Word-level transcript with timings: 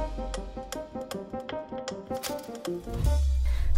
you 0.00 0.49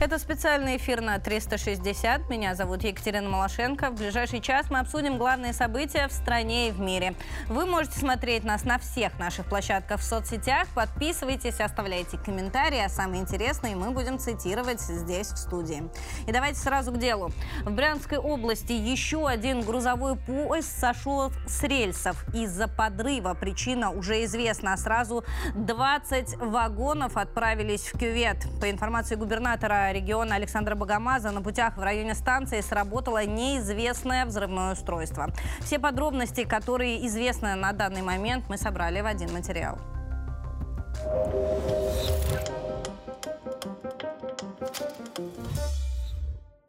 Это 0.03 0.19
специальный 0.19 0.79
эфир 0.79 1.01
на 1.01 1.21
360. 1.21 2.29
Меня 2.29 2.57
зовут 2.57 2.83
Екатерина 2.83 3.29
Малашенко. 3.29 3.91
В 3.91 3.95
ближайший 3.95 4.41
час 4.41 4.69
мы 4.69 4.81
обсудим 4.81 5.17
главные 5.17 5.53
события 5.53 6.09
в 6.09 6.13
стране 6.13 6.71
и 6.71 6.73
в 6.73 6.81
мире. 6.81 7.15
Вы 7.47 7.67
можете 7.67 8.01
смотреть 8.01 8.43
нас 8.43 8.65
на 8.65 8.81
всех 8.81 9.17
наших 9.21 9.47
площадках 9.47 10.01
в 10.01 10.03
соцсетях. 10.03 10.67
Подписывайтесь, 10.75 11.61
оставляйте 11.61 12.19
комментарии, 12.19 12.85
а 12.85 12.89
самые 12.89 13.23
интересные 13.23 13.77
мы 13.77 13.93
будем 13.93 14.19
цитировать 14.19 14.81
здесь, 14.81 15.29
в 15.29 15.37
студии. 15.37 15.85
И 16.27 16.33
давайте 16.33 16.59
сразу 16.59 16.91
к 16.91 16.99
делу. 16.99 17.31
В 17.65 17.71
Брянской 17.71 18.19
области 18.19 18.73
еще 18.73 19.29
один 19.29 19.61
грузовой 19.61 20.17
поезд 20.17 20.81
сошел 20.81 21.31
с 21.47 21.63
рельсов 21.63 22.25
из-за 22.35 22.67
подрыва. 22.67 23.35
Причина 23.35 23.93
уже 23.93 24.25
известна. 24.25 24.77
Сразу 24.77 25.25
20 25.55 26.39
вагонов 26.39 27.17
отправились 27.17 27.83
в 27.83 27.97
кювет. 27.97 28.39
По 28.61 28.69
информации 28.69 29.15
губернатора 29.15 29.92
региона 29.93 30.35
Александра 30.35 30.75
Богомаза 30.75 31.31
на 31.31 31.43
путях 31.43 31.77
в 31.77 31.83
районе 31.83 32.15
станции 32.15 32.61
сработало 32.61 33.25
неизвестное 33.25 34.27
взрывное 34.27 34.73
устройство. 34.73 35.31
Все 35.61 35.79
подробности, 35.79 36.45
которые 36.45 37.07
известны 37.07 37.55
на 37.55 37.73
данный 37.73 38.03
момент, 38.03 38.45
мы 38.49 38.57
собрали 38.57 39.01
в 39.01 39.07
один 39.07 39.33
материал. 39.33 39.79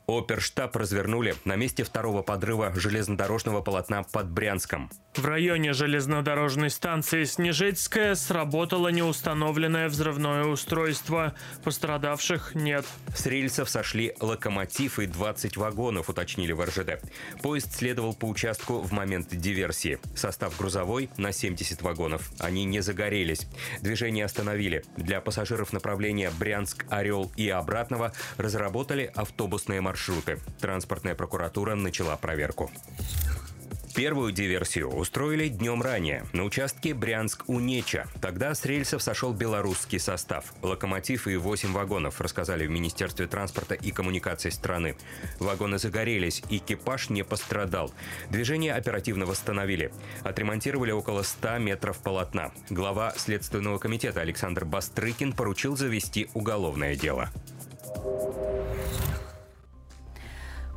Оперштаб 0.07 0.75
развернули 0.75 1.35
на 1.45 1.55
месте 1.55 1.83
второго 1.83 2.23
подрыва 2.23 2.73
железнодорожного 2.75 3.61
полотна 3.61 4.03
под 4.03 4.29
Брянском. 4.29 4.89
В 5.15 5.25
районе 5.25 5.73
железнодорожной 5.73 6.69
станции 6.69 7.23
Снежецкая 7.23 8.15
сработало 8.15 8.89
неустановленное 8.89 9.87
взрывное 9.87 10.43
устройство. 10.45 11.33
Пострадавших 11.63 12.55
нет. 12.55 12.85
С 13.15 13.25
рельсов 13.27 13.69
сошли 13.69 14.13
локомотив 14.19 14.99
и 14.99 15.05
20 15.05 15.55
вагонов, 15.55 16.09
уточнили 16.09 16.51
в 16.51 16.61
РЖД. 16.61 16.99
Поезд 17.41 17.73
следовал 17.73 18.13
по 18.13 18.25
участку 18.25 18.79
в 18.79 18.91
момент 18.91 19.29
диверсии. 19.29 19.99
Состав 20.15 20.57
грузовой 20.57 21.09
на 21.15 21.31
70 21.31 21.81
вагонов. 21.81 22.31
Они 22.39 22.65
не 22.65 22.81
загорелись. 22.81 23.47
Движение 23.81 24.25
остановили. 24.25 24.83
Для 24.97 25.21
пассажиров 25.21 25.71
направления 25.71 26.31
Брянск-Орел 26.37 27.31
и 27.37 27.49
обратного 27.49 28.11
разработали 28.37 29.11
автобусные 29.15 29.79
маршруты 29.79 29.92
маршруты. 29.93 30.39
Транспортная 30.59 31.13
прокуратура 31.13 31.75
начала 31.75 32.17
проверку. 32.17 32.71
Первую 33.95 34.31
диверсию 34.31 34.89
устроили 34.89 35.49
днем 35.49 35.83
ранее 35.83 36.25
на 36.33 36.45
участке 36.45 36.93
Брянск-Унеча. 36.93 38.07
Тогда 38.19 38.55
с 38.55 38.65
рельсов 38.65 39.03
сошел 39.03 39.33
белорусский 39.33 39.99
состав. 39.99 40.51
Локомотив 40.63 41.27
и 41.27 41.35
8 41.35 41.73
вагонов, 41.73 42.19
рассказали 42.19 42.65
в 42.65 42.71
Министерстве 42.71 43.27
транспорта 43.27 43.75
и 43.75 43.91
коммуникаций 43.91 44.51
страны. 44.51 44.95
Вагоны 45.37 45.77
загорелись, 45.77 46.41
экипаж 46.49 47.11
не 47.11 47.23
пострадал. 47.23 47.93
Движение 48.31 48.73
оперативно 48.73 49.27
восстановили. 49.27 49.93
Отремонтировали 50.23 50.89
около 50.89 51.21
100 51.21 51.59
метров 51.59 51.99
полотна. 51.99 52.51
Глава 52.71 53.13
Следственного 53.15 53.77
комитета 53.77 54.21
Александр 54.21 54.65
Бастрыкин 54.65 55.33
поручил 55.33 55.77
завести 55.77 56.31
уголовное 56.33 56.95
дело. 56.95 57.29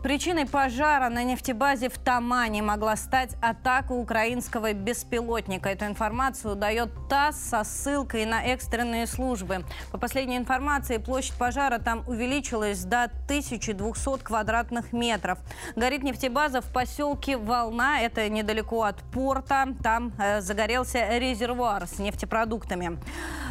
Причиной 0.07 0.47
пожара 0.47 1.09
на 1.09 1.25
нефтебазе 1.25 1.89
в 1.89 1.99
Тамане 1.99 2.63
могла 2.63 2.95
стать 2.95 3.35
атака 3.43 3.91
украинского 3.91 4.73
беспилотника. 4.73 5.69
Эту 5.69 5.87
информацию 5.87 6.55
дает 6.55 6.91
ТАСС 7.09 7.37
со 7.37 7.65
ссылкой 7.65 8.25
на 8.25 8.45
экстренные 8.45 9.09
службы. 9.09 9.65
По 9.91 9.99
последней 9.99 10.37
информации, 10.37 10.99
площадь 10.99 11.37
пожара 11.37 11.81
там 11.81 12.05
увеличилась 12.07 12.85
до 12.85 13.11
1200 13.25 14.23
квадратных 14.23 14.93
метров. 14.93 15.41
Горит 15.75 16.05
нефтебаза 16.05 16.61
в 16.61 16.73
поселке 16.73 17.37
Волна, 17.37 18.01
это 18.01 18.29
недалеко 18.29 18.85
от 18.85 19.03
порта. 19.11 19.67
Там 19.83 20.13
э, 20.21 20.41
загорелся 20.41 21.19
резервуар 21.19 21.89
с 21.89 21.99
нефтепродуктами. 21.99 22.97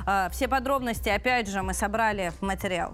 Э, 0.07 0.29
все 0.31 0.47
подробности, 0.47 1.09
опять 1.09 1.49
же, 1.49 1.61
мы 1.63 1.73
собрали 1.73 2.31
в 2.39 2.43
материал. 2.43 2.93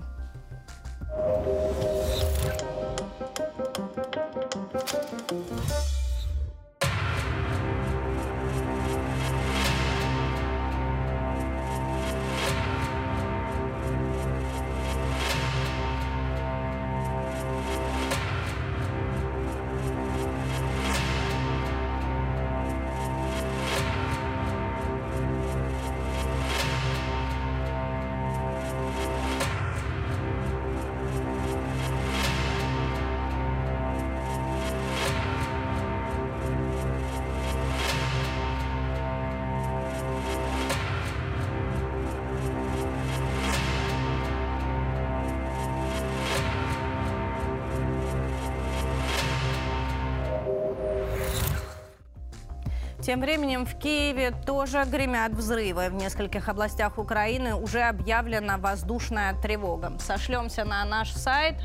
Тем 53.12 53.20
временем 53.20 53.66
в 53.66 53.78
Киеве 53.78 54.32
тоже 54.32 54.86
гремят 54.90 55.34
взрывы. 55.34 55.90
В 55.90 55.96
нескольких 55.96 56.48
областях 56.48 56.98
Украины 56.98 57.56
уже 57.56 57.82
объявлена 57.82 58.58
воздушная 58.58 59.34
тревога. 59.34 59.92
Сошлемся 60.00 60.64
на 60.64 60.86
наш 60.86 61.12
сайт. 61.12 61.56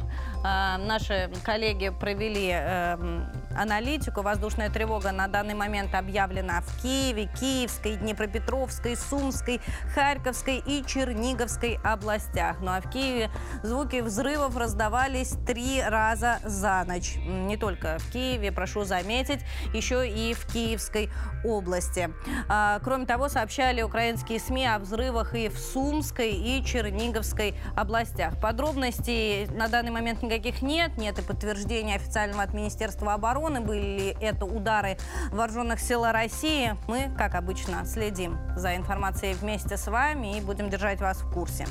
Э, 0.45 0.77
наши 0.77 1.31
коллеги 1.45 1.91
провели 1.91 2.51
э, 2.53 2.97
аналитику. 3.57 4.23
Воздушная 4.23 4.71
тревога 4.71 5.13
на 5.13 5.29
данный 5.29 5.55
момент 5.55 5.95
объявлена 5.95 6.61
в 6.61 6.83
Киеве, 6.83 7.29
Киевской, 7.39 7.97
Днепропетровской, 7.97 8.97
Сумской, 8.97 9.61
Харьковской 9.95 10.63
и 10.65 10.85
Черниговской 10.85 11.79
областях. 11.83 12.57
Ну 12.61 12.71
а 12.73 12.81
в 12.81 12.91
Киеве 12.91 13.31
звуки 13.63 14.01
взрывов 14.01 14.57
раздавались 14.57 15.35
три 15.47 15.83
раза 15.83 16.39
за 16.45 16.85
ночь. 16.87 17.17
Не 17.17 17.57
только 17.57 17.99
в 17.99 18.13
Киеве, 18.13 18.53
прошу 18.53 18.85
заметить, 18.85 19.41
еще 19.73 20.09
и 20.09 20.35
в 20.35 20.47
Киевской 20.53 21.11
области. 21.45 22.11
А, 22.49 22.81
кроме 22.83 23.07
того, 23.07 23.29
сообщали 23.29 23.83
украинские 23.83 24.41
СМИ 24.41 24.67
о 24.67 24.79
взрывах 24.79 25.35
и 25.35 25.49
в 25.49 25.59
Сумской, 25.59 26.33
и 26.33 26.65
Черниговской 26.65 27.55
областях. 27.77 28.41
Подробностей 28.41 29.47
на 29.47 29.69
данный 29.69 29.91
момент 29.91 30.23
никаких 30.23 30.63
нет. 30.63 30.97
Нет 30.97 31.19
и 31.19 31.23
подтверждения 31.23 31.97
официального 31.97 32.43
от 32.43 32.53
Министерства 32.53 33.15
обороны, 33.15 33.46
были 33.47 33.99
ли 33.99 34.17
это 34.21 34.45
удары 34.45 34.97
вооруженных 35.31 35.81
сил 35.81 36.05
России. 36.05 36.77
Мы, 36.89 37.11
как 37.17 37.35
обычно, 37.35 37.85
следим 37.87 38.39
за 38.57 38.75
информацией 38.77 39.35
вместе 39.35 39.77
с 39.77 39.87
вами 39.87 40.39
и 40.39 40.41
будем 40.41 40.69
держать 40.69 41.01
вас 41.01 41.19
в 41.19 41.33
курсе. 41.33 41.67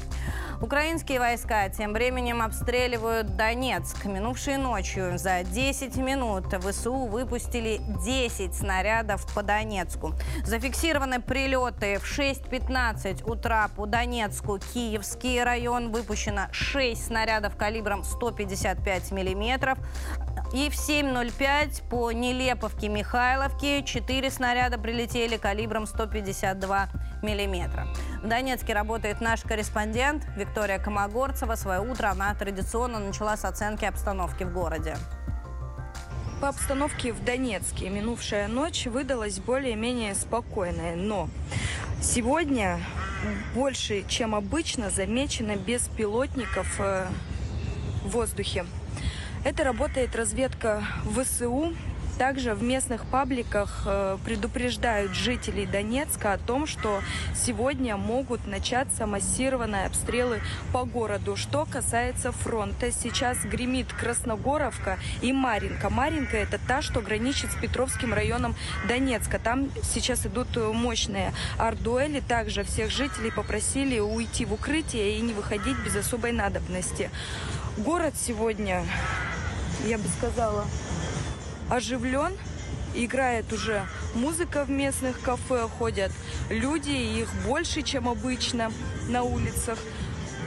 Украинские 0.61 1.19
войска 1.19 1.67
тем 1.67 1.91
временем 1.91 2.41
обстреливают 2.41 3.35
Донецк. 3.35 4.05
Минувшей 4.05 4.55
ночью 4.55 5.17
за 5.17 5.43
10 5.43 5.97
минут 5.97 6.45
ВСУ 6.53 6.93
выпустили 6.93 7.81
10 8.05 8.55
снарядов 8.55 9.27
по 9.33 9.43
Донецку. 9.43 10.13
Зафиксированы 10.45 11.21
прилеты 11.21 11.99
в 11.99 12.03
6.15 12.03 13.29
утра 13.29 13.67
по 13.75 13.85
Донецку. 13.85 14.59
Киевский 14.73 15.43
район 15.43 15.91
выпущено 15.91 16.47
6 16.51 17.05
снарядов 17.05 17.57
калибром 17.57 18.05
155 18.05 19.11
миллиметров. 19.11 19.77
И 20.53 20.69
в 20.69 20.73
7.05 20.73 21.89
по 21.89 22.11
Нелеповке 22.11 22.87
Михайловке 22.87 23.83
4 23.83 24.29
снаряда 24.29 24.77
прилетели 24.77 25.37
калибром 25.37 25.85
152 25.85 26.89
миллиметра. 27.21 27.87
В 28.23 28.27
Донецке 28.27 28.73
работает 28.73 29.21
наш 29.21 29.41
корреспондент 29.41 30.25
Виктория 30.37 30.79
Комогорцева. 30.79 31.55
Свое 31.55 31.81
утро 31.81 32.07
она 32.09 32.33
традиционно 32.35 32.99
начала 32.99 33.35
с 33.35 33.45
оценки 33.45 33.85
обстановки 33.85 34.43
в 34.43 34.53
городе. 34.53 34.95
По 36.41 36.49
обстановке 36.49 37.11
в 37.13 37.23
Донецке 37.23 37.89
минувшая 37.89 38.47
ночь 38.47 38.85
выдалась 38.85 39.39
более-менее 39.39 40.13
спокойная, 40.15 40.95
но 40.95 41.29
сегодня 42.01 42.79
больше, 43.53 44.03
чем 44.07 44.35
обычно, 44.35 44.89
замечено 44.89 45.55
беспилотников 45.55 46.79
э, 46.79 47.07
в 48.03 48.09
воздухе. 48.09 48.65
Это 49.45 49.63
работает 49.63 50.15
разведка 50.15 50.83
ВСУ 51.05 51.75
Также 52.17 52.53
в 52.53 52.63
местных 52.63 53.05
пабликах 53.05 53.83
э, 53.85 54.17
предупреждают 54.23 55.13
жителей 55.13 55.65
Донецка 55.65 56.31
о 56.33 56.37
том, 56.37 56.65
что 56.65 57.01
сегодня 57.35 57.97
могут 57.97 58.47
начаться 58.47 59.05
массированные 59.05 59.85
обстрелы 59.87 60.39
по 60.71 60.85
городу. 60.85 61.35
Что 61.35 61.65
касается 61.65 62.31
фронта, 62.31 62.89
сейчас 62.91 63.39
гремит 63.43 63.91
Красногоровка 63.91 64.97
и 65.21 65.33
Маринка. 65.33 65.89
Маринка 65.89 66.37
это 66.37 66.57
та, 66.57 66.81
что 66.81 67.01
граничит 67.01 67.51
с 67.51 67.55
Петровским 67.55 68.13
районом 68.13 68.55
Донецка. 68.87 69.37
Там 69.37 69.69
сейчас 69.83 70.25
идут 70.25 70.55
мощные 70.55 71.33
ардуэли. 71.57 72.21
Также 72.21 72.63
всех 72.63 72.91
жителей 72.91 73.31
попросили 73.31 73.99
уйти 73.99 74.45
в 74.45 74.53
укрытие 74.53 75.17
и 75.17 75.21
не 75.21 75.33
выходить 75.33 75.77
без 75.83 75.97
особой 75.97 76.31
надобности. 76.31 77.11
Город 77.77 78.13
сегодня, 78.17 78.85
я 79.85 79.97
бы 79.97 80.05
сказала, 80.17 80.65
оживлен. 81.69 82.33
Играет 82.93 83.51
уже 83.51 83.85
музыка 84.13 84.63
в 84.63 84.69
местных 84.69 85.19
кафе, 85.19 85.67
ходят 85.67 86.13
люди, 86.49 86.91
их 86.91 87.27
больше, 87.45 87.81
чем 87.81 88.07
обычно 88.07 88.71
на 89.09 89.23
улицах 89.23 89.77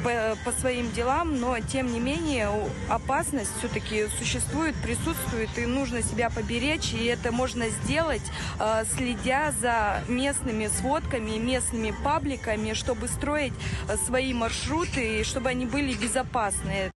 по, 0.02 0.36
по 0.44 0.52
своим 0.52 0.90
делам, 0.92 1.38
но 1.40 1.58
тем 1.60 1.92
не 1.92 2.00
менее 2.00 2.48
опасность 2.88 3.50
все-таки 3.58 4.06
существует, 4.18 4.74
присутствует, 4.76 5.50
и 5.58 5.66
нужно 5.66 6.02
себя 6.02 6.30
поберечь, 6.30 6.92
и 6.94 7.04
это 7.04 7.32
можно 7.32 7.68
сделать, 7.68 8.22
э, 8.58 8.84
следя 8.96 9.52
за 9.60 10.02
местными 10.08 10.68
сводками, 10.68 11.38
местными 11.38 11.94
пабликами, 12.04 12.72
чтобы 12.72 13.08
строить 13.08 13.54
э, 13.88 13.96
свои 14.06 14.32
маршруты, 14.32 15.20
и 15.20 15.24
чтобы 15.24 15.50
они 15.50 15.66
были 15.66 15.94
безопасные. 15.94 16.92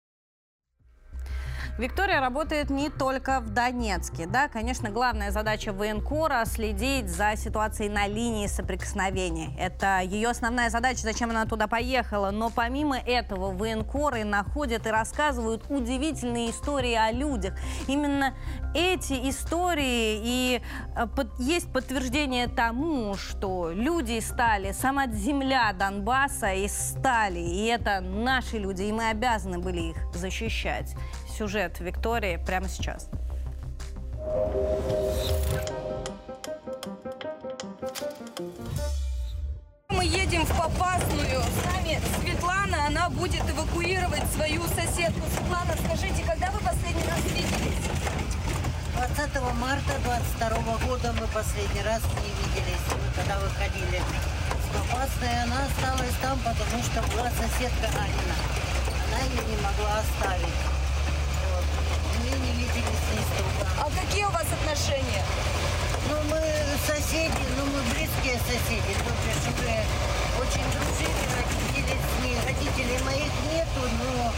Виктория 1.78 2.20
работает 2.20 2.70
не 2.70 2.90
только 2.90 3.40
в 3.40 3.50
Донецке. 3.50 4.28
Да, 4.28 4.50
конечно, 4.50 4.90
главная 4.90 5.32
задача 5.32 5.72
военкора– 5.72 6.44
следить 6.46 7.10
за 7.10 7.36
ситуацией 7.36 7.90
на 7.90 8.08
линии 8.08 8.48
соприкосновения. 8.48 9.56
Это 9.58 10.02
ее 10.02 10.30
основная 10.30 10.70
задача, 10.70 11.02
зачем 11.02 11.30
она 11.30 11.46
туда 11.46 11.68
поехала. 11.68 12.32
Но 12.32 12.50
помимо 12.50 12.98
этого 12.98 13.52
военкоры 13.52 14.24
находят 14.26 14.86
и 14.86 14.90
рассказывают 14.90 15.64
удивительные 15.70 16.52
истории 16.52 16.94
о 16.94 17.12
людях. 17.12 17.54
Именно 17.88 18.36
эти 18.76 19.30
истории 19.30 20.22
и 20.24 20.62
э, 20.96 21.08
есть 21.40 21.72
подтверждение 21.72 22.48
тому, 22.48 23.16
что 23.16 23.72
люди 23.72 24.20
стали, 24.20 24.72
сама 24.74 25.08
земля 25.08 25.74
Донбасса 25.74 26.54
и 26.54 26.68
стали. 26.68 27.40
И 27.40 27.66
это 27.66 28.02
наши 28.02 28.58
люди, 28.58 28.84
и 28.84 28.92
мы 28.92 29.10
обязаны 29.10 29.58
были 29.58 29.92
их 29.92 29.98
защищать 30.14 30.96
сюжет 31.32 31.80
Виктории 31.80 32.38
прямо 32.46 32.68
сейчас. 32.68 33.10
Мы 39.90 40.06
едем 40.06 40.46
в 40.46 40.58
Попасную. 40.58 41.42
С 41.42 41.66
нами 41.66 42.00
Светлана, 42.20 42.88
она 42.88 43.10
будет 43.10 43.42
эвакуировать 43.50 44.24
свою 44.36 44.62
соседку. 44.64 45.22
Светлана, 45.36 45.74
скажите, 45.86 46.24
когда 46.26 46.52
вы 46.52 46.60
последний 46.60 47.08
раз 47.08 47.24
виделись? 47.26 47.72
20 48.96 49.42
марта 49.60 49.94
22 50.04 50.88
года 50.88 51.14
мы 51.20 51.28
последний 51.28 51.82
раз 51.84 52.02
не 52.22 52.30
виделись, 52.30 52.86
мы 52.90 53.14
когда 53.16 53.40
выходили 53.40 54.02
с 54.02 54.76
Попасной. 54.76 55.44
Она 55.44 55.66
осталась 55.66 56.16
там, 56.22 56.38
потому 56.40 56.84
что 56.84 57.02
была 57.16 57.30
соседка 57.32 57.88
Анина. 57.98 58.36
Она 59.08 59.20
ее 59.26 59.44
не 59.50 59.62
могла 59.62 60.00
оставить 60.00 60.81
не 62.24 62.68
А 63.80 63.90
какие 63.90 64.26
у 64.26 64.30
вас 64.30 64.46
отношения? 64.52 65.24
Ну, 66.10 66.18
мы 66.30 66.42
соседи, 66.86 67.44
ну, 67.58 67.66
мы 67.66 67.82
близкие 67.94 68.40
соседи. 68.46 68.94
То 68.94 69.12
есть 69.12 69.48
мы 69.58 70.42
очень 70.42 70.66
дружили, 70.72 71.24
родители 71.36 71.98
с 71.98 72.24
ней. 72.24 72.38
Родителей 72.46 73.00
моих 73.04 73.32
нету, 73.52 73.82
но 74.00 74.32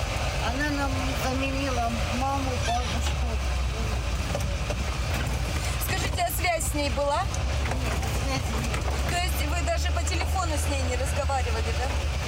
она 0.48 0.70
нам 0.78 0.92
заменила 1.24 1.92
маму, 2.20 2.52
бабушку. 2.68 3.28
Скажите, 5.88 6.28
а 6.28 6.32
связь 6.40 6.64
с 6.64 6.74
ней 6.74 6.90
была? 6.92 7.24
Нет, 8.30 8.42
связи 8.42 8.54
нет. 8.62 8.84
То 9.10 9.18
есть 9.18 9.50
вы 9.50 9.66
даже 9.66 9.92
по 9.92 10.04
телефону 10.04 10.54
с 10.58 10.70
ней 10.70 10.82
не 10.90 10.96
разговаривали, 10.96 11.72
да? 11.80 12.23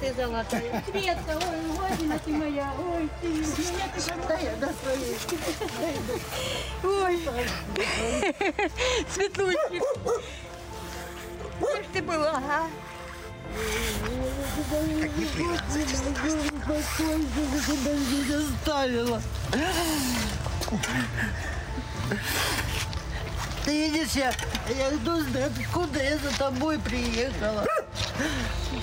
Ты 0.00 0.12
золотая. 0.14 0.84
Светка, 0.90 1.36
ой, 1.36 1.60
Вадина 1.78 2.18
ты 2.18 2.30
моя, 2.32 2.72
ой, 2.78 3.08
ты, 3.20 3.28
меня 3.28 3.88
ты 3.94 4.00
да, 4.60 4.68
своей. 4.82 5.16
Ой, 6.84 7.18
Светлучки. 9.12 9.82
Где 11.60 11.82
ж 11.82 11.86
ты 11.92 12.02
была, 12.02 12.36
а? 12.36 12.68
Же 15.72 15.84
тебя 17.66 17.94
здесь 17.96 18.34
оставила? 18.34 19.22
Ты 23.64 23.90
видишь, 23.90 24.12
я, 24.12 24.32
я 24.68 24.94
иду, 24.94 25.12
откуда 25.60 26.02
я 26.02 26.18
за 26.18 26.36
тобой 26.36 26.78
приехала. 26.78 27.64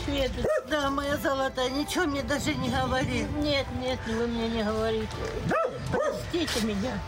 Света, 0.05 0.47
да, 0.69 0.89
моя 0.89 1.17
золотая, 1.17 1.69
ничего 1.69 2.05
мне 2.05 2.21
даже 2.23 2.53
не 2.55 2.69
говори. 2.69 3.25
Нет, 3.37 3.65
нет, 3.81 3.99
вы 4.07 4.27
мне 4.27 4.47
не 4.49 4.63
говорите. 4.63 5.09
Простите 5.91 6.65
меня. 6.65 6.99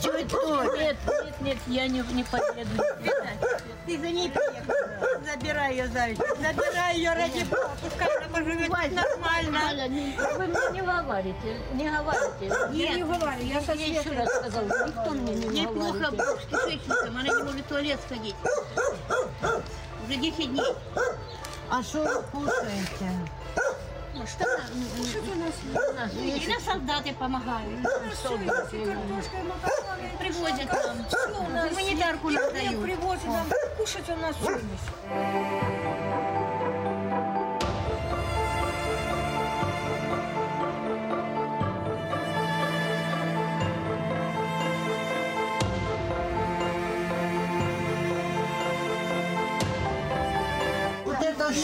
Что? 0.00 0.12
Нет, 0.76 0.96
нет, 1.06 1.40
нет, 1.40 1.58
я 1.66 1.86
не, 1.86 2.00
не 2.12 2.24
поеду. 2.24 2.70
Ты 3.86 3.98
за 3.98 4.10
ней 4.10 4.30
приехала. 4.30 4.78
Забирай 5.24 5.72
ее, 5.72 5.88
зайчик. 5.88 6.24
Забирай 6.36 6.96
ее 6.96 7.12
ради 7.14 7.44
бога. 7.44 7.70
Пускай 7.82 8.08
она 8.16 8.28
поживет 8.28 8.68
нормально. 8.68 9.02
Валя, 9.60 9.88
не, 9.88 10.16
вы 10.36 10.46
мне 10.46 10.58
не 10.72 10.80
говорите. 10.82 11.60
Не 11.74 11.90
говорите. 11.90 12.54
Я 12.72 12.94
не 12.94 13.02
говорю, 13.02 13.42
я 13.42 13.60
Я 13.74 14.00
еще 14.00 14.10
раз 14.10 14.28
сказала, 14.34 14.86
никто 14.86 15.10
мне 15.10 15.34
не 15.34 15.60
Неплохо 15.60 16.10
говорите. 16.10 16.24
с 16.24 16.46
кишечником, 16.46 17.16
она 17.16 17.22
не 17.22 17.42
может 17.42 17.60
в 17.66 17.68
туалет 17.68 18.00
сходить. 18.06 18.36
Уже 20.04 20.16
10 20.16 20.52
дней. 20.52 20.74
А 21.70 21.82
что 21.82 22.02
вы 22.02 22.22
кушаете? 22.32 23.10
Ну, 24.14 24.26
что 24.26 24.44
Кушать 24.96 25.28
у 25.28 25.34
нас, 25.38 25.54
у 25.74 25.94
нас 25.94 26.12
И 26.14 26.48
на 26.48 26.60
солдаты 26.60 27.12
помогают. 27.14 27.82
Привозят 30.18 30.72
нам. 30.72 31.68
Гуманитарку 31.68 32.30
нам 32.30 32.52
дают. 32.52 32.82
Привозят 32.82 33.26
нам. 33.26 33.46
Кушать 33.76 34.08
у 34.08 34.16
нас 34.16 34.34
все 34.36 35.87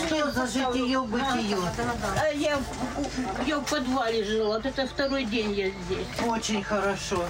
что 0.06 0.32
за 0.32 0.46
житие 0.46 1.00
бытие? 1.02 1.56
А 2.20 2.26
я, 2.28 2.58
я 3.46 3.58
в 3.58 3.64
подвале 3.64 4.25
жила, 4.25 4.56
вот 4.56 4.66
это 4.66 4.87
второй 4.87 5.25
день 5.25 5.52
я 5.52 5.70
здесь. 5.70 6.06
Очень 6.26 6.62
хорошо. 6.62 7.25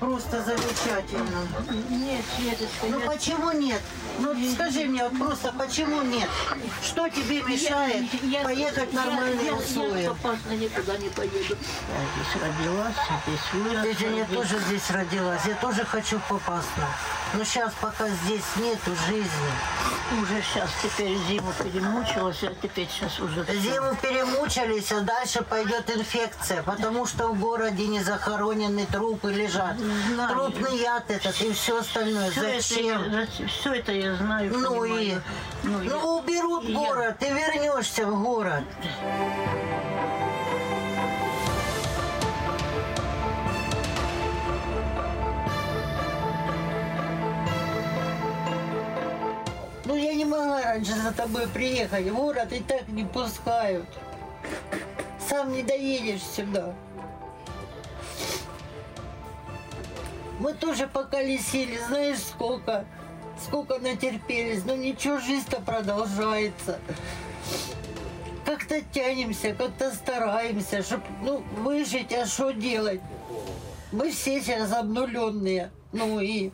Просто 0.00 0.42
замечательно. 0.42 1.46
Нет, 1.88 2.24
Светочка, 2.36 2.86
Ну 2.88 2.98
нет. 2.98 3.06
почему 3.06 3.52
нет? 3.52 3.80
Ну 4.18 4.34
скажи 4.54 4.84
мне 4.86 5.04
вот 5.08 5.18
просто, 5.18 5.52
почему 5.56 6.02
нет? 6.02 6.28
Что 6.82 7.08
тебе 7.08 7.42
мешает 7.42 8.04
Я- 8.22 8.42
поехать 8.42 8.90
в 8.90 8.94
я- 8.94 9.04
нормальные 9.04 9.46
я, 9.46 9.54
условия? 9.54 10.02
Я 10.02 10.10
опасно 10.10 10.50
никуда 10.52 10.96
не 10.96 11.08
поеду. 11.08 11.36
Я 11.38 11.54
здесь 11.54 12.42
родилась, 12.42 12.94
здесь 13.26 13.52
выросла. 13.52 13.82
Ты 13.82 13.98
же 13.98 14.16
я 14.16 14.24
здесь- 14.24 14.36
тоже 14.36 14.58
здесь 14.66 14.90
родилась, 14.90 15.40
я 15.46 15.54
тоже 15.54 15.84
хочу 15.84 16.18
в 16.18 16.22
Попасную. 16.28 16.88
Но 17.34 17.44
сейчас 17.44 17.72
пока 17.80 18.08
здесь 18.08 18.44
нету 18.56 18.90
жизни. 19.08 20.20
Уже 20.20 20.42
сейчас 20.42 20.68
теперь 20.82 21.16
зиму 21.28 21.50
перемучилась, 21.62 22.42
а 22.42 22.52
теперь 22.60 22.86
сейчас 22.88 23.18
уже... 23.20 23.44
Зиму 23.54 23.96
перемучились, 24.02 24.92
а 24.92 25.00
дальше 25.00 25.42
пойдет 25.42 25.88
инфекция, 25.90 26.62
потому 26.62 27.06
что 27.06 27.28
в 27.28 27.38
городе 27.40 27.86
не 27.86 28.02
захоронены 28.02 28.86
трупы 28.92 29.32
лежат. 29.32 29.78
Знаю. 29.78 30.28
Трупный 30.34 30.76
яд 30.78 31.10
этот 31.10 31.40
и 31.40 31.52
все 31.52 31.78
остальное. 31.80 32.30
Все 32.30 32.60
Зачем? 32.60 33.00
Это, 33.02 33.42
я- 33.42 33.48
все 33.48 33.74
это 33.74 33.92
я 33.92 34.14
знаю, 34.16 34.52
Ну 34.52 34.84
и, 34.84 34.90
понимаю. 34.90 35.22
Ну, 35.62 35.82
я- 35.82 35.90
ну 35.90 36.18
уберут 36.18 36.64
я- 36.64 36.74
город, 36.76 37.16
ты 37.18 37.30
вернешься 37.30 38.04
в 38.04 38.22
город. 38.22 38.64
Раньше 50.72 50.94
за 50.94 51.12
тобой 51.12 51.46
приехать. 51.48 52.06
В 52.06 52.14
город 52.14 52.52
и 52.52 52.60
так 52.60 52.88
не 52.88 53.04
пускают. 53.04 53.86
Сам 55.28 55.52
не 55.52 55.62
доедешь 55.62 56.22
сюда. 56.22 56.74
Мы 60.38 60.54
тоже 60.54 60.88
поколесили, 60.88 61.78
знаешь, 61.86 62.18
сколько, 62.18 62.84
сколько 63.44 63.78
натерпелись, 63.78 64.64
но 64.64 64.74
ничего, 64.74 65.18
жизнь-то 65.18 65.60
продолжается. 65.60 66.80
Как-то 68.44 68.80
тянемся, 68.80 69.54
как-то 69.54 69.92
стараемся, 69.92 70.82
чтобы 70.82 71.04
ну, 71.22 71.44
выжить, 71.58 72.12
а 72.12 72.26
что 72.26 72.50
делать? 72.50 73.00
Мы 73.92 74.10
все 74.10 74.40
сейчас 74.40 74.72
обнуленные. 74.72 75.70
Ну 75.92 76.18
и 76.18 76.50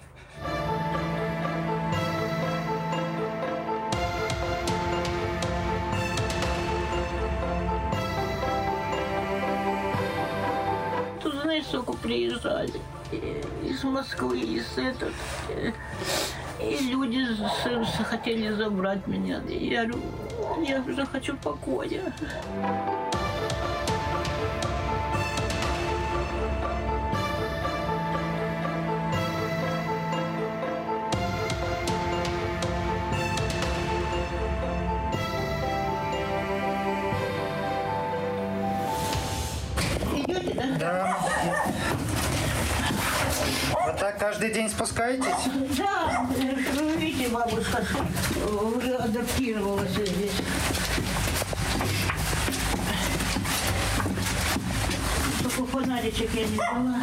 приезжали. 12.09 12.73
И- 13.13 13.43
Из 13.69 13.85
Москвы, 13.85 14.41
из 14.41 14.79
этот. 14.79 15.13
э, 15.51 15.73
И 16.61 16.79
люди 16.91 17.23
хотели 18.05 18.51
забрать 18.55 19.07
меня. 19.07 19.41
Я 19.49 19.85
говорю, 19.85 20.03
я 20.67 20.81
уже 20.81 21.05
хочу 21.07 21.37
покоя. 21.37 22.13
Каждый 44.19 44.53
день 44.53 44.69
спускаетесь? 44.69 45.25
Да, 45.77 46.27
вы 46.29 46.97
видите, 46.97 47.29
бабушка 47.29 47.85
уже 48.75 48.97
адаптировалась 48.97 49.91
здесь. 49.91 50.33
Только 55.43 55.67
фонаричек 55.67 56.31
я 56.35 56.47
не 56.47 56.53
взяла. 56.55 57.01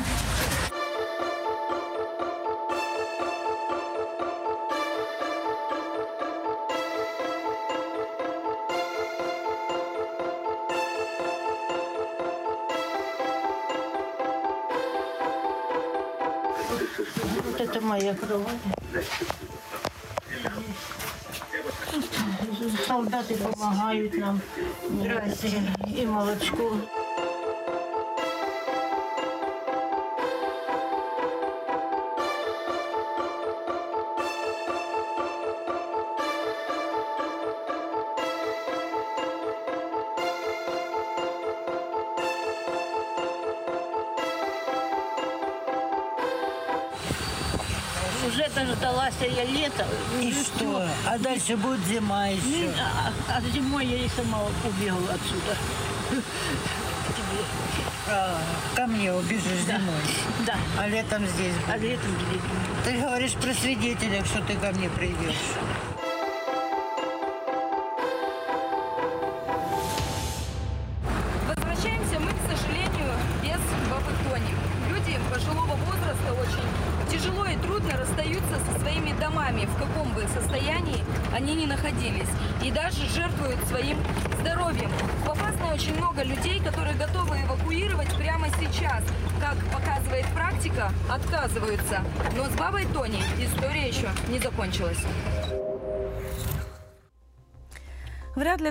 Солдаты 22.88 23.36
помогают 23.38 24.18
нам. 24.18 24.42
Здрасте. 24.90 25.62
И 25.88 26.06
я 49.66 49.70
лета. 49.70 49.86
И 50.22 50.28
Уже 50.32 50.44
что? 50.44 50.56
всё. 50.58 50.88
А 51.08 51.18
дальше 51.18 51.58
будет 51.58 51.86
зима 51.86 52.28
Ну, 52.28 52.34
еще. 52.34 52.74
А, 52.80 53.12
а 53.38 53.42
зимой 53.54 53.86
я 53.86 53.98
и 54.06 54.10
сама 54.10 54.40
убегала 54.64 55.14
отсюда. 55.14 55.58
А, 58.08 58.38
ко 58.76 58.86
мне 58.86 59.12
убежишь 59.14 59.66
зимой. 59.66 60.02
Да. 60.46 60.56
А 60.78 60.88
летом 60.88 61.26
здесь 61.28 61.54
А 61.68 61.74
будешь. 61.78 61.92
летом 61.92 62.12
где 62.16 62.92
Ты 62.92 62.98
говоришь 63.02 63.34
при 63.34 63.54
свидетелях, 63.54 64.26
что 64.26 64.42
ты 64.42 64.56
ко 64.56 64.72
мне 64.72 64.90
придешь. 64.90 65.36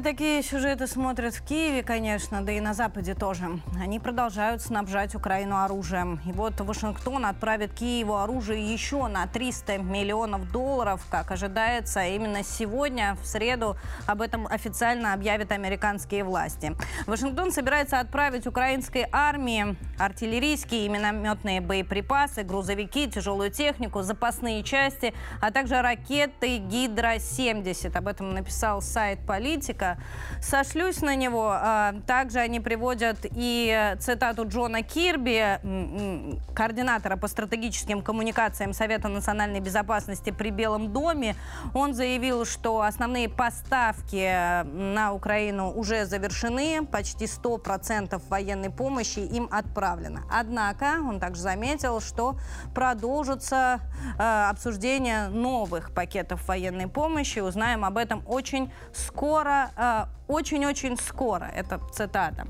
Такие 0.05 0.43
сюжеты 0.43 0.87
смотрят 0.87 1.35
в 1.35 1.43
Киеве, 1.43 1.83
конечно, 1.83 2.45
да 2.45 2.53
и 2.53 2.61
на 2.61 2.75
Западе 2.75 3.15
тоже. 3.15 3.59
Они 3.81 3.99
продолжают 3.99 4.61
снабжать 4.61 5.15
Украину 5.15 5.57
оружием. 5.65 6.21
И 6.27 6.33
вот 6.33 6.61
Вашингтон 6.61 7.25
отправит 7.25 7.73
Киеву 7.73 8.19
оружие 8.19 8.71
еще 8.71 9.07
на 9.07 9.27
300 9.27 9.79
миллионов 9.79 10.53
долларов, 10.53 11.01
как 11.11 11.31
ожидается. 11.31 12.05
Именно 12.05 12.45
сегодня, 12.45 13.17
в 13.23 13.27
среду, 13.27 13.79
об 14.07 14.21
этом 14.21 14.47
официально 14.47 15.15
объявят 15.15 15.53
американские 15.53 16.23
власти. 16.23 16.77
Вашингтон 17.07 17.51
собирается 17.51 17.99
отправить 17.99 18.47
украинской 18.47 19.07
армии 19.11 19.75
артиллерийские 19.99 20.85
и 20.85 20.89
минометные 20.91 21.63
боеприпасы, 21.63 22.43
грузовики, 22.43 23.09
тяжелую 23.11 23.51
технику, 23.51 24.03
запасные 24.03 24.63
части, 24.65 25.15
а 25.41 25.51
также 25.51 25.81
ракеты 25.81 26.59
Гидро-70. 26.59 27.97
Об 27.97 28.07
этом 28.07 28.35
написал 28.35 28.83
сайт 28.83 29.21
«Политика». 29.27 29.94
Сошлюсь 30.41 31.01
на 31.01 31.17
него. 31.17 31.51
А, 31.53 31.95
Также 32.07 32.39
они 32.39 32.61
приводят 32.61 33.19
и 33.23 33.97
цитату 33.99 34.47
Джона 34.47 34.83
Кирби, 34.83 35.59
координатора 36.55 37.17
по 37.17 37.29
стратегическим 37.29 38.03
коммуникациям 38.03 38.73
Совета 38.73 39.09
национальной 39.09 39.61
безопасности 39.61 40.31
при 40.31 40.51
Белом 40.51 40.93
доме. 40.93 41.37
Он 41.75 41.95
заявил, 41.95 42.45
что 42.45 42.83
основные 42.83 43.29
поставки 43.29 44.63
на 44.65 45.13
Украину 45.13 45.71
уже 45.71 46.07
завершены, 46.07 46.87
почти 46.87 47.25
100% 47.25 48.21
военной 48.29 48.71
помощи 48.71 49.21
им 49.21 49.49
отправлено. 49.51 50.23
Однако 50.31 50.97
он 51.01 51.21
также 51.21 51.43
заметил, 51.43 52.01
что 52.01 52.37
продолжится 52.75 53.81
э, 54.19 54.49
обсуждение 54.51 55.29
новых 55.29 55.93
пакетов 55.93 56.47
военной 56.49 56.89
помощи. 56.89 57.39
Узнаем 57.39 57.85
об 57.85 57.97
этом 57.97 58.23
очень 58.27 58.73
скоро, 58.93 59.71
э, 59.77 59.84
очень-очень 60.27 60.97
скоро. 60.97 61.45
Это 61.45 61.81
цитата. 61.93 62.47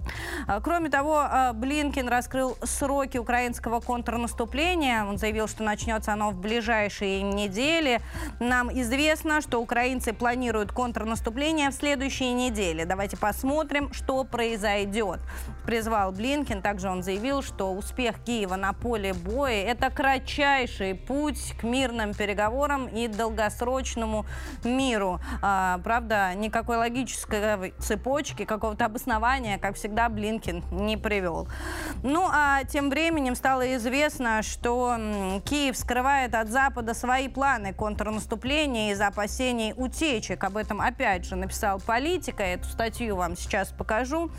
А, 0.47 0.61
Кроме 0.61 0.91
того, 0.91 1.23
э, 1.23 1.53
Блинкин 1.53 2.09
раскрыл 2.09 2.57
сроки 2.63 3.19
украинского 3.19 3.81
контрнаступления. 3.81 5.05
Он 5.05 5.19
заявил, 5.19 5.49
что 5.49 5.65
начнется 5.65 6.13
оно 6.13 6.31
в 6.31 6.37
ближайшие 6.37 7.23
недели. 7.23 8.01
Нам 8.39 8.71
известно, 8.81 9.41
что 9.41 9.61
украинцы 9.61 10.13
планируют 10.13 10.73
контрнаступление 10.73 11.71
в 11.71 11.75
следующей 11.75 12.33
неделе. 12.33 12.85
Давайте 12.85 13.17
посмотрим, 13.17 13.93
что 13.93 14.23
произойдет. 14.25 15.21
Призвал 15.67 16.13
Блинкин. 16.13 16.63
Также 16.63 16.89
он 16.89 17.03
заявил, 17.03 17.43
что 17.43 17.73
успех 17.73 18.23
Киева 18.25 18.55
на 18.57 18.73
поле 18.73 19.13
боя– 19.13 19.65
это 19.67 19.91
кратчайший 19.91 20.95
путь 20.95 21.55
к 21.61 21.65
мирным 21.65 22.15
переговорам 22.15 22.87
и 22.87 23.09
долгосрочному 23.09 24.27
миру. 24.63 25.21
А, 25.43 25.81
правда, 25.83 26.33
никакой 26.35 26.77
логической 26.77 27.24
цепочки, 27.79 28.45
какого-то 28.45 28.87
обоснования, 28.87 29.59
как 29.59 29.77
всегда, 29.77 30.09
Блинкин 30.09 30.65
не 30.71 30.97
привел. 30.97 31.49
Ну, 32.03 32.29
а 32.31 32.65
тем 32.65 32.91
временем 32.91 33.35
стало 33.35 33.75
известно, 33.77 34.43
что 34.43 34.97
Киев 35.45 35.77
скрывает 35.77 36.35
от 36.35 36.49
Запада 36.49 36.95
свои 36.95 37.29
планы 37.29 37.73
контрнаступления 37.73 38.93
из-за 38.93 39.09
опасений 39.09 39.73
утечек. 39.77 40.45
Об 40.45 40.57
этом 40.57 40.81
опять 40.81 41.25
же 41.25 41.37
написал 41.37 41.81
политика. 41.81 42.43
Эту 42.43 42.69
статью 42.69 43.17
вам 43.17 43.37
сейчас 43.37 43.71
покажу. 43.71 44.31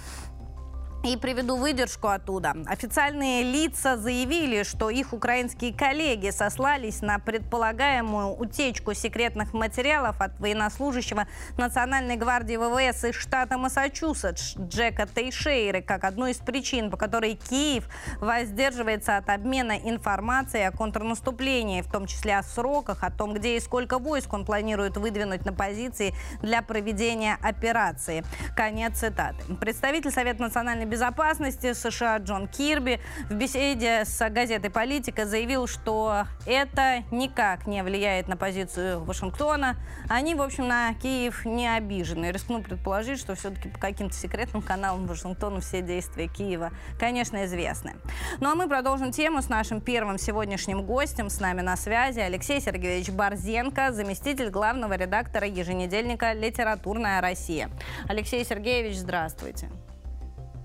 И 1.06 1.18
приведу 1.18 1.56
выдержку 1.56 2.08
оттуда. 2.08 2.56
Официальные 2.66 3.44
лица 3.44 3.96
заявили, 3.96 4.64
что 4.64 4.90
их 4.90 5.14
украинские 5.14 5.72
коллеги 5.72 6.32
сослались 6.32 7.04
на 7.04 7.20
предполагаемую 7.20 8.30
утечку 8.36 8.96
секретных 8.96 9.54
материалов 9.54 10.20
от 10.20 10.40
военнослужащего 10.40 11.28
Национальной 11.60 12.16
гвардии 12.16 12.58
ВВС 12.58 13.04
из 13.04 13.14
штата 13.14 13.60
Массачусетс 13.60 14.58
Джека 14.58 15.06
Тейшейры 15.06 15.84
как 15.84 16.06
одну 16.06 16.26
из 16.26 16.38
причин, 16.38 16.90
по 16.90 16.98
которой 16.98 17.36
Киев 17.36 17.88
воздерживается 18.20 19.18
от 19.18 19.30
обмена 19.30 19.74
информацией 19.74 20.64
о 20.64 20.72
контрнаступлении, 20.72 21.84
в 21.84 21.92
том 21.92 22.08
числе 22.08 22.40
о 22.40 22.42
сроках, 22.42 23.04
о 23.04 23.12
том, 23.12 23.36
где 23.36 23.58
и 23.58 23.60
сколько 23.60 24.00
войск 24.00 24.34
он 24.34 24.44
планирует 24.44 24.98
выдвинуть 24.98 25.46
на 25.46 25.54
позиции 25.54 26.16
для 26.42 26.64
проведения 26.64 27.38
операции. 27.44 28.24
Конец 28.56 29.02
цитаты. 29.02 29.44
Представитель 29.62 30.10
Совета 30.10 30.42
национальной 30.42 30.86
безопасности 30.86 30.95
США 30.98 32.18
Джон 32.18 32.48
Кирби 32.48 33.00
в 33.30 33.34
беседе 33.34 34.04
с 34.06 34.30
газетой 34.30 34.70
«Политика» 34.70 35.25
заявил, 35.25 35.68
что 35.68 36.25
это 36.46 37.04
никак 37.12 37.68
не 37.68 37.84
влияет 37.84 38.28
на 38.28 38.38
позицию 38.38 39.04
Вашингтона. 39.04 39.75
Они, 40.10 40.36
в 40.36 40.42
общем, 40.42 40.68
на 40.68 40.94
Киев 40.94 41.46
не 41.46 41.68
обижены. 41.68 42.32
Рискну 42.32 42.62
предположить, 42.62 43.20
что 43.20 43.36
все-таки 43.36 43.70
по 43.70 43.80
каким-то 43.80 44.16
секретным 44.16 44.62
каналам 44.62 45.06
Вашингтона 45.06 45.62
все 45.62 45.82
действия 45.82 46.28
Киева, 46.28 46.72
конечно, 47.00 47.46
известны. 47.46 47.96
Ну 48.40 48.52
а 48.52 48.56
мы 48.56 48.68
продолжим 48.68 49.12
тему 49.12 49.42
с 49.42 49.50
нашим 49.50 49.82
первым 49.82 50.18
сегодняшним 50.18 50.84
гостем. 50.84 51.30
С 51.30 51.40
нами 51.40 51.62
на 51.62 51.75
связи 51.78 52.20
Алексей 52.20 52.62
Сергеевич 52.62 53.10
Борзенко, 53.10 53.92
заместитель 53.92 54.50
главного 54.50 54.94
редактора 54.94 55.48
еженедельника 55.48 56.34
«Литературная 56.34 57.22
Россия». 57.22 57.70
Алексей 58.08 58.44
Сергеевич, 58.46 58.98
здравствуйте. 58.98 59.70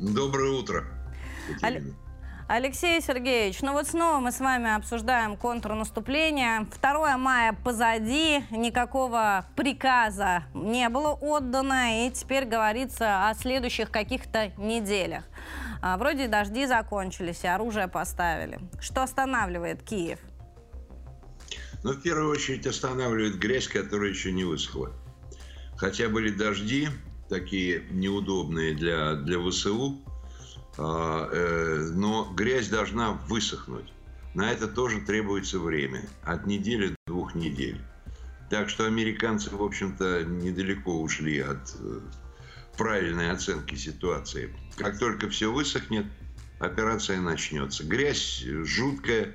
Доброе 0.01 0.53
утро. 0.53 0.85
Алексей 2.49 3.03
Сергеевич, 3.03 3.61
ну 3.61 3.75
вот 3.75 3.87
снова 3.87 4.19
мы 4.19 4.33
с 4.33 4.41
вами 4.41 4.75
обсуждаем 4.75 5.37
контрнаступление. 5.37 6.67
2 6.81 7.19
мая 7.19 7.53
позади, 7.53 8.43
никакого 8.51 9.45
приказа 9.57 10.45
не 10.55 10.89
было 10.89 11.11
отдано, 11.11 12.07
и 12.07 12.11
теперь 12.11 12.47
говорится 12.47 13.29
о 13.29 13.35
следующих 13.35 13.91
каких-то 13.91 14.53
неделях. 14.57 15.25
А, 15.83 15.99
вроде 15.99 16.29
дожди 16.29 16.67
закончились, 16.67 17.45
и 17.45 17.47
оружие 17.47 17.87
поставили. 17.87 18.59
Что 18.81 19.03
останавливает 19.03 19.83
Киев? 19.83 20.19
Ну, 21.83 21.93
в 21.93 22.01
первую 22.01 22.31
очередь 22.31 22.67
останавливает 22.67 23.39
грязь, 23.39 23.69
которая 23.69 24.09
еще 24.09 24.33
не 24.33 24.45
высохла. 24.45 24.93
Хотя 25.77 26.09
были 26.09 26.31
дожди, 26.31 26.89
такие 27.31 27.85
неудобные 27.91 28.75
для, 28.75 29.15
для 29.15 29.39
ВСУ, 29.41 29.99
а, 30.77 31.29
э, 31.33 31.91
но 31.95 32.31
грязь 32.35 32.69
должна 32.69 33.13
высохнуть. 33.13 33.91
На 34.35 34.53
это 34.53 34.69
тоже 34.69 35.01
требуется 35.01 35.59
время. 35.59 36.03
От 36.23 36.47
недели 36.47 36.89
до 36.89 36.97
двух 37.07 37.35
недель. 37.35 37.81
Так 38.51 38.69
что 38.69 38.85
американцы, 38.85 39.49
в 39.51 39.63
общем-то, 39.63 40.25
недалеко 40.25 41.01
ушли 41.01 41.41
от 41.41 41.75
э, 41.79 42.01
правильной 42.77 43.31
оценки 43.31 43.77
ситуации. 43.77 44.55
Как 44.77 44.99
только 44.99 45.29
все 45.29 45.53
высохнет, 45.53 46.07
операция 46.59 47.21
начнется. 47.21 47.85
Грязь 47.85 48.45
жуткая, 48.45 49.35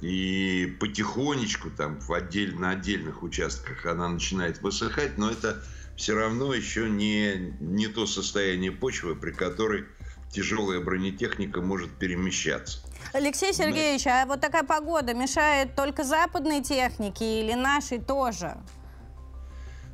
и 0.00 0.76
потихонечку 0.78 1.70
там 1.70 1.98
в 2.00 2.12
отдель, 2.12 2.54
на 2.54 2.70
отдельных 2.70 3.22
участках 3.22 3.86
она 3.86 4.08
начинает 4.08 4.60
высыхать, 4.60 5.16
но 5.16 5.30
это 5.30 5.62
все 5.96 6.14
равно 6.14 6.52
еще 6.54 6.88
не, 6.88 7.54
не 7.60 7.88
то 7.88 8.06
состояние 8.06 8.70
почвы, 8.70 9.14
при 9.16 9.32
которой 9.32 9.86
тяжелая 10.30 10.80
бронетехника 10.80 11.60
может 11.62 11.90
перемещаться. 11.92 12.80
Алексей 13.12 13.52
Сергеевич, 13.52 14.04
Но... 14.04 14.10
а 14.12 14.26
вот 14.26 14.40
такая 14.40 14.64
погода 14.64 15.14
мешает 15.14 15.74
только 15.74 16.04
западной 16.04 16.62
технике 16.62 17.40
или 17.40 17.54
нашей 17.54 17.98
тоже? 17.98 18.56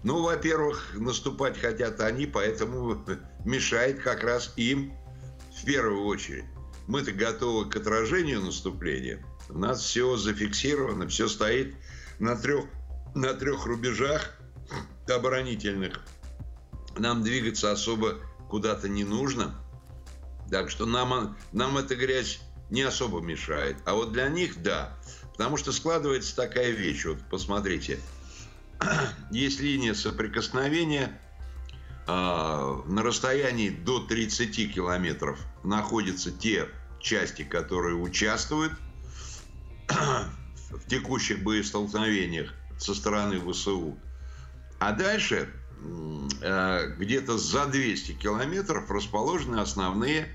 Ну, 0.02 0.23
во-первых, 0.23 0.94
наступать 0.94 1.59
хотят 1.59 2.00
они, 2.00 2.26
поэтому 2.26 3.04
мешает 3.44 4.00
как 4.00 4.25
раз 4.25 4.52
им 4.56 4.92
в 5.56 5.64
первую 5.64 6.04
очередь. 6.06 6.45
Мы-то 6.88 7.12
готовы 7.12 7.71
к 7.71 7.76
отражению 7.76 8.41
наступления. 8.41 9.25
У 9.49 9.58
нас 9.58 9.82
все 9.82 10.17
зафиксировано, 10.17 11.06
все 11.06 11.28
стоит 11.28 11.76
на 12.19 12.34
трех, 12.34 12.65
на 13.15 13.34
трех 13.34 13.67
рубежах 13.67 14.36
оборонительных. 15.10 16.00
Нам 16.97 17.23
двигаться 17.23 17.73
особо 17.73 18.19
куда-то 18.49 18.88
не 18.88 19.04
нужно. 19.04 19.54
Так 20.50 20.69
что 20.71 20.84
нам, 20.84 21.36
нам 21.52 21.78
эта 21.78 21.97
грязь 21.97 22.41
не 22.71 22.82
особо 22.82 23.21
мешает. 23.21 23.76
А 23.84 23.95
вот 23.95 24.12
для 24.12 24.28
них 24.28 24.62
да. 24.62 24.97
Потому 25.32 25.56
что 25.56 25.73
складывается 25.73 26.36
такая 26.36 26.71
вещь. 26.71 27.04
Вот 27.04 27.19
посмотрите. 27.30 27.99
Есть 29.30 29.60
линия 29.60 29.95
соприкосновения. 29.95 31.19
А, 32.06 32.82
на 32.86 33.02
расстоянии 33.02 33.71
до 33.71 34.00
30 34.00 34.75
километров 34.75 35.38
находятся 35.65 36.30
те 36.30 36.69
части, 37.00 37.43
которые 37.43 37.97
участвуют 37.97 38.73
в 39.88 40.86
текущих 40.88 41.43
боестолкновениях 41.43 42.52
со 42.78 42.95
стороны 42.95 43.41
ВСУ. 43.41 43.99
А 44.84 44.90
дальше 44.90 45.49
а, 46.42 46.88
где-то 46.99 47.38
за 47.38 47.66
200 47.66 48.14
километров 48.14 48.90
расположены 48.90 49.60
основные 49.60 50.26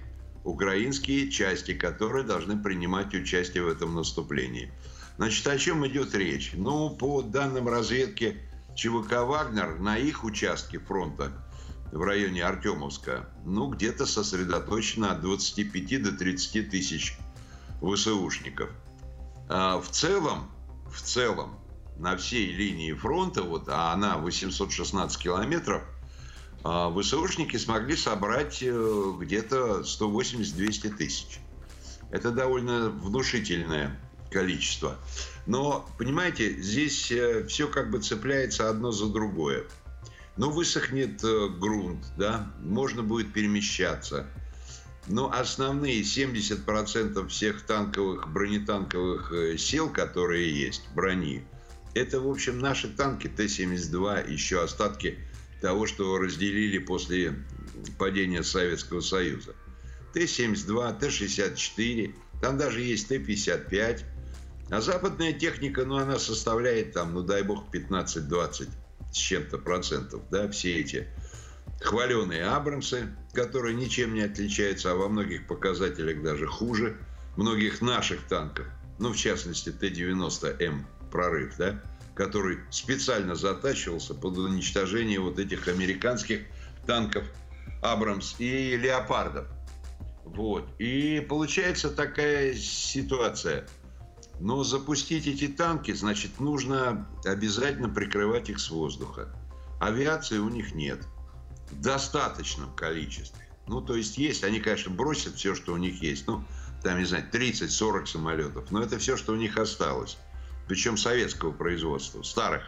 украинские 0.46 1.30
части, 1.30 1.74
которые 1.74 2.24
должны 2.24 2.58
принимать 2.58 3.14
участие 3.14 3.64
в 3.64 3.68
этом 3.68 3.94
наступлении. 3.96 4.72
Значит, 5.18 5.46
о 5.48 5.58
чем 5.58 5.86
идет 5.86 6.16
речь? 6.16 6.52
Ну, 6.54 6.92
по 6.92 7.24
данным 7.24 7.68
разведки 7.68 8.42
ЧВК 8.74 9.24
«Вагнер», 9.26 9.80
на 9.80 9.98
их 9.98 10.24
участке 10.24 10.80
фронта 10.80 11.34
в 11.92 12.02
районе 12.02 12.46
Артемовска, 12.46 13.30
ну, 13.44 13.68
где-то 13.68 14.06
сосредоточено 14.06 15.12
от 15.12 15.20
25 15.20 16.04
до 16.04 16.14
30 16.14 16.70
тысяч 16.70 17.18
ВСУшников. 17.82 18.70
А 19.50 19.82
в 19.82 19.90
целом, 19.90 20.50
в 20.90 21.02
целом, 21.02 21.60
на 22.00 22.18
всей 22.18 22.52
линии 22.52 22.94
фронта, 22.94 23.44
вот, 23.44 23.70
а 23.70 23.94
она 23.94 24.18
816 24.18 25.18
километров– 25.22 25.84
а 26.70 26.92
ВСУшники 26.92 27.56
смогли 27.56 27.96
собрать 27.96 28.60
э, 28.62 29.14
где-то 29.20 29.82
180-200 29.82 30.98
тысяч. 30.98 31.40
Это 32.12 32.32
довольно 32.32 32.90
внушительное 32.90 33.98
количество. 34.32 34.98
Но, 35.46 35.90
понимаете, 35.98 36.62
здесь 36.62 37.10
э, 37.10 37.46
все 37.48 37.70
как 37.70 37.90
бы 37.90 38.00
цепляется 38.00 38.70
одно 38.70 38.92
за 38.92 39.08
другое. 39.08 39.64
Ну, 40.36 40.50
высохнет 40.50 41.24
э, 41.24 41.48
грунт, 41.58 42.06
да, 42.18 42.52
можно 42.62 43.02
будет 43.02 43.32
перемещаться. 43.32 44.28
Но 45.08 45.32
основные 45.32 46.02
70% 46.02 47.28
всех 47.30 47.62
танковых, 47.62 48.28
бронетанковых 48.28 49.58
сил, 49.58 49.90
которые 49.90 50.54
есть, 50.54 50.84
брони, 50.94 51.48
это, 51.94 52.20
в 52.20 52.30
общем, 52.30 52.60
наши 52.60 52.88
танки 52.90 53.28
Т-72, 53.28 54.32
еще 54.32 54.64
остатки 54.64 55.18
того, 55.62 55.88
что 55.88 56.18
разделили 56.18 56.78
после 56.78 57.36
падения 57.98 58.44
Советского 58.44 59.02
Союза. 59.02 59.56
Т-72, 60.14 61.00
Т-64, 61.00 62.16
там 62.42 62.58
даже 62.58 62.82
есть 62.82 63.08
Т-55. 63.08 64.04
А 64.70 64.82
западная 64.82 65.34
техника, 65.34 65.86
ну, 65.86 65.98
она 65.98 66.20
составляет 66.20 66.94
там, 66.94 67.14
ну, 67.14 67.22
дай 67.22 67.42
бог, 67.44 67.66
15-20 67.74 68.70
с 69.12 69.16
чем-то 69.16 69.58
процентов, 69.58 70.22
да, 70.30 70.50
все 70.50 70.78
эти 70.80 71.08
хваленые 71.82 72.46
Абрамсы, 72.46 73.08
которые 73.34 73.76
ничем 73.76 74.14
не 74.14 74.22
отличаются, 74.22 74.92
а 74.92 74.96
во 74.96 75.08
многих 75.08 75.48
показателях 75.48 76.22
даже 76.22 76.48
хуже 76.48 76.98
многих 77.38 77.82
наших 77.82 78.24
танков. 78.24 78.66
Ну, 79.00 79.14
в 79.14 79.16
частности, 79.16 79.72
Т-90М 79.72 80.86
прорыв, 81.10 81.56
да, 81.58 81.82
который 82.16 82.60
специально 82.72 83.36
затачивался 83.36 84.16
под 84.16 84.38
уничтожение 84.38 85.20
вот 85.20 85.38
этих 85.40 85.68
американских 85.68 86.42
танков 86.86 87.26
Абрамс 87.82 88.36
и 88.40 88.76
Леопардов. 88.76 89.48
Вот. 90.24 90.68
И 90.80 91.26
получается 91.30 91.90
такая 91.90 92.54
ситуация. 92.56 93.68
Но 94.40 94.64
запустить 94.64 95.28
эти 95.28 95.48
танки, 95.48 95.92
значит, 95.94 96.40
нужно 96.40 97.08
обязательно 97.26 97.90
прикрывать 97.90 98.50
их 98.50 98.60
с 98.60 98.70
воздуха. 98.70 99.30
Авиации 99.80 100.38
у 100.38 100.50
них 100.50 100.76
нет. 100.76 101.02
В 101.72 101.82
достаточном 101.82 102.74
количестве. 102.76 103.48
Ну, 103.68 103.82
то 103.82 103.96
есть 103.96 104.18
есть, 104.18 104.44
они, 104.44 104.60
конечно, 104.60 104.92
бросят 104.92 105.36
все, 105.36 105.56
что 105.56 105.74
у 105.74 105.78
них 105.78 106.02
есть. 106.02 106.28
Ну, 106.28 106.44
там, 106.84 107.00
не 107.00 107.06
знаю, 107.06 107.26
30-40 107.32 108.06
самолетов. 108.06 108.72
Но 108.72 108.82
это 108.82 108.98
все, 108.98 109.18
что 109.18 109.34
у 109.34 109.36
них 109.36 109.58
осталось 109.58 110.18
причем 110.68 110.98
советского 110.98 111.52
производства, 111.52 112.24
старых. 112.24 112.64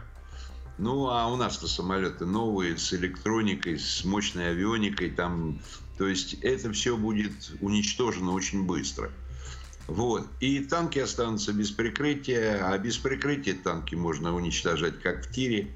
Ну, 0.77 1.09
а 1.09 1.27
у 1.27 1.35
нас-то 1.35 1.67
самолеты 1.67 2.25
новые, 2.25 2.77
с 2.77 2.93
электроникой, 2.93 3.77
с 3.77 4.05
мощной 4.05 4.51
авионикой, 4.51 5.09
там, 5.09 5.59
то 5.97 6.07
есть 6.07 6.35
это 6.35 6.71
все 6.71 6.95
будет 6.95 7.33
уничтожено 7.59 8.31
очень 8.31 8.65
быстро. 8.65 9.11
Вот. 9.87 10.27
И 10.39 10.59
танки 10.59 10.99
останутся 10.99 11.51
без 11.51 11.71
прикрытия, 11.71 12.65
а 12.65 12.77
без 12.77 12.97
прикрытия 12.97 13.55
танки 13.55 13.95
можно 13.95 14.33
уничтожать, 14.33 15.01
как 15.01 15.25
в 15.25 15.31
тире. 15.31 15.75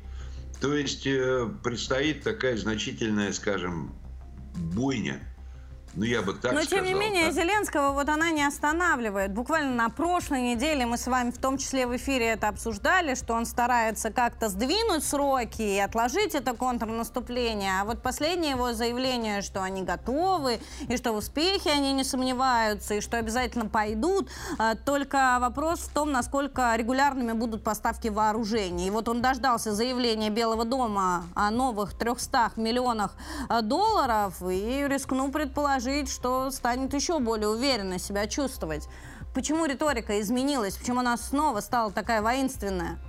То 0.62 0.74
есть 0.74 1.06
э, 1.06 1.50
предстоит 1.64 2.24
такая 2.24 2.56
значительная, 2.56 3.34
скажем, 3.34 3.94
бойня 4.56 5.22
ну, 5.96 6.06
я 6.06 6.24
бы 6.24 6.34
так 6.34 6.54
Но, 6.54 6.64
сказал, 6.64 6.84
тем 6.84 6.86
не 6.86 6.94
менее, 7.00 7.26
да? 7.28 7.32
Зеленского 7.32 7.92
вот 7.92 8.10
она 8.10 8.32
не 8.32 8.44
останавливает. 8.44 9.32
Буквально 9.32 9.76
на 9.76 9.90
прошлой 9.90 10.42
неделе 10.42 10.88
мы 10.88 10.98
с 10.98 11.06
вами 11.06 11.30
в 11.30 11.38
том 11.38 11.60
числе 11.60 11.86
в 11.86 11.96
эфире 11.96 12.30
это 12.30 12.48
обсуждали, 12.48 13.14
что 13.14 13.34
он 13.34 13.46
старается 13.46 14.10
как-то 14.10 14.50
сдвинуть 14.50 15.04
сроки 15.04 15.62
и 15.62 15.80
отложить 15.80 16.34
это 16.34 16.56
контрнаступление. 16.56 17.82
А 17.82 17.86
вот 17.86 18.02
последнее 18.02 18.52
его 18.52 18.74
заявление, 18.74 19.44
что 19.44 19.62
они 19.62 19.84
готовы, 19.84 20.60
и 20.88 20.98
что 20.98 21.14
в 21.14 21.18
успехе 21.18 21.70
они 21.70 21.94
не 21.94 22.04
сомневаются, 22.04 22.96
и 22.96 23.02
что 23.02 23.18
обязательно 23.18 23.68
пойдут. 23.68 24.30
А, 24.58 24.76
только 24.76 25.38
вопрос 25.40 25.82
в 25.82 25.94
том, 25.94 26.12
насколько 26.12 26.76
регулярными 26.76 27.34
будут 27.34 27.64
поставки 27.64 28.08
вооружений. 28.08 28.88
И 28.88 28.90
вот 28.90 29.08
он 29.08 29.22
дождался 29.22 29.74
заявления 29.74 30.32
Белого 30.32 30.66
дома 30.66 31.26
о 31.36 31.52
новых 31.52 31.94
300 31.94 32.54
миллионах 32.56 33.12
а, 33.48 33.62
долларов 33.62 34.42
и 34.42 34.88
рискнул 34.90 35.30
предположить, 35.30 35.83
предположить, 35.84 36.10
что 36.10 36.50
станет 36.52 36.94
еще 36.94 37.20
более 37.20 37.50
уверенно 37.50 38.00
себя 38.00 38.28
чувствовать. 38.28 38.88
Почему 39.34 39.66
риторика 39.66 40.20
изменилась? 40.22 40.78
Почему 40.78 41.00
она 41.00 41.18
снова 41.18 41.60
стала 41.60 41.92
такая 41.92 42.22
воинственная? 42.22 43.00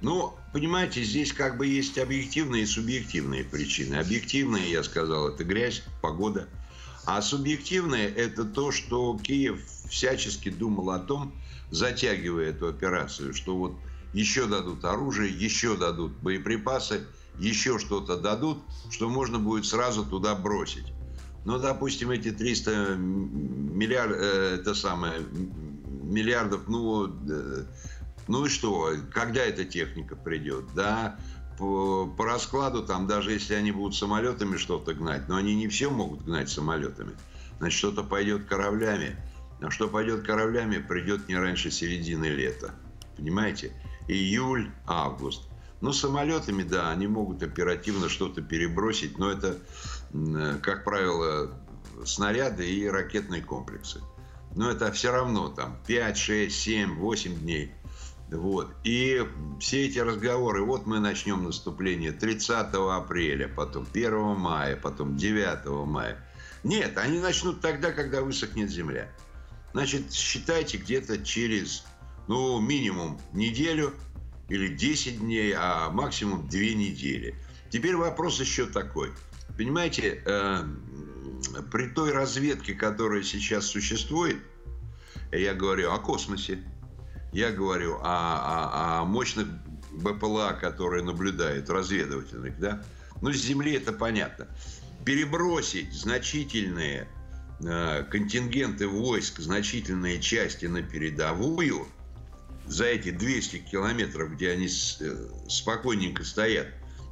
Ну, 0.00 0.34
понимаете, 0.52 1.02
здесь 1.02 1.32
как 1.32 1.56
бы 1.56 1.66
есть 1.66 1.98
объективные 1.98 2.64
и 2.64 2.66
субъективные 2.66 3.44
причины. 3.44 3.96
Объективные, 3.96 4.70
я 4.70 4.82
сказал, 4.82 5.28
это 5.28 5.44
грязь, 5.44 5.82
погода. 6.00 6.48
А 7.04 7.20
субъективные– 7.22 8.08
это 8.16 8.44
то, 8.44 8.72
что 8.72 9.18
Киев 9.18 9.60
всячески 9.88 10.50
думал 10.50 10.90
о 10.90 10.98
том, 10.98 11.32
затягивая 11.70 12.50
эту 12.50 12.68
операцию, 12.68 13.34
что 13.34 13.56
вот 13.56 13.74
еще 14.12 14.46
дадут 14.46 14.84
оружие, 14.84 15.32
еще 15.32 15.76
дадут 15.76 16.12
боеприпасы, 16.18 17.06
еще 17.38 17.78
что-то 17.78 18.16
дадут, 18.16 18.58
что 18.90 19.08
можно 19.08 19.38
будет 19.38 19.66
сразу 19.66 20.04
туда 20.04 20.34
бросить. 20.34 20.91
Ну, 21.44 21.58
допустим, 21.58 22.10
эти 22.10 22.30
300 22.30 22.96
миллиард, 22.96 24.16
э, 24.16 24.58
это 24.60 24.74
самое, 24.74 25.20
миллиардов, 26.02 26.68
ну, 26.68 27.06
э, 27.08 27.64
ну 28.28 28.46
и 28.46 28.48
что, 28.48 28.94
когда 29.12 29.40
эта 29.40 29.64
техника 29.64 30.14
придет, 30.14 30.66
да, 30.74 31.18
по, 31.58 32.06
по 32.06 32.24
раскладу, 32.24 32.84
там, 32.84 33.06
даже 33.06 33.32
если 33.32 33.54
они 33.54 33.72
будут 33.72 33.96
самолетами 33.96 34.56
что-то 34.56 34.94
гнать, 34.94 35.28
но 35.28 35.36
они 35.36 35.54
не 35.54 35.68
все 35.68 35.90
могут 35.90 36.22
гнать 36.22 36.48
самолетами, 36.48 37.12
значит, 37.58 37.78
что-то 37.78 38.04
пойдет 38.04 38.44
кораблями, 38.44 39.16
а 39.60 39.70
что 39.70 39.88
пойдет 39.88 40.24
кораблями, 40.24 40.78
придет 40.78 41.28
не 41.28 41.36
раньше 41.36 41.70
середины 41.70 42.26
лета, 42.26 42.74
понимаете, 43.16 43.72
июль, 44.08 44.70
август. 44.86 45.48
Ну, 45.80 45.92
самолетами, 45.92 46.62
да, 46.62 46.92
они 46.92 47.08
могут 47.08 47.42
оперативно 47.42 48.08
что-то 48.08 48.40
перебросить, 48.40 49.18
но 49.18 49.32
это 49.32 49.58
как 50.62 50.84
правило, 50.84 51.50
снаряды 52.04 52.68
и 52.68 52.86
ракетные 52.86 53.42
комплексы. 53.42 54.00
Но 54.54 54.70
это 54.70 54.92
все 54.92 55.10
равно 55.10 55.48
там 55.48 55.78
5, 55.86 56.16
6, 56.16 56.54
7, 56.54 56.94
8 56.96 57.40
дней. 57.40 57.72
Вот. 58.30 58.74
И 58.84 59.26
все 59.60 59.86
эти 59.86 59.98
разговоры, 59.98 60.62
вот 60.62 60.86
мы 60.86 61.00
начнем 61.00 61.44
наступление 61.44 62.12
30 62.12 62.74
апреля, 62.74 63.48
потом 63.48 63.86
1 63.92 64.36
мая, 64.36 64.76
потом 64.76 65.16
9 65.16 65.86
мая. 65.86 66.22
Нет, 66.64 66.96
они 66.98 67.18
начнут 67.18 67.60
тогда, 67.60 67.92
когда 67.92 68.22
высохнет 68.22 68.70
земля. 68.70 69.10
Значит, 69.72 70.12
считайте 70.12 70.76
где-то 70.76 71.24
через, 71.24 71.84
ну, 72.28 72.60
минимум 72.60 73.18
неделю 73.32 73.94
или 74.48 74.68
10 74.68 75.20
дней, 75.20 75.54
а 75.56 75.90
максимум 75.90 76.46
2 76.48 76.60
недели. 76.60 77.34
Теперь 77.70 77.96
вопрос 77.96 78.38
еще 78.38 78.66
такой– 78.66 79.12
Понимаете, 79.56 80.22
э, 80.24 80.64
при 81.70 81.88
той 81.88 82.12
разведке, 82.12 82.74
которая 82.74 83.22
сейчас 83.22 83.66
существует, 83.66 84.38
я 85.30 85.54
говорю 85.54 85.92
о 85.92 85.98
космосе, 85.98 86.58
я 87.32 87.50
говорю 87.50 87.96
о, 87.96 88.02
о, 88.02 89.00
о 89.00 89.04
мощных 89.04 89.46
БПЛА, 89.92 90.58
которые 90.60 91.02
наблюдают, 91.02 91.68
разведывательных, 91.70 92.58
да? 92.58 92.82
Ну, 93.20 93.32
с 93.32 93.36
Земли 93.36 93.74
это 93.74 93.92
понятно. 93.92 94.48
Перебросить 95.04 95.92
значительные 95.92 97.08
э, 97.60 98.04
контингенты 98.10 98.88
войск, 98.88 99.40
значительные 99.40 100.20
части 100.20 100.66
на 100.66 100.82
передовую 100.82 101.86
за 102.66 102.84
эти 102.86 103.10
200 103.10 103.58
километров, 103.58 104.32
где 104.32 104.50
они 104.50 104.68
с, 104.68 105.00
э, 105.00 105.28
спокойненько 105.48 106.24
стоят, 106.24 106.68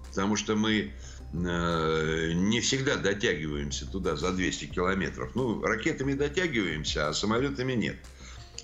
потому 0.09 0.37
что 0.37 0.57
мы 0.57 0.93
не 1.33 2.61
всегда 2.61 2.97
дотягиваемся 2.97 3.87
туда 3.87 4.17
за 4.17 4.33
200 4.33 4.67
километров. 4.67 5.31
Ну, 5.35 5.63
ракетами 5.63 6.15
дотягиваемся, 6.15 7.09
а 7.09 7.15
самолетами 7.15 7.75
нет. 7.75 7.97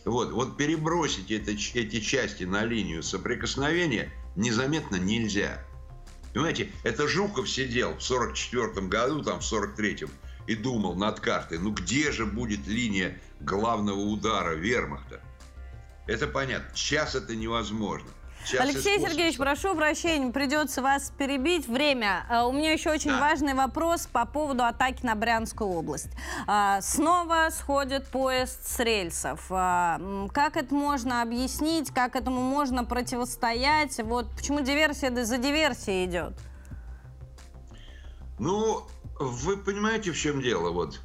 Вот, 0.04 0.32
вот 0.32 0.56
перебросить 0.56 1.30
это, 1.30 1.52
эти 1.52 2.00
части 2.00 2.44
на 2.44 2.64
линию 2.64 3.02
соприкосновения 3.02 4.12
незаметно 4.36 4.96
нельзя. 4.96 5.62
Понимаете, 6.32 6.70
это 6.84 7.08
Жуков 7.08 7.48
сидел 7.48 7.96
в 7.96 8.02
44 8.02 8.86
году, 8.88 9.22
там 9.22 9.40
в 9.40 9.52
43-м, 9.52 10.10
и 10.46 10.54
думал 10.54 10.94
над 10.94 11.18
картой, 11.20 11.58
ну 11.58 11.72
где 11.72 12.12
же 12.12 12.26
будет 12.26 12.66
линия 12.66 13.20
главного 13.40 13.98
удара 13.98 14.54
вермахта? 14.54 15.20
Это 16.06 16.26
понятно. 16.28 16.70
Сейчас 16.76 17.14
это 17.14 17.34
невозможно. 17.34 18.08
Сейчас 18.46 18.60
Алексей 18.60 19.00
Сергеевич, 19.00 19.38
прошу 19.38 19.74
прощения, 19.74 20.30
придется 20.30 20.80
вас 20.80 21.12
перебить. 21.18 21.66
Время. 21.66 22.24
А, 22.30 22.46
у 22.46 22.52
меня 22.52 22.72
еще 22.72 22.92
очень 22.92 23.10
да. 23.10 23.20
важный 23.20 23.54
вопрос 23.54 24.06
по 24.06 24.24
поводу 24.24 24.62
атаки 24.62 25.04
на 25.04 25.16
Брянскую 25.16 25.68
область. 25.68 26.10
А, 26.46 26.80
снова 26.80 27.48
сходит 27.50 28.06
поезд 28.06 28.64
с 28.64 28.78
рельсов. 28.78 29.46
А, 29.50 30.00
как 30.32 30.56
это 30.56 30.72
можно 30.72 31.22
объяснить? 31.22 31.90
Как 31.90 32.14
этому 32.14 32.40
можно 32.40 32.84
противостоять? 32.84 33.98
Вот 33.98 34.30
почему 34.36 34.60
диверсия 34.60 35.10
за 35.24 35.38
диверсией 35.38 36.06
идет? 36.06 36.34
Ну, 38.38 38.86
вы 39.18 39.56
понимаете, 39.56 40.12
в 40.12 40.16
чем 40.16 40.40
дело? 40.40 40.70
Вот 40.70 41.00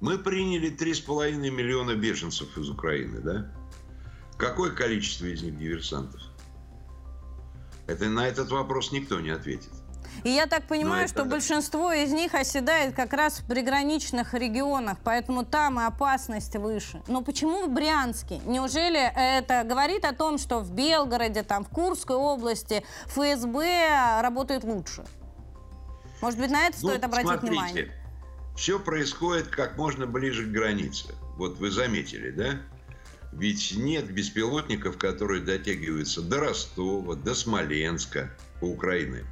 мы 0.00 0.16
приняли 0.16 0.74
3,5 0.74 1.32
миллиона 1.50 1.94
беженцев 1.94 2.56
из 2.56 2.70
Украины, 2.70 3.20
да? 3.20 3.52
Какое 4.38 4.70
количество 4.70 5.26
из 5.26 5.42
них 5.42 5.58
диверсантов? 5.58 6.22
Это 7.90 8.08
на 8.08 8.28
этот 8.28 8.52
вопрос 8.52 8.92
никто 8.92 9.18
не 9.18 9.30
ответит. 9.30 9.72
И 10.22 10.30
я 10.30 10.46
так 10.46 10.64
понимаю, 10.68 11.08
что 11.08 11.24
да. 11.24 11.30
большинство 11.30 11.92
из 11.92 12.12
них 12.12 12.34
оседает 12.34 12.94
как 12.94 13.12
раз 13.12 13.40
в 13.40 13.46
приграничных 13.46 14.32
регионах, 14.34 14.98
поэтому 15.02 15.44
там 15.44 15.80
и 15.80 15.84
опасность 15.84 16.54
выше. 16.54 17.02
Но 17.08 17.22
почему 17.22 17.66
в 17.66 17.70
Брянске? 17.70 18.40
Неужели 18.46 19.00
это 19.00 19.64
говорит 19.64 20.04
о 20.04 20.14
том, 20.14 20.38
что 20.38 20.60
в 20.60 20.70
Белгороде, 20.70 21.42
там, 21.42 21.64
в 21.64 21.68
Курской 21.68 22.14
области 22.14 22.84
ФСБ 23.06 24.20
работает 24.22 24.62
лучше? 24.62 25.04
Может 26.20 26.38
быть, 26.38 26.50
на 26.50 26.66
это 26.66 26.76
ну, 26.82 26.88
стоит 26.90 27.04
обратить 27.04 27.28
смотрите, 27.28 27.52
внимание? 27.52 27.92
Все 28.56 28.78
происходит 28.78 29.48
как 29.48 29.76
можно 29.76 30.06
ближе 30.06 30.44
к 30.44 30.50
границе. 30.50 31.14
Вот 31.38 31.58
вы 31.58 31.72
заметили, 31.72 32.30
да? 32.30 32.60
Ведь 33.32 33.74
нет 33.76 34.12
беспилотников, 34.12 34.98
которые 34.98 35.42
дотягиваются 35.42 36.20
до 36.20 36.40
Ростова, 36.40 37.14
до 37.14 37.34
Смоленска 37.34 38.30
по 38.60 38.64
Украине. 38.64 39.24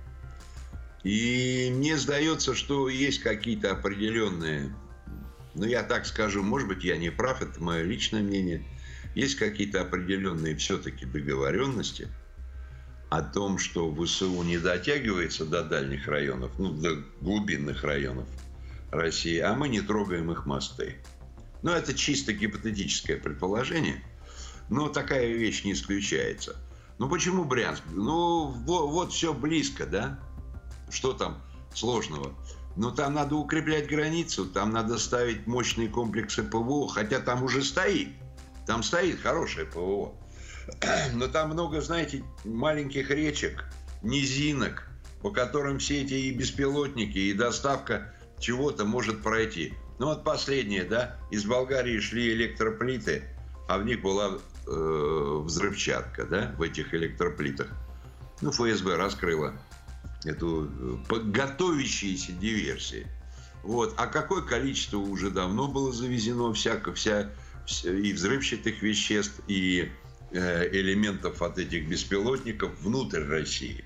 И 1.02 1.72
мне 1.74 1.96
сдается, 1.96 2.54
что 2.54 2.88
есть 2.88 3.20
какие-то 3.20 3.72
определенные, 3.72 4.74
ну 5.54 5.64
я 5.64 5.82
так 5.82 6.06
скажу, 6.06 6.42
может 6.42 6.68
быть 6.68 6.84
я 6.84 6.96
не 6.96 7.11
прав, 7.11 7.42
это 7.42 7.62
мое 7.62 7.82
личное 7.82 8.22
мнение, 8.22 8.64
есть 9.14 9.37
какие-то 9.37 9.80
определенные 9.80 10.56
все-таки 10.56 11.06
договоренности 11.06 12.08
о 13.11 13.22
том, 13.22 13.58
что 13.58 13.92
ВСУ 13.94 14.42
не 14.42 14.58
дотягивается 14.58 15.44
до 15.44 15.64
дальних 15.64 16.06
районов, 16.06 16.52
ну 16.58 16.72
до 16.72 16.96
глубинных 17.20 17.84
районов 17.84 18.28
России, 18.90 19.38
а 19.38 19.54
мы 19.54 19.68
не 19.68 19.80
трогаем 19.80 20.30
их 20.30 20.46
мосты. 20.46 20.96
Но 21.62 21.73
это 21.73 21.94
чисто 21.94 22.33
гипотетическое 22.33 23.18
предположение. 23.18 24.03
Но 24.68 24.88
такая 24.88 25.27
вещь 25.27 25.64
не 25.64 25.73
исключается. 25.73 26.57
Ну 26.99 27.09
почему 27.09 27.44
Брянск? 27.44 27.83
Ну 27.90 28.49
вот, 28.49 28.90
вот 28.90 29.12
все 29.12 29.33
близко, 29.33 29.87
да? 29.87 30.18
Что 30.90 31.12
там 31.12 31.42
сложного? 31.75 32.35
Но 32.77 32.90
там 32.90 33.14
надо 33.14 33.35
укреплять 33.37 33.88
границу, 33.88 34.47
там 34.47 34.71
надо 34.71 34.99
ставить 34.99 35.47
мощные 35.47 35.88
комплексы 35.88 36.42
ПВО, 36.42 36.88
хотя 36.88 37.18
там 37.18 37.42
уже 37.42 37.62
стоит. 37.62 38.11
Там 38.66 38.83
стоит 38.83 39.21
хорошее 39.21 39.66
ПВО. 39.66 40.14
Но 41.14 41.27
там 41.29 41.51
много, 41.51 41.81
знаете, 41.81 42.23
маленьких 42.44 43.11
речек, 43.11 43.64
низинок, 44.03 44.88
по 45.23 45.31
которым 45.31 45.79
все 45.79 46.03
эти 46.03 46.14
и 46.14 46.31
беспилотники, 46.33 47.18
и 47.18 47.33
доставка 47.33 48.14
чего-то 48.38 48.85
может 48.85 49.23
пройти. 49.23 49.75
Ну 49.98 50.06
вот 50.06 50.24
последнее, 50.24 50.84
да, 50.84 51.16
из 51.30 51.44
Болгарии 51.44 51.98
шли 51.98 52.32
электроплиты, 52.32 53.24
а 53.68 53.78
в 53.78 53.84
них 53.84 54.00
была 54.00 54.38
э, 54.66 55.40
взрывчатка, 55.44 56.24
да, 56.24 56.54
в 56.56 56.62
этих 56.62 56.94
электроплитах. 56.94 57.68
Ну, 58.40 58.52
ФСБ 58.52 58.96
раскрыла 58.96 59.54
эту 60.24 60.70
э, 61.11 61.20
готовящиеся 61.24 62.32
диверсии. 62.32 63.06
Вот. 63.62 63.94
А 63.96 64.06
какое 64.06 64.42
количество 64.42 64.98
уже 64.98 65.30
давно 65.30 65.68
было 65.68 65.92
завезено 65.92 66.52
всяко, 66.52 66.92
вся, 66.94 67.30
и 67.84 68.12
взрывчатых 68.12 68.82
веществ, 68.82 69.40
и 69.48 69.90
э, 70.30 70.68
элементов 70.70 71.42
от 71.42 71.58
этих 71.58 71.88
беспилотников 71.88 72.78
внутрь 72.80 73.24
России. 73.24 73.84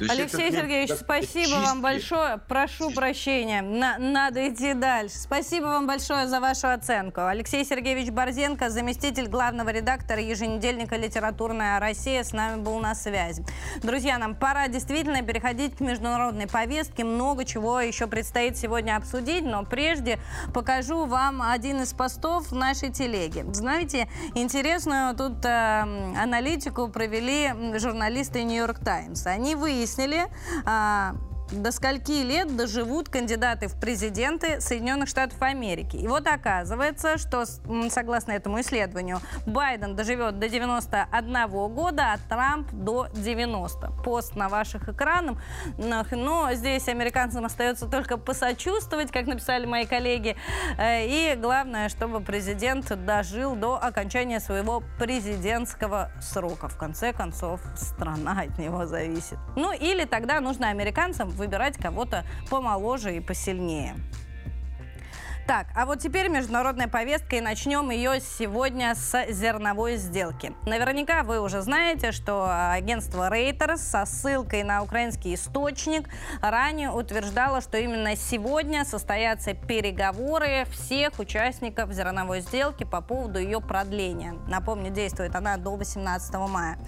Алексей 0.00 0.48
это, 0.48 0.58
Сергеевич, 0.58 0.90
спасибо 0.98 1.60
вам 1.60 1.80
большое. 1.80 2.38
Прошу 2.48 2.90
прощения, 2.90 3.62
на, 3.62 3.96
надо 3.98 4.48
идти 4.48 4.74
дальше. 4.74 5.16
Спасибо 5.16 5.66
вам 5.66 5.86
большое 5.86 6.26
за 6.26 6.40
вашу 6.40 6.68
оценку. 6.68 7.26
Алексей 7.26 7.64
Сергеевич 7.64 8.10
Борзенко, 8.10 8.70
заместитель 8.70 9.28
главного 9.28 9.68
редактора 9.68 10.20
еженедельника 10.20 10.96
«Литературная 10.96 11.78
Россия», 11.78 12.24
с 12.24 12.32
нами 12.32 12.60
был 12.60 12.80
на 12.80 12.94
связи. 12.94 13.44
Друзья, 13.82 14.18
нам 14.18 14.34
пора 14.34 14.66
действительно 14.66 15.22
переходить 15.22 15.76
к 15.76 15.80
международной 15.80 16.48
повестке. 16.48 17.04
Много 17.04 17.44
чего 17.44 17.80
еще 17.80 18.08
предстоит 18.08 18.56
сегодня 18.56 18.96
обсудить, 18.96 19.44
но 19.44 19.64
прежде 19.64 20.18
покажу 20.52 21.06
вам 21.06 21.40
один 21.40 21.82
из 21.82 21.92
постов 21.92 22.48
в 22.50 22.54
нашей 22.54 22.90
телеге. 22.90 23.44
Знаете, 23.52 24.08
интересную 24.34 25.14
тут 25.14 25.44
э, 25.44 25.82
аналитику 26.20 26.88
провели 26.88 27.78
журналисты 27.78 28.42
«Нью-Йорк 28.42 28.80
Таймс». 28.80 29.26
Они 29.26 29.54
выяснили, 29.54 29.83
выяснили, 29.84 30.26
а, 30.64 31.14
до 31.50 31.72
скольки 31.72 32.22
лет 32.22 32.56
доживут 32.56 33.08
кандидаты 33.08 33.68
в 33.68 33.78
президенты 33.78 34.60
Соединенных 34.60 35.08
Штатов 35.08 35.40
Америки. 35.40 35.96
И 35.96 36.08
вот 36.08 36.26
оказывается, 36.26 37.18
что 37.18 37.44
согласно 37.90 38.32
этому 38.32 38.60
исследованию, 38.60 39.20
Байден 39.46 39.94
доживет 39.94 40.38
до 40.38 40.48
91 40.48 41.74
года, 41.74 42.14
а 42.14 42.18
Трамп 42.28 42.70
до 42.72 43.08
90. 43.14 43.92
Пост 44.04 44.36
на 44.36 44.48
ваших 44.48 44.88
экранах. 44.88 45.38
Но 45.76 46.52
здесь 46.54 46.88
американцам 46.88 47.44
остается 47.44 47.86
только 47.86 48.16
посочувствовать, 48.16 49.10
как 49.10 49.26
написали 49.26 49.66
мои 49.66 49.86
коллеги. 49.86 50.36
Э, 50.78 51.06
и 51.06 51.36
главное, 51.36 51.88
чтобы 51.88 52.20
президент 52.20 52.86
дожил 53.04 53.54
до 53.54 53.76
окончания 53.82 54.40
своего 54.40 54.82
президентского 54.98 56.10
срока. 56.20 56.68
В 56.68 56.76
конце 56.76 57.12
концов, 57.12 57.60
страна 57.76 58.42
от 58.42 58.58
него 58.58 58.86
зависит. 58.86 59.38
Ну 59.56 59.72
или 59.72 60.04
тогда 60.04 60.40
нужно 60.40 60.70
американцам 60.70 61.33
выбирать 61.34 61.76
кого-то 61.76 62.24
помоложе 62.50 63.16
и 63.16 63.20
посильнее. 63.20 63.94
Так, 65.46 65.66
а 65.74 65.84
вот 65.84 65.98
теперь 65.98 66.30
международная 66.30 66.88
повестка, 66.88 67.36
и 67.36 67.40
начнем 67.42 67.90
ее 67.90 68.18
сегодня 68.38 68.94
с 68.94 69.26
зерновой 69.28 69.96
сделки. 69.96 70.54
Наверняка 70.64 71.22
вы 71.22 71.38
уже 71.38 71.60
знаете, 71.60 72.12
что 72.12 72.48
агентство 72.70 73.30
Reuters 73.30 73.76
со 73.76 74.06
ссылкой 74.06 74.62
на 74.62 74.82
украинский 74.82 75.34
источник 75.34 76.08
ранее 76.40 76.90
утверждало, 76.90 77.60
что 77.60 77.76
именно 77.76 78.16
сегодня 78.16 78.86
состоятся 78.86 79.52
переговоры 79.52 80.64
всех 80.70 81.18
участников 81.18 81.92
зерновой 81.92 82.40
сделки 82.40 82.84
по 82.84 83.02
поводу 83.02 83.38
ее 83.38 83.60
продления. 83.60 84.36
Напомню, 84.48 84.90
действует 84.90 85.36
она 85.36 85.58
до 85.58 85.76
18 85.76 86.34
мая. 86.48 86.78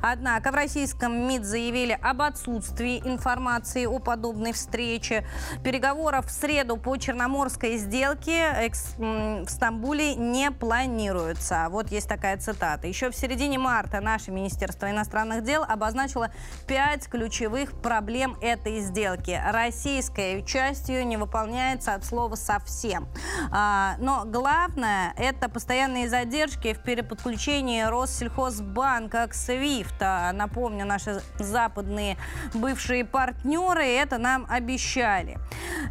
Однако 0.00 0.52
в 0.52 0.54
российском 0.54 1.28
МИД 1.28 1.44
заявили 1.44 1.98
об 2.00 2.22
отсутствии 2.22 2.98
информации 2.98 3.84
о 3.84 3.98
подобной 3.98 4.54
встрече. 4.54 5.26
Переговоров 5.62 6.28
в 6.28 6.30
среду 6.30 6.78
по 6.78 6.96
Черноморской 6.96 7.76
сделке 7.76 8.05
сделки 8.06 9.44
в 9.44 9.48
Стамбуле 9.48 10.14
не 10.14 10.50
планируются. 10.50 11.66
Вот 11.70 11.90
есть 11.90 12.08
такая 12.08 12.36
цитата. 12.36 12.86
Еще 12.86 13.10
в 13.10 13.16
середине 13.16 13.58
марта 13.58 14.00
наше 14.00 14.30
Министерство 14.30 14.88
иностранных 14.90 15.42
дел 15.42 15.64
обозначило 15.66 16.30
пять 16.66 17.08
ключевых 17.08 17.72
проблем 17.80 18.36
этой 18.40 18.80
сделки. 18.80 19.40
Российское 19.50 20.38
участие 20.38 21.04
не 21.04 21.16
выполняется 21.16 21.94
от 21.94 22.04
слова 22.04 22.36
совсем. 22.36 23.08
А, 23.50 23.96
но 23.98 24.24
главное– 24.24 25.12
это 25.16 25.48
постоянные 25.48 26.08
задержки 26.08 26.74
в 26.74 26.82
переподключении 26.82 27.82
Россельхозбанка 27.82 29.26
к 29.26 29.32
SWIFT. 29.32 30.32
Напомню, 30.32 30.84
наши 30.86 31.22
западные 31.38 32.16
бывшие 32.54 33.04
партнеры 33.04 33.84
это 33.84 34.18
нам 34.18 34.46
обещали. 34.48 35.38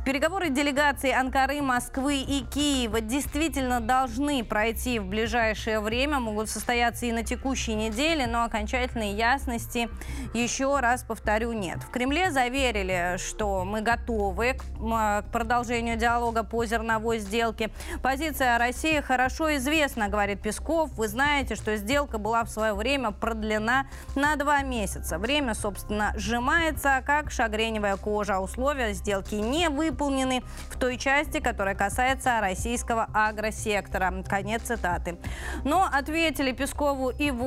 Переговоры 0.05 0.49
делегации 0.49 1.11
Анкары, 1.11 1.61
Москвы 1.61 2.04
Москвы 2.05 2.21
и 2.21 2.45
Киева 2.45 3.01
действительно 3.01 3.81
должны 3.81 4.43
пройти 4.43 4.99
в 4.99 5.07
ближайшее 5.07 5.79
время, 5.79 6.19
могут 6.19 6.51
состояться 6.51 7.07
и 7.07 7.11
на 7.11 7.23
текущей 7.23 7.73
неделе, 7.73 8.27
но 8.27 8.43
окончательной 8.43 9.13
ясности, 9.13 9.89
еще 10.35 10.79
раз 10.79 11.03
повторю, 11.03 11.53
нет. 11.53 11.79
В 11.81 11.89
Кремле 11.89 12.29
заверили, 12.29 13.17
что 13.17 13.65
мы 13.65 13.81
готовы 13.81 14.53
к, 14.53 14.63
к 14.63 15.31
продолжению 15.31 15.97
диалога 15.97 16.43
по 16.43 16.63
зерновой 16.65 17.17
сделке. 17.17 17.71
Позиция 18.03 18.59
России 18.59 18.99
хорошо 18.99 19.55
известна, 19.55 20.07
говорит 20.07 20.43
Песков. 20.43 20.91
Вы 20.91 21.07
знаете, 21.07 21.55
что 21.55 21.75
сделка 21.75 22.19
была 22.19 22.43
в 22.43 22.51
свое 22.51 22.75
время 22.75 23.09
продлена 23.09 23.87
на 24.13 24.35
два 24.35 24.61
месяца. 24.61 25.17
Время, 25.17 25.55
собственно, 25.55 26.13
сжимается, 26.15 27.01
как 27.03 27.31
шагреневая 27.31 27.97
кожа. 27.97 28.37
Условия 28.37 28.93
сделки 28.93 29.33
не 29.33 29.69
выполнены 29.69 30.43
в 30.69 30.77
той 30.77 30.99
части, 30.99 31.39
которая 31.39 31.73
касается 31.73 31.94
касается 31.95 32.41
российского 32.41 33.07
агросектора. 33.13 34.13
Конец 34.27 34.63
цитаты. 34.63 35.17
Но 35.63 35.87
ответили 35.89 36.51
Пескову 36.51 37.09
и 37.09 37.31
в 37.31 37.45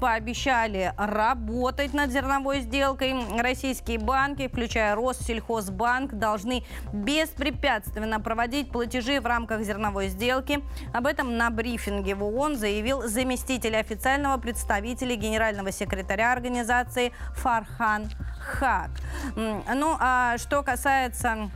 пообещали 0.00 0.94
работать 0.96 1.92
над 1.92 2.12
зерновой 2.12 2.60
сделкой. 2.60 3.16
Российские 3.40 3.98
банки, 3.98 4.46
включая 4.46 4.94
Россельхозбанк, 4.94 6.12
должны 6.12 6.62
беспрепятственно 6.92 8.20
проводить 8.20 8.70
платежи 8.70 9.20
в 9.20 9.26
рамках 9.26 9.62
зерновой 9.62 10.06
сделки. 10.06 10.62
Об 10.94 11.06
этом 11.06 11.36
на 11.36 11.50
брифинге 11.50 12.14
в 12.14 12.22
ООН 12.22 12.58
заявил 12.58 13.08
заместитель 13.08 13.76
официального 13.76 14.36
представителя 14.36 15.16
генерального 15.16 15.72
секретаря 15.72 16.32
организации 16.32 17.12
Фархан 17.34 18.08
Хак. 18.38 18.90
Ну, 19.34 19.96
а 19.98 20.38
что 20.38 20.62
касается 20.62 21.50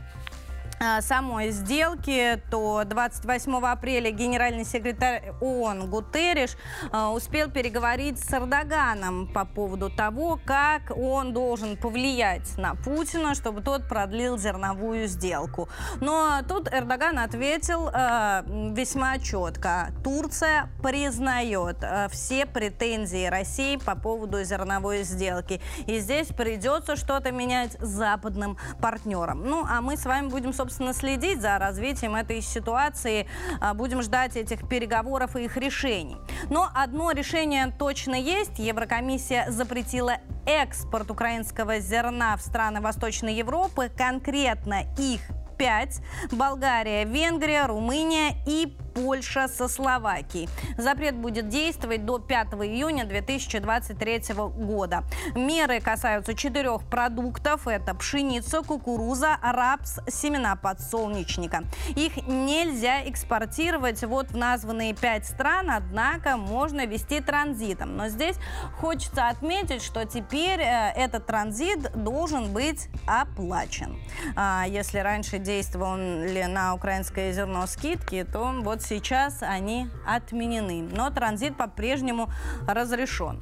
самой 1.01 1.51
сделки, 1.51 2.41
то 2.51 2.83
28 2.85 3.55
апреля 3.65 4.11
генеральный 4.11 4.65
секретарь 4.65 5.33
ООН 5.41 5.89
Гутерриш 5.89 6.57
а, 6.91 7.11
успел 7.11 7.49
переговорить 7.49 8.19
с 8.19 8.33
Эрдоганом 8.33 9.27
по 9.27 9.45
поводу 9.45 9.89
того, 9.89 10.39
как 10.45 10.91
он 10.95 11.33
должен 11.33 11.77
повлиять 11.77 12.57
на 12.57 12.75
Путина, 12.75 13.35
чтобы 13.35 13.61
тот 13.61 13.87
продлил 13.87 14.37
зерновую 14.37 15.07
сделку. 15.07 15.69
Но 16.01 16.41
тут 16.47 16.71
Эрдоган 16.71 17.19
ответил 17.19 17.89
э, 17.89 18.43
весьма 18.75 19.19
четко. 19.19 19.91
Турция 20.03 20.69
признает 20.83 21.77
э, 21.81 22.07
все 22.09 22.45
претензии 22.45 23.27
России 23.27 23.77
по 23.77 23.95
поводу 23.95 24.43
зерновой 24.43 25.03
сделки. 25.03 25.61
И 25.87 25.99
здесь 25.99 26.27
придется 26.27 26.95
что-то 26.95 27.31
менять 27.31 27.77
западным 27.79 28.57
партнерам. 28.81 29.43
Ну, 29.45 29.65
а 29.67 29.81
мы 29.81 29.97
с 29.97 30.05
вами 30.05 30.27
будем, 30.27 30.53
собственно, 30.53 30.64
собственно, 30.65 30.93
следить 30.93 31.41
за 31.41 31.59
развитием 31.59 32.15
этой 32.15 32.41
ситуации. 32.41 33.27
А, 33.61 33.75
будем 33.75 34.01
ждать 34.01 34.35
этих 34.35 34.67
переговоров 34.67 35.35
и 35.35 35.43
их 35.43 35.57
решений. 35.57 36.17
Но 36.49 36.69
одно 36.73 37.11
решение 37.11 37.71
точно 37.77 38.15
есть. 38.15 38.57
Еврокомиссия 38.57 39.51
запретила 39.51 40.17
экспорт 40.47 41.11
украинского 41.11 41.79
зерна 41.79 42.35
в 42.35 42.41
страны 42.41 42.81
Восточной 42.81 43.35
Европы, 43.35 43.91
конкретно 43.95 44.85
их 44.97 45.21
5. 45.59 46.01
Болгария, 46.31 47.05
Венгрия, 47.05 47.67
Румыния 47.67 48.33
и 48.47 48.75
Польша 48.95 49.49
со 49.49 49.67
Словакией. 49.67 50.47
Запрет 50.77 51.15
будет 51.15 51.49
действовать 51.49 52.05
до 52.05 52.17
5 52.17 52.53
июня 52.53 53.03
2023 53.05 54.21
года. 54.55 55.03
Меры 55.35 55.81
касаются 55.81 56.33
четырех 56.33 56.83
продуктов. 56.83 57.67
Это 57.67 57.93
пшеница, 57.93 58.61
кукуруза, 58.61 59.37
рапс, 59.43 59.99
семена 60.07 60.55
подсолнечника. 60.55 61.65
Их 61.95 62.25
нельзя 62.25 63.07
экспортировать 63.09 64.01
вот 64.03 64.31
в 64.31 64.37
названные 64.37 64.93
пять 64.93 65.25
стран, 65.25 65.71
однако 65.71 66.37
можно 66.37 66.85
вести 66.85 67.19
транзитом. 67.19 67.97
Но 67.97 68.07
здесь 68.07 68.37
хочется 68.79 69.27
отметить, 69.27 69.83
что 69.83 70.05
теперь 70.05 70.61
э, 70.61 70.93
этот 70.95 71.25
транзит 71.25 71.91
должен 72.01 72.53
быть 72.53 72.87
оплачен. 73.05 73.99
А 74.37 74.63
если 74.67 74.99
раньше 74.99 75.37
действовали 75.37 76.43
на 76.43 76.73
украинское 76.73 77.33
зерно 77.33 77.67
скидки, 77.67 78.25
то 78.31 78.53
вот 78.63 78.84
сейчас 78.85 79.37
они 79.41 79.87
отменены. 80.05 80.87
Но 80.89 81.09
транзит 81.09 81.57
по-прежнему 81.57 82.29
разрешен. 82.67 83.41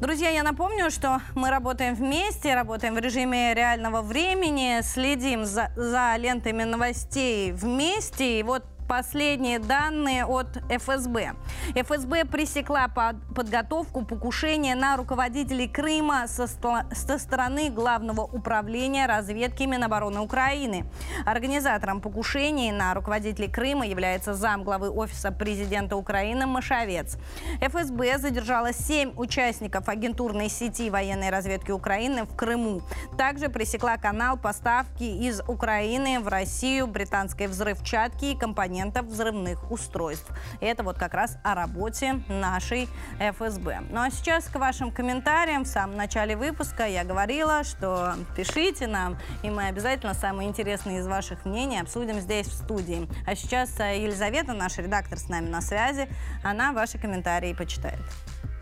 Друзья, 0.00 0.30
я 0.30 0.42
напомню, 0.42 0.90
что 0.90 1.20
мы 1.34 1.50
работаем 1.50 1.94
вместе, 1.94 2.54
работаем 2.54 2.94
в 2.94 2.98
режиме 2.98 3.52
реального 3.52 4.00
времени, 4.00 4.80
следим 4.82 5.44
за, 5.44 5.70
за 5.76 6.14
лентами 6.16 6.62
новостей 6.62 7.52
вместе. 7.52 8.40
И 8.40 8.42
вот 8.42 8.64
последние 8.90 9.60
данные 9.60 10.24
от 10.24 10.48
ФСБ. 10.68 11.34
ФСБ 11.76 12.24
пресекла 12.24 12.88
подготовку 12.88 14.04
покушения 14.04 14.74
на 14.74 14.96
руководителей 14.96 15.68
Крыма 15.68 16.26
со, 16.26 16.48
со 16.48 17.18
стороны 17.20 17.70
Главного 17.70 18.22
управления 18.22 19.06
разведки 19.06 19.62
Минобороны 19.62 20.18
Украины. 20.18 20.86
Организатором 21.24 22.00
покушений 22.00 22.72
на 22.72 22.92
руководителей 22.92 23.46
Крыма 23.46 23.86
является 23.86 24.34
замглавы 24.34 24.90
Офиса 24.90 25.30
президента 25.30 25.94
Украины 25.94 26.46
Машовец. 26.46 27.16
ФСБ 27.60 28.18
задержала 28.18 28.72
семь 28.72 29.12
участников 29.16 29.88
агентурной 29.88 30.48
сети 30.48 30.90
военной 30.90 31.30
разведки 31.30 31.70
Украины 31.70 32.24
в 32.24 32.34
Крыму. 32.34 32.82
Также 33.16 33.50
пресекла 33.50 33.98
канал 33.98 34.36
поставки 34.36 35.04
из 35.04 35.42
Украины 35.46 36.18
в 36.18 36.26
Россию 36.26 36.88
британской 36.88 37.46
взрывчатки 37.46 38.24
и 38.24 38.36
компонентов 38.36 38.79
компонентов 38.80 39.06
взрывных 39.06 39.70
устройств. 39.70 40.30
И 40.60 40.66
это 40.66 40.82
вот 40.82 40.98
как 40.98 41.14
раз 41.14 41.36
о 41.44 41.54
работе 41.54 42.22
нашей 42.28 42.88
ФСБ. 43.18 43.82
Ну 43.90 44.00
а 44.00 44.10
сейчас 44.10 44.44
к 44.46 44.56
вашим 44.56 44.90
комментариям. 44.90 45.64
В 45.64 45.68
самом 45.68 45.96
начале 45.96 46.36
выпуска 46.36 46.86
я 46.86 47.04
говорила, 47.04 47.64
что 47.64 48.14
пишите 48.36 48.86
нам, 48.86 49.18
и 49.42 49.50
мы 49.50 49.66
обязательно 49.66 50.14
самые 50.14 50.48
интересные 50.48 51.00
из 51.00 51.06
ваших 51.06 51.44
мнений 51.44 51.80
обсудим 51.80 52.20
здесь 52.20 52.46
в 52.46 52.54
студии. 52.54 53.08
А 53.26 53.34
сейчас 53.34 53.78
э, 53.80 54.02
Елизавета, 54.02 54.52
наш 54.52 54.78
редактор, 54.78 55.18
с 55.18 55.28
нами 55.28 55.48
на 55.48 55.60
связи. 55.60 56.08
Она 56.42 56.72
ваши 56.72 56.98
комментарии 56.98 57.52
почитает. 57.52 58.00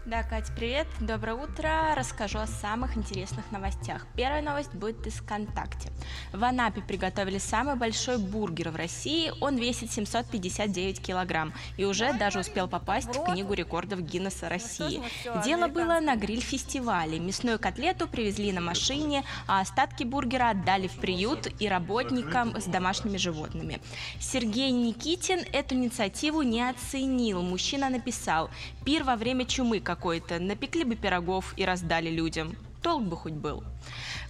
Да, 0.09 0.23
Катя, 0.23 0.51
привет, 0.57 0.87
доброе 1.01 1.35
утро. 1.35 1.94
Расскажу 1.94 2.38
о 2.38 2.47
самых 2.47 2.97
интересных 2.97 3.53
новостях. 3.53 4.07
Первая 4.16 4.40
новость 4.40 4.73
будет 4.73 5.07
из 5.07 5.16
ВКонтакте. 5.16 5.90
В 6.33 6.42
Анапе 6.44 6.81
приготовили 6.81 7.37
самый 7.37 7.77
большой 7.77 8.16
бургер 8.16 8.71
в 8.71 8.77
России. 8.77 9.31
Он 9.42 9.59
весит 9.59 9.92
759 9.92 11.03
килограмм 11.03 11.53
и 11.77 11.85
уже 11.85 12.14
даже 12.14 12.38
успел 12.38 12.68
попасть 12.68 13.14
в 13.14 13.23
Книгу 13.23 13.53
рекордов 13.53 14.01
Гиннесса 14.01 14.49
России. 14.49 15.03
Дело 15.44 15.68
было 15.68 16.01
на 16.01 16.16
гриль-фестивале. 16.16 17.18
Мясную 17.18 17.59
котлету 17.59 18.09
привезли 18.09 18.51
на 18.51 18.62
машине, 18.62 19.25
а 19.47 19.61
остатки 19.61 20.05
бургера 20.05 20.53
отдали 20.53 20.87
в 20.87 20.94
приют 20.94 21.49
и 21.61 21.68
работникам 21.68 22.59
с 22.59 22.64
домашними 22.64 23.18
животными. 23.18 23.79
Сергей 24.21 24.71
Никитин 24.71 25.40
эту 25.53 25.75
инициативу 25.75 26.40
не 26.40 26.66
оценил. 26.66 27.42
Мужчина 27.42 27.90
написал 27.90 28.49
«Пир 28.87 29.05
во 29.05 29.14
время 29.14 29.44
чумы, 29.44 29.81
как 29.81 29.98
какой-то, 29.99 30.39
напекли 30.39 30.85
бы 30.85 30.95
пирогов 30.95 31.55
и 31.57 31.65
раздали 31.65 32.09
людям. 32.09 32.55
Толк 32.83 33.03
бы 33.03 33.17
хоть 33.17 33.33
был. 33.33 33.65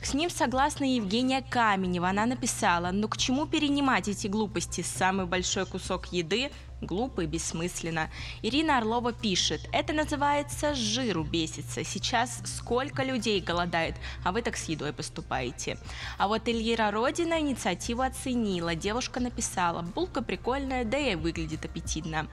С 0.03 0.15
ним 0.15 0.31
согласна 0.31 0.85
Евгения 0.85 1.43
Каменева. 1.43 2.09
Она 2.09 2.25
написала, 2.25 2.91
ну 2.91 3.07
к 3.09 3.19
чему 3.19 3.47
перенимать 3.47 4.09
эти 4.09 4.27
глупости? 4.27 4.81
Самый 4.81 5.27
большой 5.27 5.67
кусок 5.67 6.07
еды 6.13 6.51
Глупо 6.81 7.23
и 7.23 7.27
бессмысленно. 7.27 8.09
Ирина 8.43 8.79
Орлова 8.79 9.13
пишет, 9.13 9.69
это 9.73 9.93
называется 9.93 10.75
жиру 10.75 11.25
бесится. 11.25 11.83
Сейчас 11.83 12.41
сколько 12.45 13.03
людей 13.03 13.41
голодает, 13.41 13.97
а 14.25 14.31
вы 14.31 14.43
так 14.43 14.57
с 14.57 14.69
едой 14.69 14.93
поступаете. 14.93 15.77
А 16.19 16.29
вот 16.29 16.47
Эльира 16.47 16.93
Родина 16.93 17.41
инициативу 17.41 18.03
оценила. 18.03 18.77
Девушка 18.77 19.19
написала, 19.19 19.83
булка 19.83 20.23
прикольная, 20.23 20.85
да 20.85 20.99
и 20.99 21.17
выглядит 21.17 21.65
аппетитно. 21.65 22.29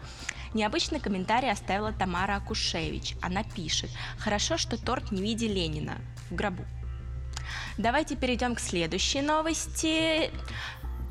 Необычный 0.56 1.02
комментарий 1.02 1.52
оставила 1.52 1.92
Тамара 1.92 2.38
Акушевич. 2.38 3.18
Она 3.22 3.44
пишет, 3.44 3.90
хорошо, 4.18 4.56
что 4.58 4.78
торт 4.82 5.12
не 5.12 5.20
в 5.20 5.22
виде 5.22 5.50
Ленина, 5.50 5.98
в 6.30 6.36
гробу. 6.36 6.64
Давайте 7.78 8.16
перейдем 8.16 8.56
к 8.56 8.62
следующей 8.62 9.22
новости. 9.22 10.32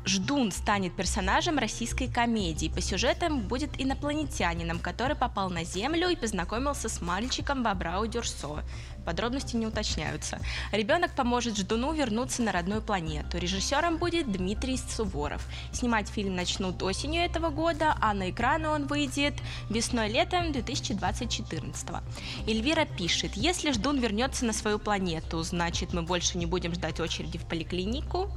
Ждун 0.03 0.51
станет 0.51 0.95
персонажем 0.95 1.59
российской 1.59 2.07
комедии. 2.07 2.69
По 2.73 2.81
сюжетам 2.81 3.41
будет 3.41 3.79
инопланетянином, 3.79 4.79
который 4.79 5.15
попал 5.15 5.51
на 5.51 5.63
Землю 5.63 6.09
и 6.09 6.15
познакомился 6.15 6.89
с 6.89 6.99
мальчиком 6.99 7.61
Бобрау 7.61 8.07
Дюрсо. 8.07 8.63
Подробности 9.05 9.55
не 9.55 9.67
уточняются. 9.67 10.39
Ребенок 10.71 11.11
поможет 11.11 11.57
Ждуну 11.57 11.93
вернуться 11.93 12.41
на 12.41 12.51
родную 12.51 12.81
планету. 12.81 13.37
Режиссером 13.37 13.97
будет 13.97 14.31
Дмитрий 14.31 14.77
Суворов. 14.77 15.45
Снимать 15.71 16.09
фильм 16.09 16.35
начнут 16.35 16.81
осенью 16.81 17.21
этого 17.21 17.49
года, 17.49 17.95
а 18.01 18.13
на 18.13 18.31
экраны 18.31 18.69
он 18.69 18.87
выйдет 18.87 19.33
весной-летом 19.69 20.51
2024. 20.51 21.61
Эльвира 22.47 22.85
пишет, 22.85 23.35
если 23.35 23.71
Ждун 23.71 23.99
вернется 23.99 24.45
на 24.45 24.53
свою 24.53 24.79
планету, 24.79 25.41
значит 25.43 25.93
мы 25.93 26.01
больше 26.01 26.37
не 26.37 26.45
будем 26.45 26.73
ждать 26.73 26.99
очереди 26.99 27.37
в 27.37 27.45
поликлинику. 27.45 28.29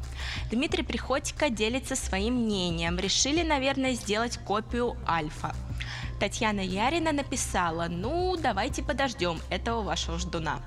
Дмитрий 0.50 0.82
Приходько 0.82 1.50
делится 1.50 1.96
своим 1.96 2.34
мнением. 2.44 2.98
Решили, 2.98 3.42
наверное, 3.42 3.94
сделать 3.94 4.38
копию 4.38 4.96
Альфа. 5.06 5.54
Татьяна 6.18 6.60
Ярина 6.60 7.12
написала, 7.12 7.86
ну, 7.88 8.36
давайте 8.36 8.82
подождем 8.82 9.40
этого 9.50 9.82
вашего 9.82 10.18
ждуна. 10.18 10.60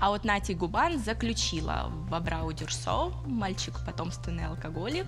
А 0.00 0.10
вот 0.10 0.24
Нати 0.24 0.52
Губан 0.52 0.98
заключила, 0.98 1.92
Бобрау 2.10 2.52
Дюрсо, 2.52 3.12
мальчик 3.26 3.74
потомственный 3.86 4.46
алкоголик. 4.46 5.06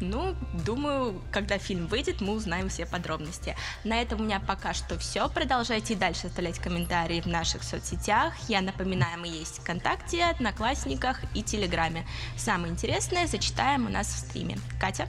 Ну, 0.00 0.34
думаю, 0.64 1.20
когда 1.32 1.58
фильм 1.58 1.86
выйдет, 1.86 2.20
мы 2.20 2.34
узнаем 2.34 2.68
все 2.68 2.86
подробности. 2.86 3.56
На 3.84 4.00
этом 4.00 4.20
у 4.20 4.24
меня 4.24 4.40
пока 4.40 4.74
что 4.74 4.98
все. 4.98 5.28
Продолжайте 5.28 5.94
дальше 5.94 6.26
оставлять 6.26 6.58
комментарии 6.58 7.20
в 7.20 7.26
наших 7.26 7.62
соцсетях. 7.62 8.34
Я 8.48 8.60
напоминаю, 8.60 9.20
мы 9.20 9.28
есть 9.28 9.60
ВКонтакте, 9.60 10.24
Одноклассниках 10.24 11.20
и 11.34 11.42
Телеграме. 11.42 12.06
Самое 12.36 12.72
интересное 12.72 13.26
зачитаем 13.26 13.86
у 13.86 13.88
нас 13.88 14.06
в 14.06 14.18
стриме. 14.18 14.58
Катя? 14.80 15.08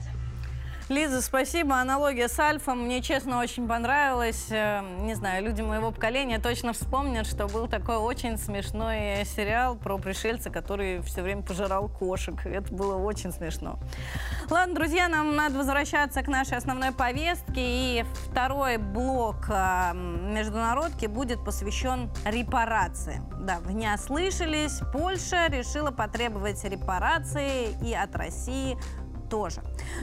Лиза, 0.92 1.22
спасибо. 1.22 1.76
Аналогия 1.76 2.28
с 2.28 2.38
Альфом 2.38 2.82
мне, 2.82 3.00
честно, 3.00 3.40
очень 3.40 3.66
понравилась. 3.66 4.48
Э, 4.50 4.82
не 5.00 5.14
знаю, 5.14 5.42
люди 5.42 5.62
моего 5.62 5.90
поколения 5.90 6.38
точно 6.38 6.74
вспомнят, 6.74 7.26
что 7.26 7.46
был 7.46 7.66
такой 7.66 7.96
очень 7.96 8.36
смешной 8.36 9.24
сериал 9.24 9.74
про 9.76 9.96
пришельца, 9.96 10.50
который 10.50 11.00
все 11.00 11.22
время 11.22 11.42
пожирал 11.42 11.88
кошек. 11.88 12.34
Это 12.44 12.74
было 12.74 12.96
очень 12.96 13.32
смешно. 13.32 13.78
Ладно, 14.50 14.74
друзья, 14.74 15.08
нам 15.08 15.34
надо 15.34 15.56
возвращаться 15.56 16.22
к 16.22 16.28
нашей 16.28 16.58
основной 16.58 16.92
повестке. 16.92 17.54
И 17.56 18.04
второй 18.30 18.76
блок 18.76 19.48
э, 19.48 19.94
международки 19.94 21.06
будет 21.06 21.42
посвящен 21.42 22.10
репарации. 22.26 23.22
Да, 23.40 23.60
вы 23.60 23.72
не 23.72 23.90
ослышались. 23.90 24.80
Польша 24.92 25.46
решила 25.46 25.90
потребовать 25.90 26.62
репарации 26.64 27.68
и 27.82 27.94
от 27.94 28.14
России 28.14 28.76
тоже. 29.32 29.62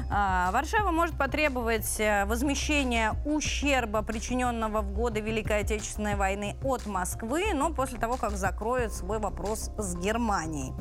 А, 0.10 0.50
Варшава 0.52 0.90
может 0.90 1.16
потребовать 1.16 2.00
э, 2.00 2.26
возмещения 2.26 3.14
ущерба, 3.26 4.02
причиненного 4.02 4.82
в 4.82 4.92
годы 4.92 5.20
Великой 5.20 5.60
Отечественной 5.60 6.16
войны 6.16 6.56
от 6.64 6.88
Москвы, 6.88 7.54
но 7.54 7.72
после 7.72 8.00
того, 8.00 8.18
как 8.18 8.32
закроет 8.32 8.92
свой 8.92 9.20
вопрос 9.20 9.70
с 9.78 9.96
Германией. 9.96 10.74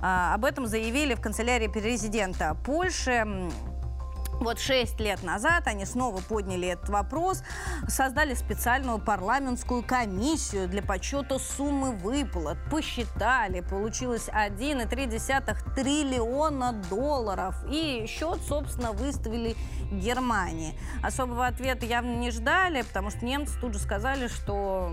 А, 0.00 0.32
об 0.34 0.46
этом 0.46 0.66
заявили 0.66 1.12
в 1.12 1.20
канцелярии 1.20 1.68
президента 1.68 2.56
Польши. 2.64 3.26
Вот 4.40 4.58
шесть 4.58 4.98
лет 4.98 5.22
назад 5.22 5.66
они 5.66 5.84
снова 5.84 6.22
подняли 6.22 6.68
этот 6.68 6.88
вопрос, 6.88 7.42
создали 7.88 8.32
специальную 8.32 8.98
парламентскую 8.98 9.82
комиссию 9.82 10.66
для 10.66 10.82
подсчета 10.82 11.38
суммы 11.38 11.92
выплат, 11.92 12.56
посчитали, 12.70 13.60
получилось 13.60 14.28
1,3 14.28 15.74
триллиона 15.74 16.72
долларов. 16.88 17.54
И 17.70 18.06
счет, 18.08 18.40
собственно, 18.48 18.92
выставили 18.92 19.56
Германии. 19.92 20.74
Особого 21.02 21.46
ответа 21.46 21.84
явно 21.84 22.16
не 22.16 22.30
ждали, 22.30 22.80
потому 22.80 23.10
что 23.10 23.24
немцы 23.24 23.60
тут 23.60 23.74
же 23.74 23.78
сказали, 23.78 24.28
что 24.28 24.90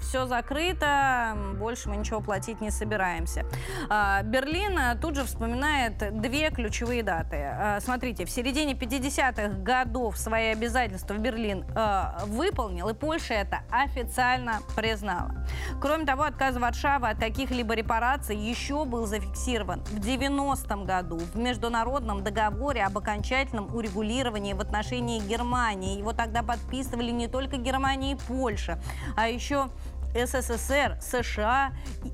все 0.00 0.26
закрыто, 0.26 1.36
больше 1.58 1.88
мы 1.88 1.96
ничего 1.96 2.20
платить 2.20 2.60
не 2.60 2.70
собираемся. 2.70 3.44
А, 3.88 4.22
Берлин 4.22 4.78
э, 4.78 4.96
тут 5.00 5.16
же 5.16 5.24
вспоминает 5.24 6.20
две 6.20 6.50
ключевые 6.50 7.02
даты. 7.02 7.36
А, 7.36 7.80
смотрите, 7.80 8.24
в 8.24 8.30
середине 8.30 8.74
50-х 8.74 9.58
годов 9.62 10.16
свои 10.18 10.48
обязательства 10.48 11.14
Берлин 11.14 11.64
э, 11.74 12.04
выполнил, 12.26 12.88
и 12.88 12.94
Польша 12.94 13.34
это 13.34 13.60
официально 13.70 14.60
признала. 14.76 15.46
Кроме 15.80 16.06
того, 16.06 16.22
отказ 16.22 16.56
Варшавы 16.56 17.08
от 17.08 17.18
каких-либо 17.18 17.74
репараций 17.74 18.36
еще 18.36 18.84
был 18.84 19.06
зафиксирован 19.06 19.84
в 19.84 19.98
90-м 19.98 20.84
году 20.84 21.18
в 21.18 21.36
международном 21.36 22.24
договоре 22.24 22.84
об 22.84 22.96
окончательном 22.98 23.74
урегулировании 23.74 24.52
в 24.52 24.60
отношении 24.60 25.20
Германии. 25.20 25.98
Его 25.98 26.12
тогда 26.12 26.42
подписывали 26.42 27.10
не 27.10 27.28
только 27.28 27.56
Германия 27.56 28.12
и 28.12 28.16
Польша, 28.16 28.80
а 29.16 29.28
еще 29.28 29.68
СССР, 30.14 30.96
США, 31.00 31.72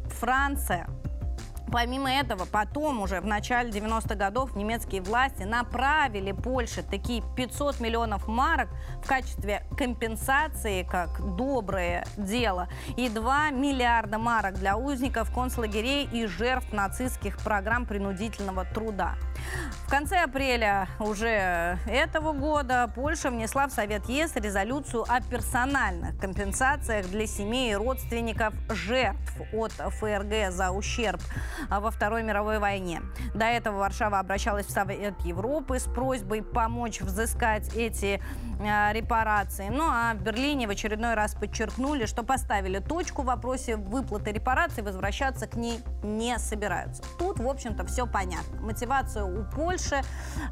Франция. 0.08 0.86
Помимо 1.74 2.08
этого, 2.08 2.44
потом 2.44 3.00
уже 3.00 3.20
в 3.20 3.26
начале 3.26 3.68
90-х 3.68 4.14
годов 4.14 4.54
немецкие 4.54 5.02
власти 5.02 5.42
направили 5.42 6.30
Польше 6.30 6.84
такие 6.88 7.20
500 7.34 7.80
миллионов 7.80 8.28
марок 8.28 8.68
в 9.02 9.08
качестве 9.08 9.66
компенсации, 9.76 10.84
как 10.84 11.34
доброе 11.34 12.06
дело, 12.16 12.68
и 12.96 13.08
2 13.08 13.50
миллиарда 13.50 14.18
марок 14.18 14.54
для 14.54 14.76
узников 14.76 15.34
концлагерей 15.34 16.08
и 16.12 16.26
жертв 16.26 16.72
нацистских 16.72 17.38
программ 17.38 17.86
принудительного 17.86 18.64
труда. 18.66 19.16
В 19.86 19.90
конце 19.90 20.22
апреля 20.22 20.88
уже 21.00 21.78
этого 21.86 22.32
года 22.32 22.90
Польша 22.94 23.30
внесла 23.30 23.66
в 23.66 23.72
Совет 23.72 24.08
ЕС 24.08 24.36
резолюцию 24.36 25.04
о 25.08 25.20
персональных 25.20 26.16
компенсациях 26.18 27.06
для 27.08 27.26
семей 27.26 27.72
и 27.72 27.74
родственников 27.74 28.54
жертв 28.70 29.40
от 29.52 29.72
ФРГ 29.72 30.52
за 30.52 30.70
ущерб 30.70 31.20
во 31.70 31.90
Второй 31.90 32.22
мировой 32.22 32.58
войне. 32.58 33.02
До 33.34 33.44
этого 33.44 33.78
Варшава 33.78 34.18
обращалась 34.18 34.66
в 34.66 34.70
Совет 34.70 35.20
Европы 35.20 35.78
с 35.78 35.84
просьбой 35.84 36.42
помочь 36.42 37.00
взыскать 37.00 37.74
эти 37.74 38.20
э, 38.60 38.92
репарации. 38.92 39.68
Ну 39.68 39.84
а 39.84 40.14
в 40.14 40.22
Берлине 40.22 40.66
в 40.66 40.70
очередной 40.70 41.14
раз 41.14 41.34
подчеркнули, 41.34 42.06
что 42.06 42.22
поставили 42.22 42.78
точку 42.78 43.22
в 43.22 43.26
вопросе 43.26 43.76
выплаты 43.76 44.32
репараций, 44.32 44.82
возвращаться 44.82 45.46
к 45.46 45.54
ней 45.54 45.80
не 46.02 46.38
собираются. 46.38 47.02
Тут, 47.18 47.38
в 47.38 47.48
общем-то, 47.48 47.84
все 47.86 48.06
понятно. 48.06 48.60
Мотивация 48.60 49.24
у 49.24 49.44
Польши 49.44 50.02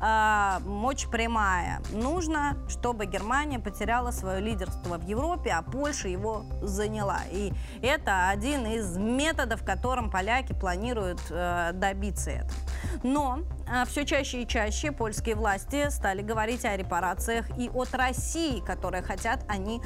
э, 0.01 0.59
очень 0.83 1.11
прямая. 1.11 1.81
Нужно, 1.93 2.57
чтобы 2.69 3.07
Германия 3.07 3.59
потеряла 3.59 4.11
свое 4.11 4.41
лидерство 4.41 4.99
в 4.99 5.07
Европе, 5.07 5.51
а 5.51 5.63
Польша 5.63 6.09
его 6.09 6.45
заняла. 6.63 7.21
И 7.31 7.53
это 7.83 8.29
один 8.29 8.67
из 8.67 8.97
методов, 8.97 9.65
которым 9.65 10.11
поляки 10.11 10.53
планируют 10.53 10.92
э, 11.31 11.71
добиться 11.75 12.31
этого. 12.31 12.61
Но 13.03 13.41
э, 13.67 13.85
все 13.87 14.05
чаще 14.05 14.43
и 14.43 14.47
чаще 14.47 14.93
польские 14.93 15.35
власти 15.35 15.89
стали 15.91 16.23
говорить 16.23 16.65
о 16.65 16.77
репарациях 16.77 17.47
и 17.59 17.69
от 17.69 17.95
России, 17.95 18.61
которые 18.61 19.03
хотят 19.03 19.45
они 19.49 19.81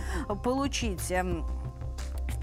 получить. 0.45 1.13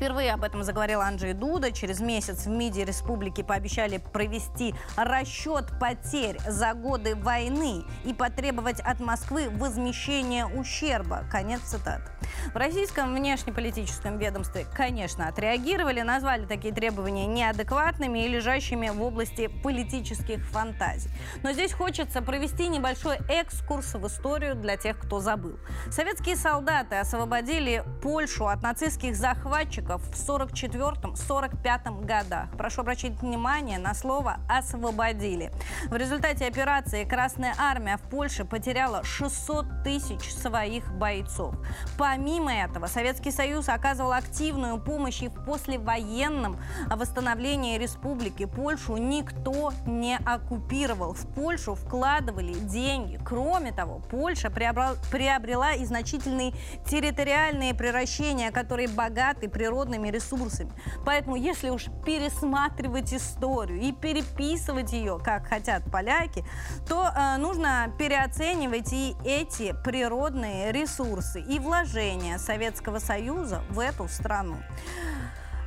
Впервые 0.03 0.33
об 0.33 0.43
этом 0.43 0.63
заговорил 0.63 0.99
Анджей 0.99 1.31
Дуда. 1.31 1.71
Через 1.71 2.01
месяц 2.01 2.45
в 2.45 2.49
МИДе 2.49 2.83
республики 2.83 3.41
пообещали 3.41 3.99
провести 3.99 4.75
расчет 4.97 5.67
потерь 5.79 6.37
за 6.45 6.73
годы 6.73 7.15
войны 7.15 7.85
и 8.03 8.13
потребовать 8.13 8.81
от 8.81 8.99
Москвы 8.99 9.49
возмещения 9.49 10.45
ущерба. 10.45 11.23
Конец 11.31 11.61
цитаты. 11.61 12.11
В 12.53 12.57
российском 12.57 13.13
внешнеполитическом 13.13 14.17
ведомстве, 14.17 14.65
конечно, 14.75 15.29
отреагировали, 15.29 16.01
назвали 16.01 16.45
такие 16.45 16.73
требования 16.73 17.25
неадекватными 17.25 18.25
и 18.25 18.27
лежащими 18.27 18.89
в 18.89 19.01
области 19.01 19.47
политических 19.47 20.45
фантазий. 20.47 21.09
Но 21.43 21.53
здесь 21.53 21.71
хочется 21.71 22.21
провести 22.21 22.67
небольшой 22.67 23.19
экскурс 23.29 23.93
в 23.93 24.05
историю 24.07 24.55
для 24.55 24.75
тех, 24.75 24.99
кто 24.99 25.21
забыл. 25.21 25.57
Советские 25.89 26.35
солдаты 26.35 26.97
освободили 26.97 27.85
Польшу 28.01 28.47
от 28.47 28.61
нацистских 28.61 29.15
захватчиков 29.15 29.92
в 29.97 30.11
44-45 30.11 32.05
годах. 32.05 32.49
Прошу 32.57 32.81
обратить 32.81 33.21
внимание 33.21 33.79
на 33.79 33.93
слово 33.93 34.37
«освободили». 34.47 35.51
В 35.89 35.95
результате 35.95 36.45
операции 36.45 37.03
Красная 37.03 37.55
Армия 37.57 37.97
в 37.97 38.01
Польше 38.09 38.45
потеряла 38.45 39.03
600 39.03 39.83
тысяч 39.83 40.33
своих 40.33 40.91
бойцов. 40.93 41.55
Помимо 41.97 42.53
этого, 42.53 42.87
Советский 42.87 43.31
Союз 43.31 43.69
оказывал 43.69 44.13
активную 44.13 44.79
помощь 44.79 45.21
и 45.21 45.29
в 45.29 45.43
послевоенном 45.45 46.57
восстановлении 46.89 47.77
республики. 47.77 48.45
Польшу 48.45 48.97
никто 48.97 49.73
не 49.85 50.17
оккупировал. 50.17 51.13
В 51.13 51.27
Польшу 51.33 51.75
вкладывали 51.75 52.53
деньги. 52.53 53.19
Кроме 53.23 53.71
того, 53.71 54.01
Польша 54.09 54.49
приобрела, 54.49 55.73
и 55.73 55.85
значительные 55.85 56.53
территориальные 56.85 57.73
превращения, 57.73 58.51
которые 58.51 58.87
богаты 58.87 59.49
природными 59.83 60.09
ресурсами. 60.09 60.71
Поэтому, 61.05 61.35
если 61.35 61.69
уж 61.69 61.85
пересматривать 62.05 63.13
историю 63.13 63.81
и 63.81 63.91
переписывать 63.91 64.93
ее, 64.93 65.19
как 65.23 65.47
хотят 65.47 65.83
поляки, 65.91 66.45
то 66.87 67.11
э, 67.13 67.37
нужно 67.37 67.93
переоценивать 67.99 68.93
и 68.93 69.15
эти 69.25 69.75
природные 69.83 70.71
ресурсы 70.71 71.41
и 71.41 71.59
вложения 71.59 72.37
Советского 72.37 72.99
Союза 72.99 73.61
в 73.69 73.79
эту 73.79 74.07
страну. 74.07 74.57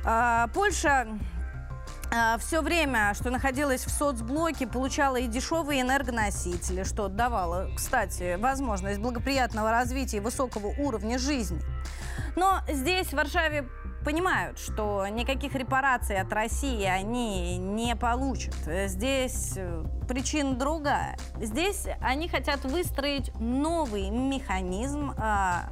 Э, 0.05 0.47
Польша 0.53 1.07
все 2.39 2.61
время, 2.61 3.13
что 3.15 3.29
находилась 3.31 3.85
в 3.85 3.89
соцблоке, 3.89 4.65
получала 4.65 5.17
и 5.17 5.27
дешевые 5.27 5.81
энергоносители, 5.81 6.83
что 6.83 7.09
давало, 7.09 7.67
кстати, 7.75 8.37
возможность 8.39 9.01
благоприятного 9.01 9.71
развития 9.71 10.17
и 10.17 10.19
высокого 10.21 10.67
уровня 10.67 11.19
жизни. 11.19 11.59
Но 12.37 12.61
здесь, 12.69 13.07
в 13.07 13.13
Варшаве, 13.13 13.67
понимают, 14.07 14.57
что 14.57 15.05
никаких 15.09 15.53
репараций 15.53 16.17
от 16.17 16.31
России 16.31 16.85
они 16.85 17.57
не 17.57 17.93
получат. 17.93 18.55
Здесь 18.85 19.55
э, 19.57 19.83
причина 20.07 20.55
другая. 20.55 21.17
Здесь 21.41 21.87
они 21.99 22.29
хотят 22.29 22.63
выстроить 22.63 23.37
новый 23.37 24.09
механизм 24.09 25.11
а, 25.17 25.71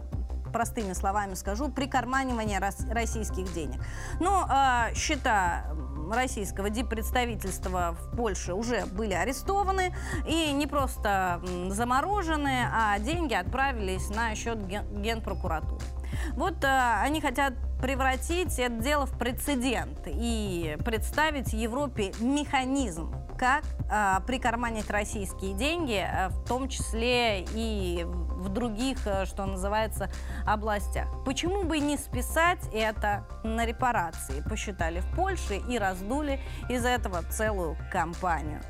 простыми 0.52 0.92
словами 0.92 1.36
скажу, 1.36 1.70
прикарманивания 1.70 2.62
российских 2.92 3.54
денег. 3.54 3.80
Но 4.20 4.46
э, 4.50 4.94
счета 4.96 5.68
российского 6.12 6.70
диппредставительства 6.70 7.96
в 7.98 8.18
Польше 8.18 8.54
уже 8.54 8.86
были 8.86 9.14
арестованы 9.14 9.96
и 10.28 10.52
не 10.52 10.68
просто 10.68 11.42
заморожены, 11.70 12.68
а 12.70 13.00
деньги 13.00 13.34
отправились 13.34 14.10
на 14.10 14.36
счет 14.36 14.68
ген 14.68 15.02
генпрокуратуры. 15.02 15.86
Вот 16.34 16.64
э, 16.66 17.00
они 17.02 17.22
хотят 17.22 17.54
превратить 17.86 18.58
это 18.58 18.74
дело 18.82 19.06
в 19.06 19.16
прецедент 19.16 20.00
и 20.08 20.76
представить 20.84 21.54
Европе 21.54 22.14
механизм, 22.20 23.14
как 23.38 23.64
э, 23.92 24.26
прикарманить 24.26 24.90
российские 24.90 25.54
деньги, 25.54 26.04
э, 26.04 26.30
в 26.30 26.48
том 26.48 26.68
числе 26.68 27.46
и 27.54 28.04
в 28.04 28.50
других, 28.50 29.06
э, 29.06 29.26
что 29.26 29.46
называется, 29.46 30.10
областях. 30.48 31.06
Почему 31.26 31.62
бы 31.62 31.78
не 31.78 31.98
списать 31.98 32.68
это 32.74 33.28
на 33.44 33.68
репарации, 33.68 34.42
посчитали 34.50 35.02
в 35.02 35.16
Польше 35.16 35.62
и 35.70 35.78
раздули 35.78 36.40
из 36.70 36.86
этого 36.86 37.22
целую 37.30 37.78
кампанию. 37.92 38.62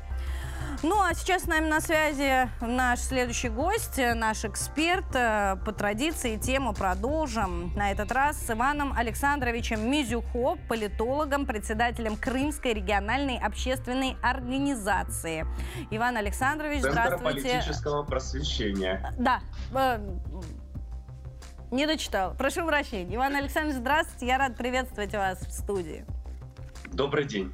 Ну, 0.82 1.00
а 1.02 1.14
сейчас 1.14 1.44
с 1.44 1.46
нами 1.46 1.68
на 1.68 1.80
связи 1.80 2.48
наш 2.60 3.00
следующий 3.00 3.48
гость, 3.48 3.98
наш 3.98 4.44
эксперт. 4.44 5.06
Э, 5.14 5.56
по 5.64 5.72
традиции 5.72 6.36
тему 6.36 6.74
продолжим. 6.74 7.72
На 7.74 7.90
этот 7.90 8.12
раз 8.12 8.38
с 8.38 8.50
Иваном 8.50 8.92
Александровичем 8.96 9.90
Мизюхо, 9.90 10.56
политологом, 10.68 11.46
председателем 11.46 12.16
Крымской 12.16 12.74
региональной 12.74 13.38
общественной 13.38 14.16
организации. 14.22 15.46
Иван 15.90 16.16
Александрович, 16.16 16.82
Центр 16.82 16.92
здравствуйте. 16.92 17.42
политического 17.42 18.02
просвещения. 18.02 19.12
Да, 19.18 19.40
э, 19.74 19.98
не 21.70 21.86
дочитал. 21.86 22.34
Прошу 22.36 22.66
прощения. 22.66 23.16
Иван 23.16 23.34
Александрович, 23.34 23.78
здравствуйте. 23.78 24.26
Я 24.26 24.38
рад 24.38 24.56
приветствовать 24.56 25.12
вас 25.14 25.40
в 25.40 25.50
студии. 25.50 26.04
Добрый 26.92 27.24
день. 27.24 27.52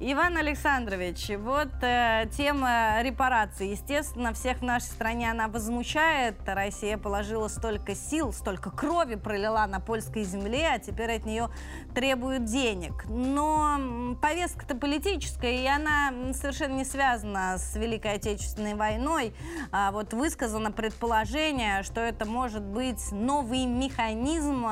Иван 0.00 0.36
Александрович, 0.36 1.30
вот 1.38 1.68
э, 1.80 2.28
тема 2.36 3.00
репараций. 3.00 3.70
Естественно, 3.70 4.34
всех 4.34 4.58
в 4.58 4.62
нашей 4.62 4.86
стране 4.86 5.30
она 5.30 5.46
возмущает. 5.46 6.34
Россия 6.46 6.98
положила 6.98 7.46
столько 7.46 7.94
сил, 7.94 8.32
столько 8.32 8.72
крови 8.72 9.14
пролила 9.14 9.64
на 9.68 9.78
польской 9.78 10.24
земле, 10.24 10.68
а 10.74 10.78
теперь 10.80 11.14
от 11.14 11.24
нее 11.24 11.48
требуют 11.94 12.44
денег. 12.44 13.04
Но 13.06 14.16
повестка-то 14.20 14.74
политическая, 14.74 15.62
и 15.62 15.66
она 15.66 16.12
совершенно 16.32 16.74
не 16.74 16.84
связана 16.84 17.56
с 17.56 17.76
Великой 17.76 18.14
Отечественной 18.14 18.74
войной. 18.74 19.32
А 19.70 19.92
вот 19.92 20.12
высказано 20.12 20.72
предположение, 20.72 21.84
что 21.84 22.00
это 22.00 22.24
может 22.24 22.64
быть 22.64 23.12
новый 23.12 23.64
механизм 23.64 24.66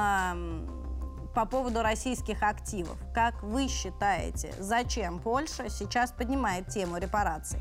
по 1.35 1.47
поводу 1.47 1.83
российских 1.83 2.43
активов. 2.43 2.97
Как 3.15 3.43
вы 3.43 3.69
считаете, 3.69 4.55
зачем 4.59 5.19
Польша 5.19 5.69
сейчас 5.69 6.13
поднимает 6.13 6.69
тему 6.69 6.99
репараций? 6.99 7.61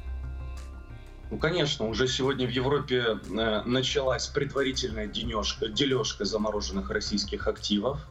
Ну, 1.32 1.38
конечно, 1.38 1.88
уже 1.88 2.09
сегодня 2.09 2.45
в 2.45 2.49
Европе 2.49 3.05
э, 3.05 3.61
началась 3.65 4.28
предварительная 4.28 5.07
денежка, 5.07 5.69
дележка 5.69 6.26
замороженных 6.26 6.89
российских 6.89 7.47
активов. 7.47 8.05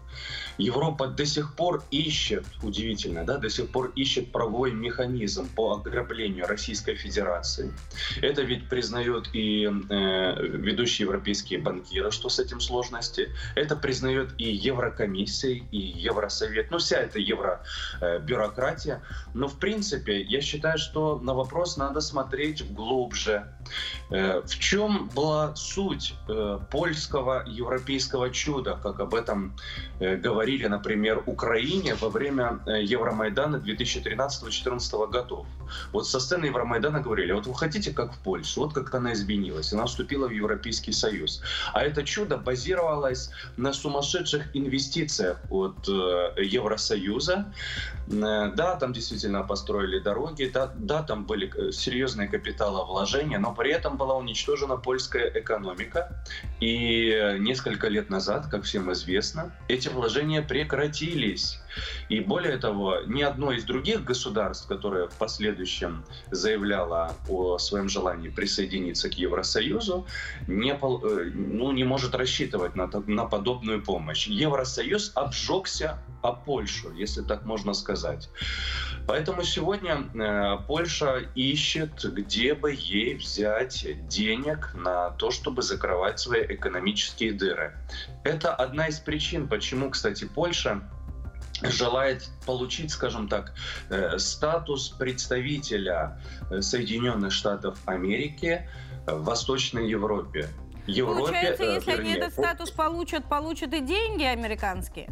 Европа 0.58 1.06
до 1.06 1.24
сих 1.24 1.54
пор 1.54 1.82
ищет, 1.90 2.44
удивительно, 2.62 3.24
да, 3.24 3.38
до 3.38 3.48
сих 3.48 3.70
пор 3.70 3.92
ищет 3.96 4.30
правовой 4.32 4.72
механизм 4.72 5.48
по 5.54 5.72
ограблению 5.72 6.46
Российской 6.46 6.94
Федерации. 6.94 7.72
Это 8.20 8.42
ведь 8.42 8.68
признают 8.68 9.30
и 9.32 9.64
э, 9.66 10.46
ведущие 10.46 11.06
европейские 11.06 11.60
банкиры, 11.60 12.10
что 12.10 12.28
с 12.28 12.38
этим 12.38 12.60
сложности. 12.60 13.30
Это 13.54 13.76
признает 13.76 14.34
и 14.38 14.50
Еврокомиссия, 14.50 15.62
и 15.70 15.78
Евросовет, 15.78 16.70
ну 16.70 16.78
вся 16.78 16.98
эта 16.98 17.18
евробюрократия. 17.18 19.02
Но 19.34 19.48
в 19.48 19.58
принципе 19.58 20.20
я 20.22 20.40
считаю, 20.40 20.78
что 20.78 21.18
на 21.18 21.34
вопрос 21.34 21.76
надо 21.76 22.00
смотреть 22.00 22.70
глубже. 22.72 23.52
Э, 24.10 24.42
в 24.42 24.58
чем 24.58 25.08
была 25.14 25.54
суть 25.56 26.14
э, 26.28 26.58
польского 26.70 27.44
европейского 27.46 28.30
чуда, 28.30 28.78
как 28.82 29.00
об 29.00 29.14
этом 29.14 29.56
э, 29.99 29.99
говорили, 30.00 30.66
например, 30.66 31.22
Украине 31.26 31.94
во 31.94 32.08
время 32.08 32.60
Евромайдана 32.66 33.56
2013-2014 33.56 35.10
годов? 35.10 35.46
Вот 35.92 36.08
со 36.08 36.18
сцены 36.18 36.46
Евромайдана 36.46 37.00
говорили, 37.00 37.32
вот 37.32 37.46
вы 37.46 37.54
хотите 37.54 37.92
как 37.92 38.14
в 38.14 38.18
Польше, 38.18 38.60
вот 38.60 38.72
как 38.72 38.94
она 38.94 39.12
изменилась, 39.12 39.72
она 39.72 39.86
вступила 39.86 40.26
в 40.26 40.32
Европейский 40.32 40.92
Союз. 40.92 41.42
А 41.72 41.82
это 41.82 42.02
чудо 42.02 42.38
базировалось 42.38 43.30
на 43.56 43.72
сумасшедших 43.72 44.54
инвестициях 44.54 45.38
от 45.50 45.86
Евросоюза. 45.86 47.52
Да, 48.06 48.76
там 48.76 48.92
действительно 48.92 49.42
построили 49.44 50.00
дороги, 50.00 50.50
да, 50.52 50.72
да 50.76 51.02
там 51.02 51.24
были 51.26 51.70
серьезные 51.70 52.26
капиталовложения, 52.26 53.38
но 53.38 53.54
при 53.54 53.70
этом 53.70 53.96
была 53.96 54.16
уничтожена 54.16 54.76
польская 54.76 55.30
экономика. 55.34 56.24
И 56.58 57.36
несколько 57.38 57.88
лет 57.88 58.10
назад, 58.10 58.46
как 58.50 58.64
всем 58.64 58.90
известно, 58.92 59.52
эти 59.68 59.89
вложения 59.92 60.42
прекратились. 60.42 61.59
И 62.08 62.20
более 62.20 62.58
того, 62.58 62.98
ни 63.06 63.22
одно 63.22 63.52
из 63.52 63.64
других 63.64 64.04
государств, 64.04 64.66
которое 64.66 65.08
в 65.08 65.14
последующем 65.14 66.04
заявляло 66.30 67.14
о 67.28 67.58
своем 67.58 67.88
желании 67.88 68.28
присоединиться 68.28 69.08
к 69.08 69.14
Евросоюзу, 69.14 70.06
не, 70.46 70.72
э, 70.72 71.30
ну, 71.34 71.72
не 71.72 71.84
может 71.84 72.14
рассчитывать 72.14 72.74
на, 72.74 72.88
на 73.06 73.24
подобную 73.24 73.82
помощь. 73.82 74.26
Евросоюз 74.26 75.12
обжегся 75.14 75.98
о 76.22 76.32
Польшу, 76.32 76.92
если 76.92 77.22
так 77.22 77.44
можно 77.44 77.74
сказать. 77.74 78.28
Поэтому 79.06 79.42
сегодня 79.42 80.08
э, 80.14 80.58
Польша 80.66 81.22
ищет, 81.34 82.04
где 82.04 82.54
бы 82.54 82.72
ей 82.72 83.14
взять 83.14 83.86
денег 84.08 84.72
на 84.74 85.10
то, 85.10 85.30
чтобы 85.30 85.62
закрывать 85.62 86.20
свои 86.20 86.44
экономические 86.46 87.32
дыры. 87.32 87.74
Это 88.24 88.54
одна 88.54 88.88
из 88.88 89.00
причин, 89.00 89.48
почему, 89.48 89.90
кстати, 89.90 90.24
Польша 90.24 90.82
желает 91.62 92.28
получить, 92.46 92.90
скажем 92.90 93.28
так, 93.28 93.52
э, 93.90 94.18
статус 94.18 94.88
представителя 94.90 96.20
э, 96.50 96.60
Соединенных 96.60 97.32
Штатов 97.32 97.78
Америки 97.86 98.68
в 99.06 99.24
Восточной 99.24 99.88
Европе. 99.88 100.48
Европе 100.86 101.20
Получается, 101.20 101.64
если 101.64 101.90
вернее, 101.92 102.14
они 102.14 102.20
этот 102.20 102.32
статус 102.32 102.70
получат, 102.70 103.24
получат 103.24 103.72
и 103.74 103.80
деньги 103.80 104.24
американские? 104.24 105.10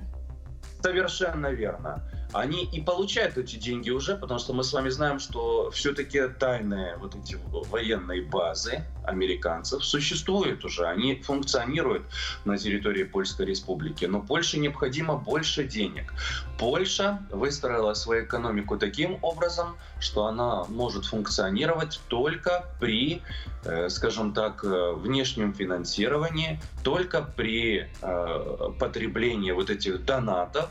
Совершенно 0.83 1.49
верно 1.49 2.03
они 2.33 2.65
и 2.65 2.81
получают 2.81 3.39
эти 3.39 3.57
деньги 3.57 3.91
уже, 3.91 4.17
потому 4.17 4.39
что 4.39 4.53
мы 4.53 4.63
с 4.63 4.73
вами 4.73 4.91
знаем, 4.91 5.19
что 5.19 5.71
все-таки 5.71 6.29
тайные 6.29 6.97
вот 6.97 7.15
эти 7.15 7.39
военные 7.51 8.23
базы 8.23 8.85
американцев 9.05 9.85
существуют 9.85 10.65
уже, 10.65 10.87
они 10.87 11.23
функционируют 11.23 12.03
на 12.45 12.59
территории 12.59 13.05
Польской 13.05 13.47
Республики, 13.47 14.05
но 14.05 14.21
Польше 14.21 14.59
необходимо 14.59 15.17
больше 15.17 15.65
денег. 15.65 16.13
Польша 16.59 17.21
выстроила 17.31 17.95
свою 17.95 18.25
экономику 18.25 18.77
таким 18.77 19.19
образом, 19.23 19.77
что 20.01 20.27
она 20.27 20.65
может 20.65 21.07
функционировать 21.07 22.01
только 22.09 22.67
при, 22.81 23.23
э, 23.65 23.89
скажем 23.89 24.35
так, 24.35 24.65
э, 24.65 24.93
внешнем 24.93 25.55
финансировании, 25.55 26.61
только 26.83 27.23
при 27.23 27.89
э, 28.03 28.71
потреблении 28.79 29.53
вот 29.53 29.71
этих 29.71 30.05
донатов, 30.05 30.71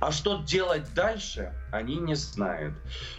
а 0.00 0.12
что 0.12 0.42
делать 0.42 0.91
дальше, 0.94 1.52
они 1.70 1.96
не 1.96 2.14
знают. 2.14 2.74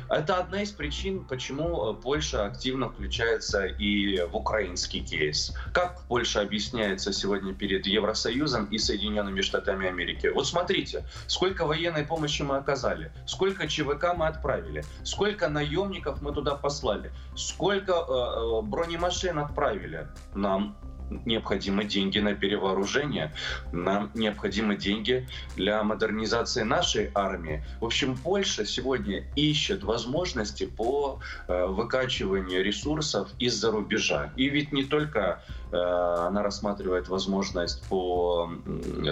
Это 0.09 0.37
одна 0.37 0.61
из 0.61 0.71
причин, 0.71 1.25
почему 1.25 1.91
э, 1.91 2.01
Польша 2.01 2.45
активно 2.45 2.89
включается 2.89 3.65
и 3.65 4.21
в 4.21 4.35
украинский 4.35 5.01
кейс. 5.01 5.53
Как 5.73 6.01
Польша 6.07 6.41
объясняется 6.41 7.13
сегодня 7.13 7.53
перед 7.53 7.85
Евросоюзом 7.85 8.65
и 8.65 8.77
Соединенными 8.77 9.41
Штатами 9.41 9.87
Америки? 9.87 10.27
Вот 10.27 10.47
смотрите, 10.47 11.05
сколько 11.27 11.65
военной 11.65 12.05
помощи 12.05 12.41
мы 12.41 12.57
оказали, 12.57 13.11
сколько 13.25 13.67
ЧВК 13.67 14.13
мы 14.15 14.27
отправили, 14.27 14.83
сколько 15.03 15.49
наемников 15.49 16.21
мы 16.21 16.33
туда 16.33 16.55
послали, 16.55 17.11
сколько 17.35 17.91
э, 17.91 17.95
э 17.95 18.61
бронемашин 18.61 19.39
отправили. 19.39 20.07
Нам 20.35 20.77
необходимы 21.25 21.85
деньги 21.85 22.19
на 22.19 22.33
перевооружение, 22.33 23.33
нам 23.71 24.11
необходимы 24.13 24.75
деньги 24.75 25.27
для 25.55 25.83
модернизации 25.83 26.63
нашей 26.63 27.11
армии. 27.13 27.63
В 27.79 27.85
общем, 27.85 28.17
Польша 28.17 28.65
сегодня 28.65 29.23
ищет 29.35 29.83
возможности 29.83 30.65
по 30.65 31.19
э, 31.47 31.65
выкачиванию 31.65 32.63
ресурсов 32.63 33.29
из-за 33.39 33.71
рубежа. 33.71 34.31
И 34.35 34.49
ведь 34.49 34.71
не 34.71 34.83
только 34.83 35.43
э, 35.71 35.77
она 35.77 36.43
рассматривает 36.43 37.07
возможность 37.07 37.83
по, 37.87 38.51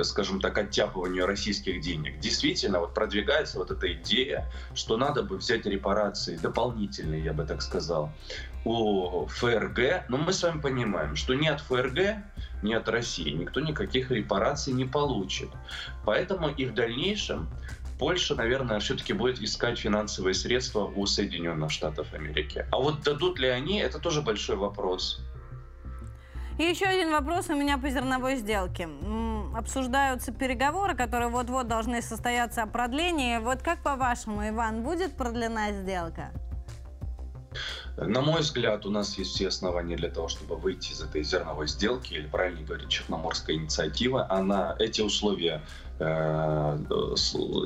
скажем 0.03 0.39
так, 0.41 0.57
оттяпыванию 0.57 1.25
российских 1.25 1.81
денег. 1.81 2.19
Действительно, 2.19 2.79
вот 2.79 2.93
продвигается 2.93 3.57
вот 3.57 3.71
эта 3.71 3.91
идея, 3.93 4.51
что 4.73 4.97
надо 4.97 5.23
бы 5.23 5.37
взять 5.37 5.65
репарации 5.65 6.37
дополнительные, 6.37 7.23
я 7.23 7.33
бы 7.33 7.43
так 7.43 7.61
сказал, 7.61 8.11
о 8.65 9.25
ФРГ, 9.27 10.09
но 10.09 10.17
мы 10.17 10.33
с 10.33 10.43
вами 10.43 10.61
понимаем, 10.61 11.15
что 11.15 11.33
ни 11.33 11.47
от 11.47 11.61
ФРГ, 11.61 12.17
ни 12.61 12.73
от 12.73 12.87
России 12.89 13.31
никто 13.31 13.59
никаких 13.59 14.11
репараций 14.11 14.73
не 14.73 14.85
получит. 14.85 15.49
Поэтому 16.05 16.49
и 16.49 16.65
в 16.65 16.73
дальнейшем 16.73 17.49
Польша, 17.97 18.33
наверное, 18.35 18.79
все-таки 18.79 19.13
будет 19.13 19.39
искать 19.41 19.77
финансовые 19.77 20.33
средства 20.33 20.91
у 20.95 21.05
Соединенных 21.05 21.69
Штатов 21.69 22.13
Америки. 22.13 22.65
А 22.71 22.77
вот 22.77 23.03
дадут 23.03 23.39
ли 23.39 23.47
они, 23.47 23.79
это 23.79 23.99
тоже 23.99 24.21
большой 24.21 24.55
вопрос. 24.55 25.21
И 26.57 26.63
еще 26.63 26.85
один 26.85 27.11
вопрос 27.11 27.49
у 27.49 27.55
меня 27.55 27.77
по 27.77 27.89
зерновой 27.89 28.37
сделке. 28.37 28.89
Обсуждаются 29.55 30.31
переговоры, 30.31 30.95
которые 30.95 31.29
вот-вот 31.29 31.67
должны 31.67 32.01
состояться 32.01 32.63
о 32.63 32.67
продлении. 32.67 33.37
Вот 33.37 33.61
как 33.61 33.83
по-вашему, 33.83 34.47
Иван, 34.49 34.83
будет 34.83 35.15
продлена 35.15 35.71
сделка? 35.71 36.31
На 37.97 38.21
мой 38.21 38.41
взгляд, 38.41 38.85
у 38.85 38.89
нас 38.89 39.17
есть 39.17 39.31
все 39.31 39.49
основания 39.49 39.95
для 39.95 40.09
того, 40.09 40.27
чтобы 40.27 40.55
выйти 40.55 40.93
из 40.93 41.01
этой 41.01 41.23
зерновой 41.23 41.67
сделки, 41.67 42.13
или 42.13 42.25
правильно 42.25 42.61
говорить, 42.61 42.89
Черноморская 42.89 43.55
инициатива. 43.55 44.25
Она, 44.29 44.75
эти 44.79 45.01
условия 45.01 45.61
э, 45.99 46.77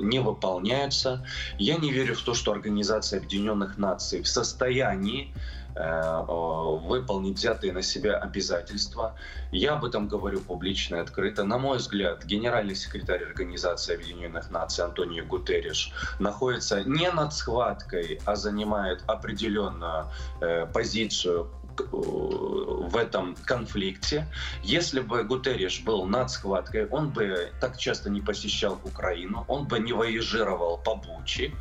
не 0.02 0.20
выполняются. 0.20 1.26
Я 1.60 1.78
не 1.78 1.92
верю 1.92 2.16
в 2.16 2.22
то, 2.22 2.34
что 2.34 2.52
Организация 2.52 3.20
Объединенных 3.20 3.78
Наций 3.78 4.24
в 4.24 4.28
состоянии 4.28 5.34
выполнить 5.76 7.38
взятые 7.38 7.74
на 7.74 7.82
себя 7.82 8.18
обязательства. 8.18 9.16
Я 9.52 9.74
об 9.74 9.86
этом 9.86 10.08
говорю 10.08 10.40
публично 10.40 10.96
и 10.96 11.00
открыто. 11.00 11.44
На 11.44 11.58
мой 11.58 11.78
взгляд, 11.78 12.26
генеральный 12.26 12.76
секретарь 12.76 13.24
Организации 13.24 13.96
Объединенных 13.96 14.52
Наций 14.52 14.86
Антонио 14.86 15.26
Гутерриш 15.26 15.92
находится 16.20 16.84
не 16.84 17.12
над 17.12 17.34
схваткой, 17.34 18.22
а 18.26 18.36
занимает 18.36 19.04
определенную 19.08 20.06
э, 20.40 20.66
позицию 20.68 21.50
э, 21.78 21.84
в 21.92 22.96
этом 22.96 23.36
конфликте. 23.46 24.28
Если 24.64 25.02
бы 25.02 25.24
Гутерриш 25.24 25.82
был 25.82 26.06
над 26.06 26.32
схваткой, 26.32 26.88
он 26.88 27.10
бы 27.10 27.52
так 27.60 27.78
часто 27.78 28.10
не 28.10 28.22
посещал 28.22 28.80
Украину, 28.86 29.44
он 29.48 29.68
бы 29.68 29.80
не 29.80 29.92
воежировал 29.92 30.78
по 30.78 30.96
Бучи. 30.96 31.54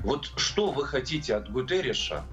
Вот 0.00 0.30
что 0.36 0.72
вы 0.72 0.86
хотите 0.86 1.34
от 1.36 1.50
Гутерриша, 1.50 2.24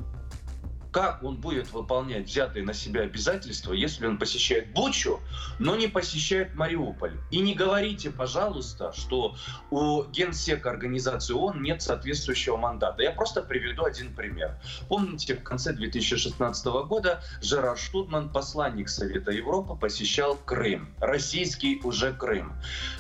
как 0.92 1.24
он 1.24 1.36
будет 1.38 1.72
выполнять 1.72 2.26
взятые 2.26 2.66
на 2.66 2.74
себя 2.74 3.02
обязательства, 3.02 3.74
если 3.74 4.06
он 4.06 4.18
посещает 4.18 4.74
Бучу, 4.74 5.20
но 5.60 5.76
не 5.76 5.88
посещает 5.88 6.56
Мариуполь. 6.56 7.18
И 7.32 7.40
не 7.40 7.54
говорите, 7.54 8.10
пожалуйста, 8.10 8.92
что 8.94 9.36
у 9.70 10.04
генсека 10.06 10.70
организации 10.70 11.34
ООН 11.34 11.62
нет 11.62 11.82
соответствующего 11.82 12.58
мандата. 12.58 13.04
Я 13.04 13.12
просто 13.12 13.42
приведу 13.42 13.86
один 13.86 14.14
пример. 14.14 14.58
Помните, 14.88 15.36
в 15.36 15.44
конце 15.44 15.74
2016 15.74 16.66
года 16.88 17.22
Жерар 17.42 17.78
Штутман, 17.78 18.30
посланник 18.30 18.90
Совета 18.90 19.32
Европы, 19.32 19.76
посещал 19.76 20.36
Крым. 20.46 20.94
Российский 21.00 21.80
уже 21.84 22.14
Крым. 22.14 22.54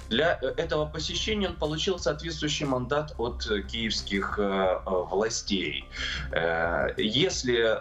Для 0.09 0.39
э, 0.41 0.47
этого 0.57 0.85
посещения 0.85 1.49
он 1.49 1.55
получил 1.55 1.99
соответствующий 1.99 2.65
мандат 2.65 3.13
от 3.17 3.43
киевских 3.71 4.39
э, 4.39 4.41
э 4.43 4.79
властей. 4.85 5.85
Э, 6.31 6.89
если 6.97 7.77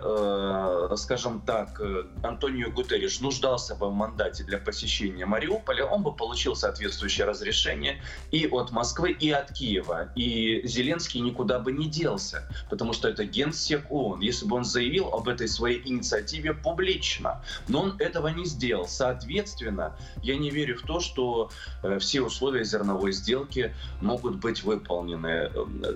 э, 0.93 0.97
скажем 0.97 1.41
так, 1.41 1.81
э, 1.81 2.05
Антонио 2.23 2.71
Гутерриш 2.71 3.21
нуждался 3.21 3.75
бы 3.75 3.89
в 3.89 3.95
мандате 3.95 4.45
для 4.45 4.59
посещения 4.59 5.27
Мариуполя, 5.27 5.85
он 5.85 6.03
бы 6.03 6.13
получил 6.15 6.55
соответствующее 6.57 7.27
разрешение 7.27 8.03
и 8.31 8.47
от 8.47 8.71
Москвы, 8.71 9.13
и 9.13 9.31
от 9.31 9.53
Киева. 9.53 10.11
И 10.15 10.67
Зеленский 10.67 11.21
никуда 11.21 11.59
бы 11.59 11.73
не 11.73 11.89
делся, 11.89 12.49
потому 12.71 12.93
что 12.93 13.09
это 13.09 13.25
генсек 13.25 13.91
ООН. 13.91 14.21
Если 14.21 14.47
бы 14.47 14.57
он 14.57 14.65
заявил 14.65 15.09
об 15.09 15.29
этой 15.29 15.49
своей 15.49 15.81
инициативе 15.89 16.55
публично, 16.55 17.43
но 17.69 17.83
он 17.83 17.97
этого 17.99 18.29
не 18.29 18.45
сделал. 18.45 18.87
Соответственно, 18.87 19.97
я 20.23 20.37
не 20.37 20.51
верю 20.51 20.79
в 20.79 20.83
то, 20.83 21.01
что 21.01 21.51
э, 21.83 21.99
все 22.19 22.27
условия 22.27 22.65
зерновой 22.65 23.13
сделки 23.13 23.73
могут 24.01 24.37
быть 24.37 24.65
выполнены. 24.65 25.51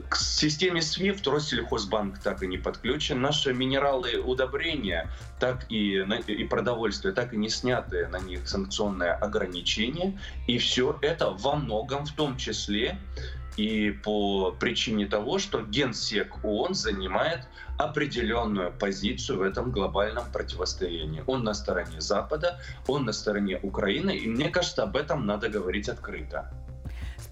К 0.09 0.16
системе 0.16 0.81
SWIFT 0.81 1.29
Россельхозбанк 1.29 2.18
так 2.20 2.45
и 2.45 2.47
не 2.47 2.59
подключен. 2.59 3.20
Наши 3.20 3.53
минералы 3.53 4.20
удобрения, 4.20 5.11
так 5.41 5.66
и, 5.68 5.99
и 6.29 6.45
продовольствие, 6.45 7.12
так 7.12 7.35
и 7.35 7.37
не 7.37 7.49
сняты 7.49 8.07
на 8.07 8.20
них 8.20 8.47
санкционные 8.47 9.12
ограничения. 9.12 10.16
И 10.47 10.59
все 10.59 10.97
это 11.03 11.31
во 11.31 11.57
многом, 11.57 12.07
в 12.07 12.12
том 12.12 12.37
числе 12.37 12.99
и 13.57 13.91
по 13.91 14.53
причине 14.53 15.07
того, 15.07 15.39
что 15.39 15.63
Генсек 15.63 16.45
ООН 16.45 16.75
занимает 16.75 17.49
определенную 17.79 18.73
позицию 18.73 19.39
в 19.39 19.43
этом 19.43 19.71
глобальном 19.71 20.25
противостоянии. 20.33 21.25
Он 21.27 21.45
на 21.45 21.55
стороне 21.55 22.01
Запада, 22.01 22.61
он 22.87 23.05
на 23.05 23.13
стороне 23.13 23.59
Украины, 23.63 24.17
и 24.17 24.27
мне 24.29 24.49
кажется, 24.49 24.85
об 24.85 24.97
этом 24.97 25.27
надо 25.27 25.49
говорить 25.49 25.89
открыто. 25.89 26.51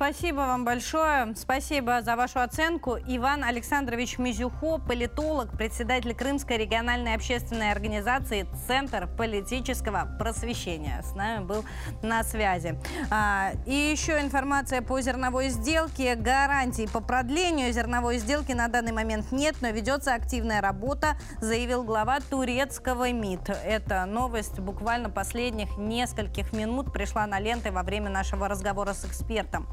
Спасибо 0.02 0.36
вам 0.36 0.64
большое. 0.64 1.34
Спасибо 1.36 2.00
за 2.00 2.16
вашу 2.16 2.40
оценку. 2.40 2.96
Иван 3.06 3.44
Александрович 3.44 4.16
Мизюхо, 4.16 4.78
политолог, 4.78 5.50
председатель 5.58 6.14
Крымской 6.14 6.56
региональной 6.56 7.14
общественной 7.14 7.70
организации 7.70 8.46
«Центр 8.66 9.06
политического 9.18 10.08
просвещения». 10.18 11.02
С 11.02 11.14
нами 11.14 11.44
был 11.44 11.66
на 12.02 12.24
связи. 12.24 12.78
А, 13.10 13.50
и 13.66 13.74
еще 13.74 14.18
информация 14.20 14.80
по 14.80 14.98
зерновой 15.02 15.50
сделке. 15.50 16.14
Гарантий 16.14 16.88
по 16.88 17.00
продлению 17.00 17.70
зерновой 17.70 18.16
сделки 18.16 18.52
на 18.52 18.68
данный 18.68 18.92
момент 18.92 19.30
нет, 19.32 19.56
но 19.60 19.68
ведется 19.68 20.14
активная 20.14 20.62
работа, 20.62 21.18
заявил 21.42 21.82
глава 21.82 22.20
турецкого 22.20 23.12
МИД. 23.12 23.50
Это 23.50 24.06
новость 24.06 24.60
буквально 24.60 25.10
последних 25.10 25.76
нескольких 25.76 26.54
минут 26.54 26.90
пришла 26.90 27.26
на 27.26 27.38
ленты 27.38 27.70
во 27.70 27.82
время 27.82 28.08
нашего 28.08 28.48
разговора 28.48 28.94
с 28.94 29.04
экспертом. 29.04 29.68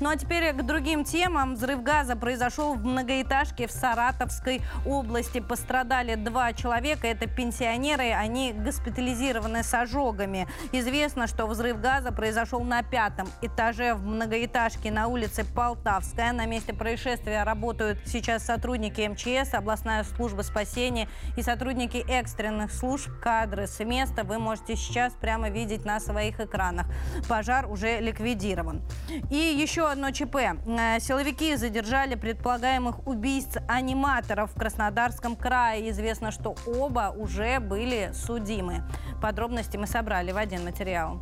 Ну 0.00 0.10
а 0.10 0.16
теперь 0.16 0.52
к 0.52 0.62
другим 0.62 1.04
темам. 1.04 1.54
Взрыв 1.54 1.82
газа 1.82 2.16
произошел 2.16 2.74
в 2.74 2.84
многоэтажке 2.84 3.66
в 3.66 3.70
Саратовской 3.70 4.62
области. 4.84 5.40
Пострадали 5.40 6.16
два 6.16 6.52
человека. 6.52 7.06
Это 7.06 7.26
пенсионеры. 7.26 8.10
Они 8.12 8.52
госпитализированы 8.52 9.62
с 9.62 9.72
ожогами. 9.74 10.48
Известно, 10.72 11.26
что 11.26 11.46
взрыв 11.46 11.80
газа 11.80 12.10
произошел 12.10 12.64
на 12.64 12.82
пятом 12.82 13.28
этаже 13.42 13.94
в 13.94 14.04
многоэтажке 14.04 14.90
на 14.90 15.06
улице 15.06 15.44
Полтавская. 15.44 16.32
На 16.32 16.46
месте 16.46 16.72
происшествия 16.72 17.44
работают 17.44 17.98
сейчас 18.06 18.44
сотрудники 18.44 19.00
МЧС, 19.06 19.54
областная 19.54 20.04
служба 20.04 20.42
спасения 20.42 21.08
и 21.36 21.42
сотрудники 21.42 22.04
экстренных 22.08 22.72
служб. 22.72 23.08
Кадры 23.22 23.66
с 23.66 23.78
места 23.84 24.24
вы 24.24 24.38
можете 24.38 24.74
сейчас 24.74 25.12
прямо 25.12 25.48
видеть 25.48 25.84
на 25.84 26.00
своих 26.00 26.40
экранах. 26.40 26.86
Пожар 27.28 27.70
уже 27.70 28.00
ликвидирован. 28.00 28.82
И 29.30 29.51
еще 29.52 29.88
одно 29.88 30.10
ЧП. 30.10 30.36
Э, 30.36 31.00
силовики 31.00 31.56
задержали 31.56 32.14
предполагаемых 32.14 33.06
убийц 33.06 33.56
аниматоров 33.68 34.50
в 34.52 34.58
Краснодарском 34.58 35.36
крае. 35.36 35.90
Известно, 35.90 36.30
что 36.30 36.56
оба 36.66 37.14
уже 37.16 37.60
были 37.60 38.10
судимы. 38.14 38.82
Подробности 39.20 39.76
мы 39.76 39.86
собрали 39.86 40.32
в 40.32 40.36
один 40.36 40.64
материал. 40.64 41.20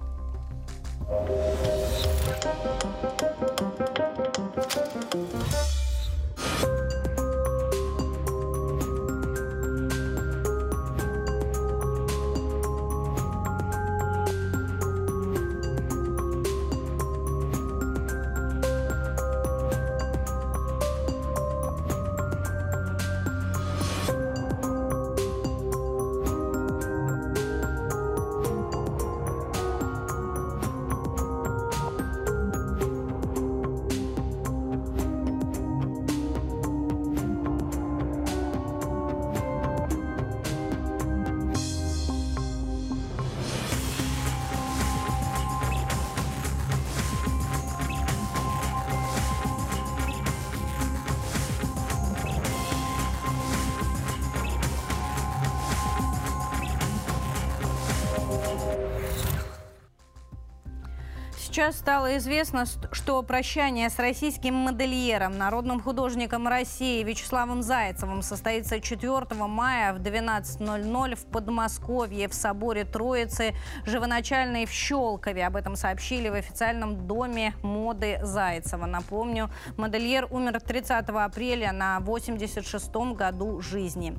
Сейчас 61.60 61.76
стало 61.76 62.16
известно, 62.16 62.64
что 62.90 63.22
прощание 63.22 63.90
с 63.90 63.98
российским 63.98 64.54
модельером, 64.54 65.36
народным 65.36 65.82
художником 65.82 66.48
России 66.48 67.02
Вячеславом 67.02 67.62
Зайцевым 67.62 68.22
состоится 68.22 68.80
4 68.80 69.26
мая 69.46 69.92
в 69.92 69.98
12.00 69.98 71.16
в 71.16 71.26
Подмосковье 71.26 72.28
в 72.28 72.32
соборе 72.32 72.86
Троицы 72.86 73.52
Живоначальной 73.84 74.64
в 74.64 74.70
Щелкове. 74.70 75.46
Об 75.46 75.56
этом 75.56 75.76
сообщили 75.76 76.30
в 76.30 76.34
официальном 76.34 77.06
доме 77.06 77.52
моды 77.62 78.20
Зайцева. 78.22 78.86
Напомню, 78.86 79.50
модельер 79.76 80.28
умер 80.30 80.62
30 80.62 81.10
апреля 81.10 81.72
на 81.72 81.98
86-м 81.98 83.12
году 83.12 83.60
жизни. 83.60 84.16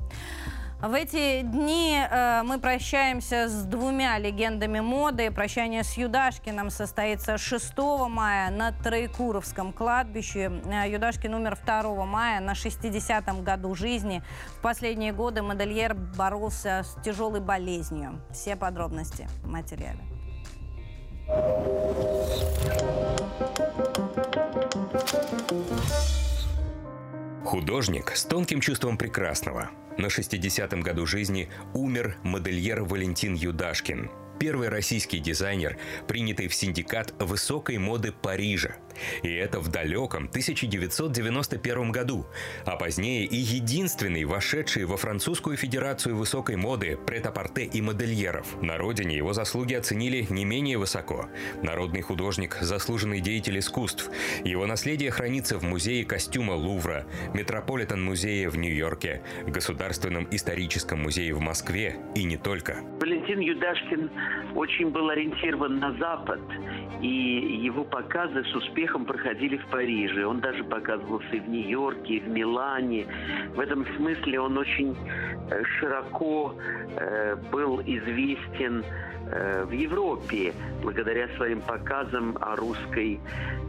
В 0.81 0.95
эти 0.95 1.43
дни 1.43 1.95
э, 1.95 2.41
мы 2.41 2.59
прощаемся 2.59 3.47
с 3.47 3.65
двумя 3.65 4.17
легендами 4.17 4.79
моды. 4.79 5.29
Прощание 5.29 5.83
с 5.83 5.93
Юдашкиным 5.93 6.71
состоится 6.71 7.37
6 7.37 7.77
мая 8.09 8.49
на 8.49 8.71
Троекуровском 8.71 9.73
кладбище. 9.73 10.51
Э, 10.65 10.91
Юдашкин 10.91 11.35
умер 11.35 11.59
2 11.63 12.05
мая 12.07 12.39
на 12.39 12.53
60-м 12.53 13.43
году 13.43 13.75
жизни. 13.75 14.23
В 14.57 14.61
последние 14.61 15.13
годы 15.13 15.43
модельер 15.43 15.93
боролся 15.93 16.81
с 16.83 16.99
тяжелой 17.03 17.41
болезнью. 17.41 18.19
Все 18.31 18.55
подробности 18.55 19.27
в 19.43 19.49
материале. 19.49 19.99
Художник 27.45 28.15
с 28.15 28.25
тонким 28.25 28.61
чувством 28.61 28.97
прекрасного– 28.97 29.69
на 29.97 30.07
60-м 30.07 30.81
году 30.81 31.05
жизни 31.05 31.49
умер 31.73 32.17
модельер 32.23 32.83
Валентин 32.83 33.33
Юдашкин, 33.33 34.09
первый 34.39 34.69
российский 34.69 35.19
дизайнер, 35.19 35.77
принятый 36.07 36.47
в 36.47 36.55
синдикат 36.55 37.13
высокой 37.19 37.77
моды 37.77 38.11
Парижа. 38.11 38.75
И 39.23 39.33
это 39.33 39.59
в 39.59 39.69
далеком 39.69 40.25
1991 40.25 41.91
году, 41.91 42.25
а 42.65 42.75
позднее 42.75 43.25
и 43.25 43.35
единственный 43.35 44.25
вошедший 44.25 44.85
во 44.85 44.97
французскую 44.97 45.57
федерацию 45.57 46.15
высокой 46.15 46.55
моды, 46.55 46.97
претапорте 47.05 47.63
и 47.63 47.81
модельеров. 47.81 48.61
На 48.61 48.77
родине 48.77 49.15
его 49.15 49.33
заслуги 49.33 49.73
оценили 49.73 50.25
не 50.29 50.45
менее 50.45 50.77
высоко. 50.77 51.27
Народный 51.61 52.01
художник, 52.01 52.57
заслуженный 52.61 53.21
деятель 53.21 53.59
искусств. 53.59 54.09
Его 54.43 54.65
наследие 54.65 55.11
хранится 55.11 55.57
в 55.57 55.63
музее 55.63 56.05
костюма 56.05 56.53
Лувра, 56.53 57.05
Метрополитен-музее 57.33 58.49
в 58.49 58.57
Нью-Йорке, 58.57 59.21
Государственном 59.47 60.27
историческом 60.31 61.01
музее 61.01 61.33
в 61.33 61.39
Москве 61.39 61.97
и 62.15 62.23
не 62.23 62.37
только. 62.37 62.77
Валентин 62.99 63.39
Юдашкин 63.39 64.09
очень 64.55 64.89
был 64.89 65.09
ориентирован 65.09 65.79
на 65.79 65.93
Запад, 65.97 66.39
и 67.01 67.07
его 67.07 67.83
показы 67.83 68.43
с 68.43 68.55
успехом 68.55 68.80
проходили 69.05 69.57
в 69.57 69.65
Париже. 69.67 70.25
Он 70.25 70.39
даже 70.39 70.63
показывался 70.63 71.35
и 71.35 71.39
в 71.39 71.49
Нью-Йорке, 71.49 72.15
и 72.15 72.19
в 72.19 72.27
Милане. 72.29 73.05
В 73.55 73.59
этом 73.59 73.85
смысле 73.97 74.39
он 74.39 74.57
очень 74.57 74.95
э, 75.49 75.63
широко 75.79 76.55
э, 76.95 77.35
был 77.51 77.81
известен 77.81 78.83
в 79.31 79.71
Европе 79.71 80.53
благодаря 80.81 81.29
своим 81.37 81.61
показам 81.61 82.37
о 82.41 82.55
русской 82.55 83.19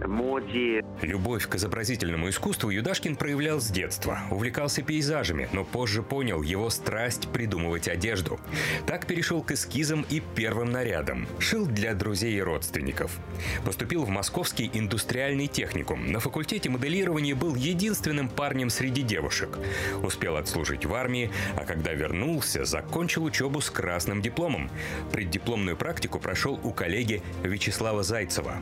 моде. 0.07 0.83
Любовь 1.03 1.47
к 1.47 1.55
изобразительному 1.55 2.29
искусству 2.29 2.71
Юдашкин 2.71 3.17
проявлял 3.17 3.61
с 3.61 3.69
детства. 3.69 4.21
Увлекался 4.31 4.83
пейзажами, 4.83 5.49
но 5.53 5.65
позже 5.65 6.03
понял 6.03 6.43
его 6.43 6.71
страсть 6.71 7.29
придумывать 7.29 7.89
одежду. 7.89 8.41
Так 8.87 9.07
перешел 9.07 9.43
к 9.43 9.53
эскизам 9.53 10.05
и 10.11 10.21
первым 10.35 10.73
нарядам. 10.73 11.27
Шил 11.39 11.67
для 11.67 11.95
друзей 11.95 12.35
и 12.35 12.43
родственников. 12.43 13.17
Поступил 13.65 14.05
в 14.05 14.09
Московский 14.09 14.71
индустриальный 14.73 15.47
техникум. 15.47 16.11
На 16.11 16.19
факультете 16.19 16.71
моделирования 16.71 17.35
был 17.35 17.55
единственным 17.55 18.29
парнем 18.29 18.71
среди 18.71 19.03
девушек. 19.03 19.59
Успел 20.03 20.37
отслужить 20.37 20.87
в 20.87 20.95
армии, 20.95 21.31
а 21.57 21.65
когда 21.65 21.93
вернулся, 21.93 22.65
закончил 22.65 23.25
учебу 23.25 23.61
с 23.61 23.71
красным 23.71 24.23
дипломом. 24.23 24.71
Преддиплом 25.13 25.52
дипломную 25.53 25.77
практику 25.77 26.19
прошел 26.19 26.59
у 26.63 26.71
коллеги 26.71 27.21
Вячеслава 27.43 28.03
Зайцева. 28.03 28.57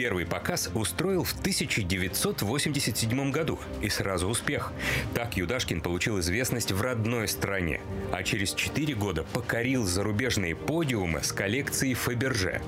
Первый 0.00 0.24
показ 0.24 0.70
устроил 0.74 1.24
в 1.24 1.32
1987 1.32 3.30
году, 3.30 3.58
и 3.82 3.90
сразу 3.90 4.28
успех. 4.28 4.72
Так 5.14 5.36
Юдашкин 5.36 5.82
получил 5.82 6.18
известность 6.20 6.72
в 6.72 6.80
родной 6.80 7.28
стране, 7.28 7.82
а 8.10 8.22
через 8.22 8.54
4 8.54 8.94
года 8.94 9.24
покорил 9.34 9.84
зарубежные 9.84 10.56
подиумы 10.56 11.22
с 11.22 11.32
коллекцией 11.32 11.92
Фаберже. 11.92 12.62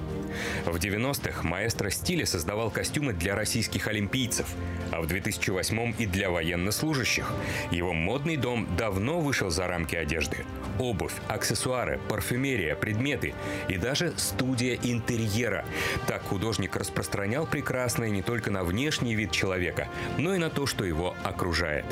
В 0.67 0.77
90-х 0.77 1.43
маэстро 1.43 1.89
стиля 1.89 2.27
создавал 2.27 2.71
костюмы 2.71 3.15
для 3.15 3.35
российских 3.35 3.87
олимпийцев, 3.87 4.47
а 4.91 5.01
в 5.01 5.07
2008-м 5.07 5.95
и 5.99 6.05
для 6.05 6.31
военнослужащих. 6.31 7.33
Его 7.71 7.95
модный 7.95 8.37
дом 8.37 8.69
давно 8.77 9.21
вышел 9.21 9.49
за 9.49 9.67
рамки 9.67 9.97
одежды. 9.97 10.45
Обувь, 10.79 11.15
аксессуары, 11.29 12.01
парфюмерия, 12.09 12.75
предметы 12.75 13.35
и 13.69 13.77
даже 13.77 14.15
студия 14.17 14.79
интерьера. 14.83 15.65
Так 16.07 16.23
художник 16.23 16.77
распространял 17.23 17.47
прекрасное 17.47 18.11
не 18.11 18.21
только 18.21 18.51
на 18.51 18.65
внешний 18.65 19.15
вид 19.15 19.31
человека, 19.31 19.89
но 20.19 20.35
и 20.35 20.39
на 20.39 20.51
то, 20.51 20.67
что 20.67 20.85
его 20.85 21.15
окружает. 21.23 21.85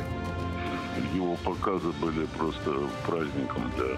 Его 1.14 1.36
показы 1.36 1.92
были 2.00 2.26
просто 2.36 2.88
праздником 3.06 3.70
для 3.76 3.96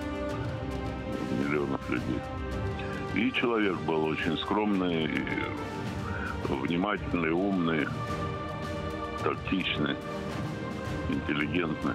миллионов 1.38 1.80
людей. 1.88 2.20
И 3.14 3.32
человек 3.32 3.76
был 3.86 4.04
очень 4.04 4.36
скромный, 4.36 5.08
внимательный, 6.48 7.30
умный, 7.30 7.88
тактичный, 9.24 9.96
интеллигентный. 11.08 11.94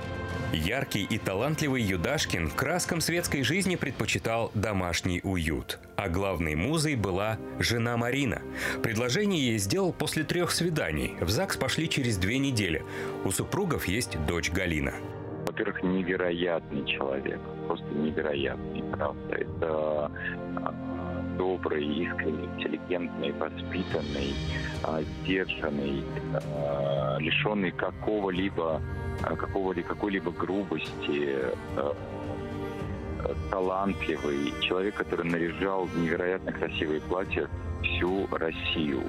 Яркий 0.53 1.03
и 1.03 1.17
талантливый 1.17 1.81
Юдашкин 1.81 2.49
краскам 2.49 3.01
светской 3.01 3.43
жизни 3.43 3.75
предпочитал 3.75 4.49
домашний 4.53 5.19
уют. 5.23 5.77
А 5.97 6.07
главной 6.07 6.55
музой 6.55 6.95
была 6.95 7.37
жена 7.59 7.97
Марина. 7.97 8.41
Предложение 8.81 9.41
ей 9.41 9.57
сделал 9.57 9.91
после 9.91 10.23
трех 10.23 10.51
свиданий. 10.51 11.15
В 11.19 11.29
ЗАГС 11.29 11.57
пошли 11.57 11.89
через 11.89 12.17
две 12.17 12.37
недели. 12.37 12.83
У 13.25 13.31
супругов 13.31 13.87
есть 13.89 14.17
дочь 14.25 14.49
Галина. 14.49 14.93
Во-первых, 15.45 15.83
невероятный 15.83 16.85
человек. 16.85 17.39
Просто 17.67 17.85
невероятный, 17.87 18.83
правда. 18.83 19.35
Это 19.35 20.11
добрый, 21.37 21.85
искренний, 21.85 22.45
интеллигентный, 22.45 23.31
воспитанный, 23.33 24.33
а, 24.83 25.01
сдержанный, 25.01 26.03
а, 26.33 27.17
лишенный 27.19 27.71
какого-либо 27.71 28.81
а, 29.23 29.35
какого 29.35 29.73
какой-либо 29.73 30.31
грубости, 30.31 31.35
талантливый, 33.49 34.53
человек, 34.61 34.95
который 34.95 35.29
наряжал 35.29 35.87
невероятно 35.95 36.51
красивые 36.51 37.01
платья 37.01 37.49
всю 37.81 38.27
Россию. 38.31 39.03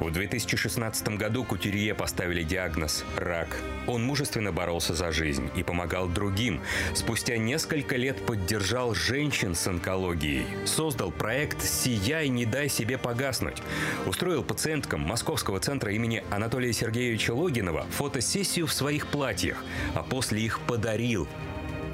В 0.00 0.10
2016 0.10 1.08
году 1.16 1.42
Кутюрье 1.42 1.94
поставили 1.94 2.42
диагноз– 2.42 3.04
рак. 3.16 3.48
Он 3.86 4.04
мужественно 4.04 4.52
боролся 4.52 4.94
за 4.94 5.10
жизнь 5.10 5.50
и 5.56 5.62
помогал 5.62 6.06
другим. 6.06 6.60
Спустя 6.94 7.38
несколько 7.38 7.96
лет 7.96 8.24
поддержал 8.26 8.94
женщин 8.94 9.54
с 9.54 9.66
онкологией. 9.66 10.46
Создал 10.66 11.10
проект 11.10 11.62
«Сияй, 11.62 12.28
не 12.28 12.44
дай 12.44 12.68
себе 12.68 12.98
погаснуть». 12.98 13.62
Устроил 14.06 14.42
пациенткам 14.42 15.00
Московского 15.00 15.60
центра 15.60 15.90
имени 15.92 16.22
Анатолия 16.30 16.74
Сергеевича 16.74 17.32
Логинова 17.32 17.86
фотосессию 17.90 18.66
в 18.66 18.72
своих 18.74 19.06
платьях, 19.06 19.56
а 19.94 20.02
после 20.02 20.42
их 20.42 20.60
подарил. 20.60 21.26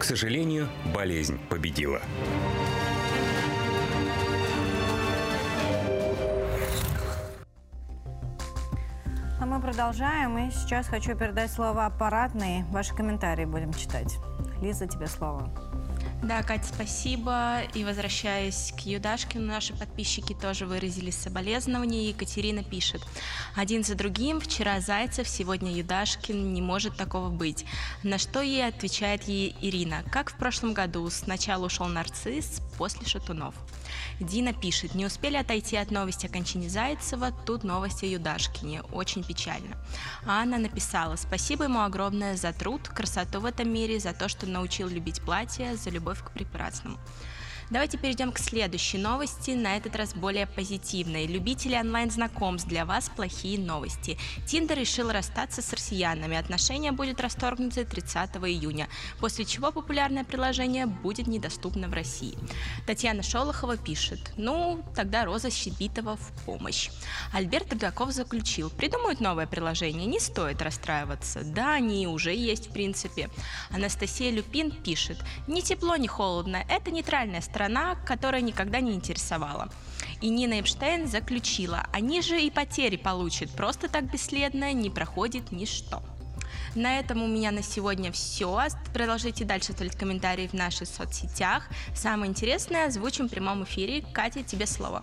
К 0.01 0.05
сожалению, 0.05 0.69
болезнь 0.93 1.39
победила. 1.49 2.03
Мы 9.53 9.61
продолжаем. 9.61 10.39
И 10.39 10.51
сейчас 10.51 10.87
хочу 10.87 11.15
передать 11.15 11.53
слово 11.53 11.85
аппаратные. 11.85 12.65
Ваши 12.71 12.95
комментарии 12.95 13.45
будем 13.45 13.75
читать. 13.75 14.17
Лиза, 14.63 14.87
тебе 14.87 15.07
слово. 15.07 15.51
Да, 16.23 16.43
Катя, 16.43 16.65
спасибо. 16.73 17.61
И 17.75 17.85
возвращаясь 17.85 18.73
к 18.75 18.81
Юдашкину, 18.87 19.45
наши 19.45 19.75
подписчики 19.75 20.33
тоже 20.33 20.65
выразили 20.65 21.11
соболезнования. 21.11 22.09
Екатерина 22.09 22.65
пишет. 22.65 23.03
Один 23.55 23.85
за 23.85 23.95
другим, 23.95 24.41
вчера 24.41 24.81
Зайцев, 24.81 25.29
сегодня 25.29 25.71
Юдашкин, 25.71 26.55
не 26.55 26.63
может 26.63 26.97
такого 26.97 27.29
быть. 27.29 27.67
На 28.03 28.17
что 28.17 28.41
ей 28.41 28.67
отвечает 28.67 29.25
ей 29.25 29.55
Ирина. 29.61 30.03
Как 30.11 30.31
в 30.31 30.37
прошлом 30.37 30.73
году, 30.73 31.11
сначала 31.11 31.67
ушел 31.67 31.89
нарцисс, 31.89 32.63
после 32.79 33.07
Шатунов. 33.07 33.55
Дина 34.21 34.53
пишет, 34.53 34.95
не 34.95 35.07
успели 35.07 35.37
отойти 35.37 35.77
от 35.77 35.91
новости 35.91 36.27
о 36.27 36.29
кончине 36.29 36.69
Зайцева, 36.69 37.33
тут 37.47 37.65
новости 37.65 38.05
о 38.05 38.09
Юдашкине, 38.09 38.83
очень 38.83 39.25
печально. 39.25 39.77
Анна 40.27 40.59
написала, 40.59 41.17
спасибо 41.17 41.65
ему 41.65 41.81
огромное 41.83 42.37
за 42.37 42.53
труд, 42.53 42.89
красоту 42.89 43.41
в 43.41 43.45
этом 43.45 43.73
мире, 43.73 43.99
за 43.99 44.13
то, 44.13 44.29
что 44.29 44.47
научил 44.47 44.89
любить 44.89 45.23
платье, 45.23 45.77
за 45.77 45.91
любовь 45.91 46.23
к 46.23 46.31
прекрасному. 46.31 46.99
Давайте 47.73 47.97
перейдем 47.97 48.33
к 48.33 48.39
следующей 48.39 48.99
новости, 48.99 49.53
на 49.53 49.79
этот 49.79 49.97
раз 49.97 50.13
более 50.13 50.47
позитивной. 50.47 51.27
Любители 51.27 51.75
онлайн-знакомств, 51.75 52.69
для 52.69 52.85
вас 52.85 53.09
плохие 53.09 53.59
новости. 53.59 54.19
Тиндер 54.47 54.79
решил 54.79 55.11
расстаться 55.11 55.63
с 55.63 55.73
россиянами. 55.73 56.37
Отношения 56.37 56.93
будет 56.93 57.19
расторгнуты 57.19 57.87
30 57.87 58.37
июня, 58.37 58.89
после 59.21 59.47
чего 59.47 59.73
популярное 59.73 60.23
приложение 60.23 60.85
будет 60.85 61.27
недоступно 61.27 61.89
в 61.89 61.95
России. 61.95 62.37
Татьяна 62.87 63.23
Шолохова 63.23 63.79
пишет, 63.79 64.35
ну, 64.37 64.85
тогда 64.95 65.25
Роза 65.25 65.51
Щебитова 65.51 66.19
в 66.19 66.45
помощь. 66.45 66.91
Альберт 67.33 67.73
Игаков 67.73 68.13
заключил, 68.13 68.69
придумают 68.69 69.21
новое 69.21 69.47
приложение, 69.47 70.05
не 70.05 70.21
стоит 70.21 70.61
расстраиваться. 70.61 71.41
Да, 71.43 71.73
они 71.73 72.07
уже 72.07 72.35
есть 72.35 72.69
в 72.69 72.73
принципе. 72.75 73.31
Анастасия 73.71 74.31
Люпин 74.31 74.73
пишет, 74.73 75.17
ни 75.47 75.63
тепло, 75.63 75.97
ни 75.97 76.07
холодно, 76.07 76.63
это 76.69 76.91
нейтральная 76.91 77.41
страна 77.41 77.62
страна, 77.63 77.95
которая 78.05 78.41
никогда 78.41 78.81
не 78.81 78.93
интересовала. 78.93 79.69
И 80.21 80.31
Нина 80.31 80.61
Эпштейн 80.61 81.07
заключила, 81.07 81.87
они 81.93 82.21
же 82.21 82.41
и 82.41 82.51
потери 82.51 82.97
получат, 82.97 83.51
просто 83.51 83.89
так 83.89 84.11
бесследно 84.11 84.73
не 84.73 84.91
проходит 84.91 85.53
ничто. 85.53 86.03
На 86.75 86.99
этом 86.99 87.23
у 87.23 87.29
меня 87.29 87.51
на 87.51 87.63
сегодня 87.63 88.11
все. 88.11 88.67
Продолжите 88.93 89.45
дальше 89.45 89.73
оставлять 89.73 89.97
комментарии 89.97 90.49
в 90.49 90.55
наших 90.55 90.89
соцсетях. 90.89 91.69
Самое 91.95 92.31
интересное 92.31 92.87
озвучим 92.87 93.29
в 93.29 93.31
прямом 93.31 93.65
эфире. 93.65 94.05
Катя, 94.13 94.43
тебе 94.43 94.67
слово. 94.67 95.03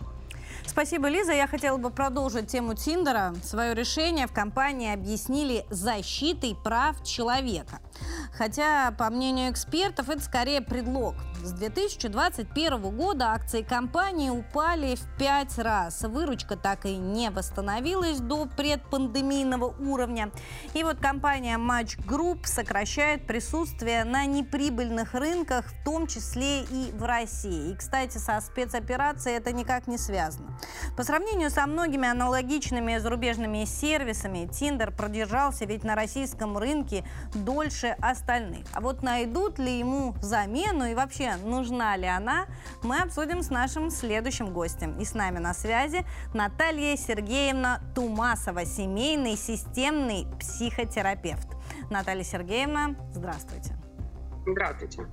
Спасибо, 0.66 1.10
Лиза. 1.10 1.32
Я 1.32 1.48
хотела 1.48 1.78
бы 1.78 1.92
продолжить 1.92 2.48
тему 2.48 2.76
Тиндера. 2.76 3.36
Свое 3.44 3.74
решение 3.74 4.28
в 4.28 4.34
компании 4.34 4.94
объяснили 4.94 5.66
защитой 5.70 6.56
прав 6.56 7.04
человека. 7.04 7.80
Хотя, 8.34 8.92
по 8.92 9.10
мнению 9.10 9.52
экспертов, 9.52 10.10
это 10.10 10.22
скорее 10.22 10.62
предлог. 10.62 11.16
С 11.42 11.54
2021 11.54 12.82
года 12.98 13.32
акции 13.32 13.62
компании 13.62 14.30
упали 14.30 14.96
в 14.96 15.18
пять 15.18 15.58
раз. 15.58 16.02
Выручка 16.02 16.58
так 16.58 16.86
и 16.86 16.98
не 16.98 17.30
восстановилась 17.30 18.20
до 18.20 18.46
предпандемийного 18.46 19.74
уровня. 19.80 20.32
И 20.74 20.84
вот 20.84 21.00
компания 21.00 21.58
Match 21.58 21.98
Group 22.06 22.46
сокращает 22.46 23.26
присутствие 23.26 24.04
на 24.04 24.26
неприбыльных 24.26 25.14
рынках, 25.14 25.66
в 25.66 25.84
том 25.86 26.08
числе 26.08 26.64
и 26.64 26.92
в 26.92 27.04
России. 27.04 27.72
И, 27.72 27.76
кстати, 27.76 28.18
со 28.18 28.42
спецоперацией 28.42 29.38
это 29.38 29.54
никак 29.54 29.88
не 29.88 29.98
связано. 29.98 30.60
По 30.98 31.04
сравнению 31.04 31.50
со 31.52 31.66
многими 31.68 32.10
аналогичными 32.10 32.98
зарубежными 32.98 33.64
сервисами, 33.64 34.50
Tinder 34.52 34.94
продержался 34.94 35.64
ведь 35.64 35.86
на 35.86 35.96
российском 35.96 36.58
рынке 36.58 37.06
дольше 37.34 37.96
остальных. 38.02 38.66
А 38.74 38.82
вот 38.82 39.04
найдут 39.04 39.58
ли 39.58 39.80
ему 39.80 40.16
замену 40.22 40.86
и 40.86 40.94
вообще 40.94 41.29
вообще 41.30 41.46
нужна 41.46 41.96
ли 41.96 42.08
она, 42.08 42.46
мы 42.84 43.00
обсудим 43.00 43.42
с 43.42 43.50
нашим 43.50 43.90
следующим 43.90 44.54
гостем. 44.54 44.98
И 45.00 45.06
с 45.06 45.14
нами 45.14 45.40
на 45.40 45.54
связи 45.54 46.06
Наталья 46.34 46.96
Сергеевна 46.96 47.82
Тумасова, 47.96 48.66
семейный 48.66 49.36
системный 49.36 50.28
психотерапевт. 50.40 51.48
Наталья 51.90 52.24
Сергеевна, 52.24 52.96
здравствуйте. 53.12 53.76
Здравствуйте. 54.46 55.08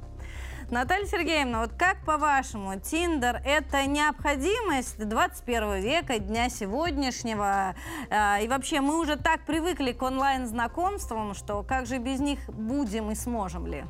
Наталья 0.68 1.06
Сергеевна, 1.06 1.60
вот 1.60 1.74
как 1.74 2.04
по-вашему, 2.04 2.80
Тиндер– 2.80 3.40
это 3.44 3.86
необходимость 3.86 4.98
21 4.98 5.80
века, 5.80 6.18
дня 6.18 6.48
сегодняшнего? 6.48 7.76
Э, 8.10 8.42
и 8.42 8.48
вообще, 8.48 8.80
мы 8.80 8.98
уже 8.98 9.14
так 9.16 9.42
привыкли 9.46 9.92
к 9.92 10.02
онлайн-знакомствам, 10.02 11.34
что 11.34 11.62
как 11.62 11.86
же 11.86 11.98
без 11.98 12.18
них 12.18 12.40
будем 12.48 13.12
и 13.12 13.14
сможем 13.14 13.68
ли? 13.68 13.84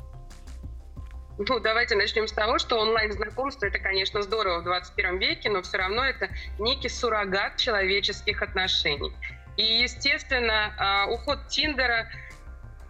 Ну, 1.37 1.59
давайте 1.59 1.95
начнем 1.95 2.27
с 2.27 2.31
того, 2.31 2.57
что 2.57 2.79
онлайн-знакомство– 2.79 3.65
это, 3.67 3.79
конечно, 3.79 4.21
здорово 4.21 4.61
в 4.61 4.63
21 4.63 5.19
веке, 5.19 5.49
но 5.49 5.61
все 5.61 5.77
равно 5.77 6.03
это 6.03 6.29
некий 6.57 6.89
суррогат 6.89 7.57
человеческих 7.57 8.41
отношений. 8.41 9.13
И, 9.55 9.63
естественно, 9.63 10.73
а, 10.77 11.07
уход 11.07 11.47
Тиндера– 11.47 12.09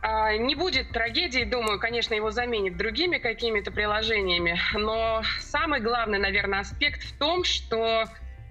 а, 0.01 0.37
не 0.37 0.55
будет 0.55 0.91
трагедии, 0.91 1.43
думаю, 1.43 1.79
конечно, 1.79 2.13
его 2.13 2.31
заменит 2.31 2.77
другими 2.77 3.17
какими-то 3.17 3.71
приложениями, 3.71 4.59
но 4.73 5.23
самый 5.41 5.79
главный, 5.79 6.19
наверное, 6.19 6.59
аспект 6.59 7.01
в 7.03 7.17
том, 7.17 7.43
что 7.43 8.05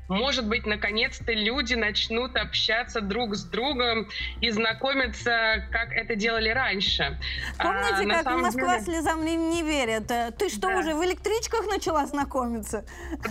может 0.08 0.46
быть, 0.46 0.66
наконец-то 0.66 1.32
люди 1.32 1.74
начнут 1.74 2.36
общаться 2.36 3.00
друг 3.00 3.34
с 3.34 3.44
другом 3.44 4.08
и 4.40 4.50
знакомиться, 4.50 5.66
как 5.70 5.92
это 5.92 6.14
делали 6.14 6.48
раньше. 6.50 7.18
Помните, 7.58 8.12
а, 8.12 8.22
как 8.22 8.40
Москва 8.40 8.78
деле... 8.78 8.84
слезам 8.84 9.24
не, 9.24 9.62
верит? 9.62 10.10
Э, 10.10 10.32
ты 10.36 10.48
что, 10.48 10.68
да. 10.68 10.78
уже 10.78 10.94
в 10.94 11.04
электричках 11.04 11.66
начала 11.66 12.06
знакомиться? 12.06 12.84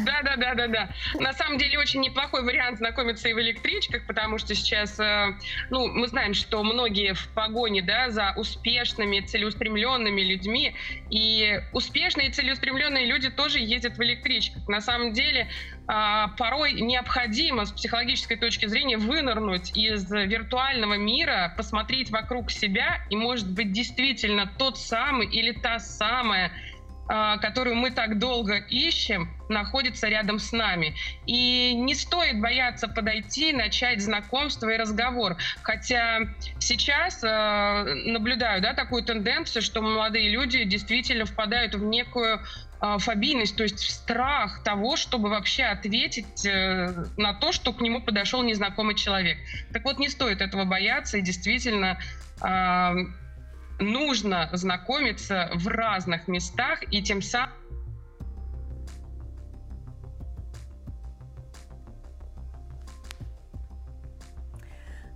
Да, 0.06 0.22
да, 0.24 0.36
да, 0.36 0.56
да, 0.56 0.68
да. 0.68 0.90
На 1.20 1.34
самом 1.34 1.58
деле 1.58 1.80
очень 1.80 2.02
неплохой 2.02 2.44
вариант 2.44 2.80
знакомиться 2.80 3.30
и 3.30 3.34
в 3.34 3.40
электричках, 3.40 4.06
потому 4.08 4.38
что 4.38 4.54
сейчас, 4.56 5.00
э, 5.00 5.38
ну, 5.70 5.88
мы 5.88 6.08
знаем, 6.08 6.34
что 6.34 6.64
многие 6.64 7.14
в 7.14 7.28
погоне, 7.30 7.82
да, 7.82 8.10
за 8.10 8.34
успешными, 8.36 9.22
целеустремленными 9.22 10.22
людьми, 10.22 10.76
и 11.10 11.62
успешные 11.72 12.32
целеустремленные 12.32 13.06
люди 13.06 13.30
тоже 13.30 13.60
ездят 13.60 13.98
в 13.98 14.04
электричках. 14.04 14.68
На 14.68 14.82
самом 14.82 15.14
деле, 15.14 15.48
порой 15.86 16.74
необходимо 16.74 17.66
с 17.66 17.72
психологической 17.72 18.38
точки 18.38 18.66
зрения 18.66 18.98
вынырнуть 18.98 19.78
из 19.78 20.10
виртуального 20.12 20.96
мира, 20.96 21.54
посмотреть 21.56 22.10
вокруг 22.10 22.52
себя, 22.52 23.06
и 23.10 23.16
может 23.16 23.52
быть 23.52 23.72
действительно 23.72 24.52
тот 24.58 24.78
самый 24.78 25.28
или 25.28 25.52
та 25.52 25.80
самая 25.80 26.52
а, 27.08 27.38
которую 27.38 27.76
мы 27.76 27.92
так 27.92 28.18
долго 28.18 28.56
ищем, 28.56 29.30
находится 29.48 30.08
рядом 30.08 30.40
с 30.40 30.52
нами. 30.52 30.96
И 31.28 31.74
не 31.76 31.94
стоит 31.94 32.42
бояться 32.42 32.88
подойти, 32.88 33.54
начать 33.54 34.02
знакомство 34.02 34.70
и 34.70 34.78
разговор. 34.78 35.38
Хотя 35.62 36.22
сейчас 36.58 37.24
э, 37.24 37.84
наблюдаю 38.08 38.60
да, 38.60 38.74
такую 38.74 39.04
тенденцию, 39.04 39.62
что 39.62 39.84
молодые 39.84 40.32
люди 40.32 40.64
действительно 40.64 41.26
впадают 41.26 41.76
в 41.76 41.84
некую 41.84 42.40
а, 42.75 42.75
фобийность, 43.00 43.56
то 43.56 43.64
есть 43.64 43.80
страх 43.80 44.64
того, 44.64 44.96
чтобы 44.96 45.30
вообще 45.30 45.64
ответить 45.64 46.46
э, 46.46 47.06
на 47.18 47.34
то, 47.34 47.52
что 47.52 47.74
к 47.74 47.82
нему 47.82 48.02
подошел 48.02 48.44
незнакомый 48.44 48.96
человек. 48.96 49.38
Так 49.74 49.84
вот, 49.86 49.98
не 49.98 50.10
стоит 50.10 50.42
этого 50.42 50.66
бояться, 50.66 51.18
и 51.18 51.22
действительно 51.22 51.98
а, 52.42 52.94
нужно 53.80 54.50
знакомиться 54.54 55.50
в 55.54 55.68
разных 55.68 56.28
местах, 56.28 56.80
и 56.92 57.02
тем 57.02 57.22
самым 57.22 57.52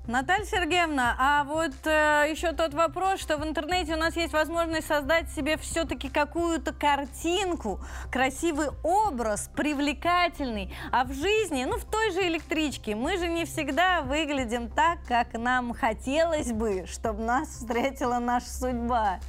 Наталья 0.10 0.44
Сергеевна, 0.44 1.16
а 1.20 1.44
вот 1.44 1.86
э, 1.86 2.26
еще 2.32 2.52
тот 2.52 2.74
вопрос, 2.74 3.22
что 3.22 3.38
в 3.38 3.46
интернете 3.46 3.94
у 3.94 3.96
нас 3.96 4.16
есть 4.16 4.34
возможность 4.34 4.88
создать 4.88 5.30
себе 5.30 5.56
все-таки 5.56 6.10
какую-то 6.10 6.74
картинку, 6.74 7.80
красивый 8.12 8.70
образ, 8.82 9.52
привлекательный. 9.56 10.76
А 10.92 11.04
в 11.04 11.14
жизни, 11.14 11.64
ну 11.66 11.78
в 11.78 11.86
той 11.86 12.12
же 12.12 12.22
электричке, 12.22 12.96
мы 12.96 13.20
же 13.20 13.28
не 13.28 13.46
всегда 13.46 14.02
выглядим 14.02 14.68
так, 14.68 14.98
как 15.08 15.34
нам 15.34 15.76
хотелось 15.76 16.54
бы, 16.54 16.88
чтобы 16.88 17.22
нас 17.22 17.48
встретила 17.50 18.18
наша 18.18 18.50
судьба. 18.50 19.20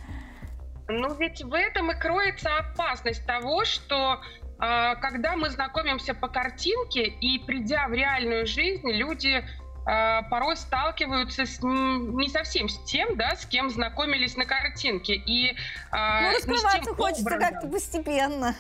Ну 0.89 1.15
ведь 1.17 1.45
в 1.45 1.53
этом 1.53 1.91
и 1.91 1.95
кроется 1.95 2.49
опасность 2.57 3.27
того, 3.27 3.67
что 3.67 4.15
э, 4.15 4.95
когда 5.03 5.37
мы 5.37 5.51
знакомимся 5.51 6.15
по 6.15 6.29
картинке 6.29 7.03
и 7.03 7.39
придя 7.41 7.87
в 7.87 7.93
реальную 7.93 8.47
жизнь, 8.47 8.91
люди 8.91 9.45
порой 9.85 10.57
сталкиваются 10.57 11.47
с 11.47 11.61
не 11.63 12.29
совсем 12.29 12.69
с 12.69 12.79
тем, 12.85 13.17
да, 13.17 13.35
с 13.37 13.47
кем 13.47 13.71
знакомились 13.71 14.37
на 14.37 14.45
картинке. 14.45 15.15
И, 15.15 15.49
э, 15.51 15.53
ну, 15.93 16.33
раскрываться 16.35 16.95
хочется 16.95 17.39
как-то 17.39 17.69
постепенно 17.69 18.55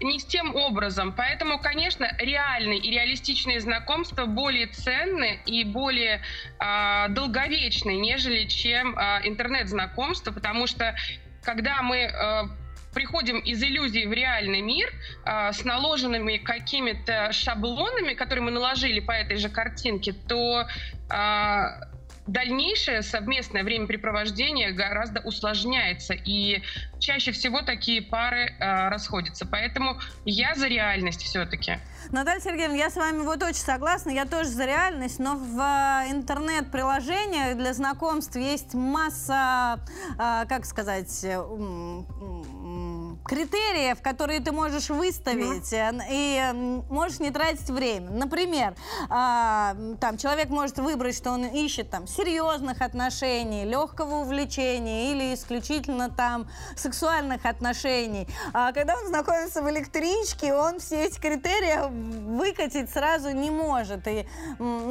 не 0.00 0.18
с 0.18 0.24
тем 0.24 0.54
образом. 0.54 1.12
Поэтому, 1.12 1.58
конечно, 1.58 2.08
реальные 2.18 2.78
и 2.78 2.90
реалистичные 2.90 3.60
знакомства 3.60 4.26
более 4.26 4.66
ценны 4.66 5.40
и 5.46 5.64
более 5.64 6.20
э, 6.60 7.08
долговечны, 7.10 7.96
нежели 7.96 8.46
чем 8.46 8.98
э, 8.98 9.20
интернет-знакомства, 9.24 10.32
потому 10.32 10.66
что 10.66 10.94
когда 11.42 11.82
мы 11.82 11.96
э, 11.96 12.42
приходим 12.96 13.40
из 13.40 13.62
иллюзии 13.62 14.06
в 14.06 14.12
реальный 14.14 14.62
мир 14.62 14.90
э, 15.26 15.52
с 15.52 15.64
наложенными 15.64 16.38
какими-то 16.38 17.30
шаблонами, 17.30 18.14
которые 18.14 18.42
мы 18.42 18.50
наложили 18.50 19.00
по 19.00 19.12
этой 19.12 19.36
же 19.36 19.50
картинке, 19.50 20.14
то 20.14 20.66
э, 21.10 21.62
дальнейшее 22.26 23.02
совместное 23.02 23.64
времяпрепровождение 23.64 24.72
гораздо 24.72 25.20
усложняется, 25.20 26.14
и 26.14 26.62
чаще 26.98 27.32
всего 27.32 27.60
такие 27.60 28.00
пары 28.00 28.54
э, 28.58 28.88
расходятся. 28.88 29.44
Поэтому 29.44 30.00
я 30.24 30.54
за 30.54 30.66
реальность 30.66 31.20
все-таки. 31.20 31.78
Наталья 32.12 32.40
Сергеевна, 32.40 32.76
я 32.76 32.88
с 32.88 32.96
вами 32.96 33.18
вот 33.18 33.42
очень 33.42 33.56
согласна, 33.56 34.08
я 34.08 34.24
тоже 34.24 34.48
за 34.48 34.64
реальность, 34.64 35.18
но 35.18 35.34
в 35.34 35.58
интернет-приложениях 36.10 37.58
для 37.58 37.74
знакомств 37.74 38.36
есть 38.36 38.72
масса, 38.72 39.80
как 40.16 40.64
сказать, 40.64 41.10
критериев, 43.26 44.00
которые 44.02 44.40
ты 44.40 44.52
можешь 44.52 44.88
выставить 44.88 45.72
mm. 45.72 46.02
и 46.10 46.82
можешь 46.90 47.18
не 47.20 47.30
тратить 47.30 47.68
время. 47.68 48.10
Например, 48.10 48.74
а, 49.08 49.76
там 50.00 50.16
человек 50.16 50.48
может 50.48 50.78
выбрать, 50.78 51.16
что 51.16 51.30
он 51.30 51.44
ищет 51.44 51.90
там 51.90 52.06
серьезных 52.06 52.80
отношений, 52.80 53.64
легкого 53.64 54.16
увлечения 54.16 55.12
или 55.12 55.34
исключительно 55.34 56.10
там 56.10 56.48
сексуальных 56.76 57.44
отношений. 57.44 58.28
А 58.52 58.72
когда 58.72 58.96
он 58.96 59.06
знакомится 59.08 59.62
в 59.62 59.70
электричке, 59.70 60.54
он 60.54 60.78
все 60.78 61.06
эти 61.06 61.20
критерии 61.20 61.90
выкатить 62.36 62.90
сразу 62.90 63.30
не 63.30 63.50
может. 63.50 64.06
И 64.06 64.26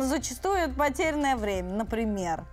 зачастую 0.02 0.56
это 0.56 0.74
потерянное 0.74 1.36
время, 1.36 1.74
например. 1.74 2.46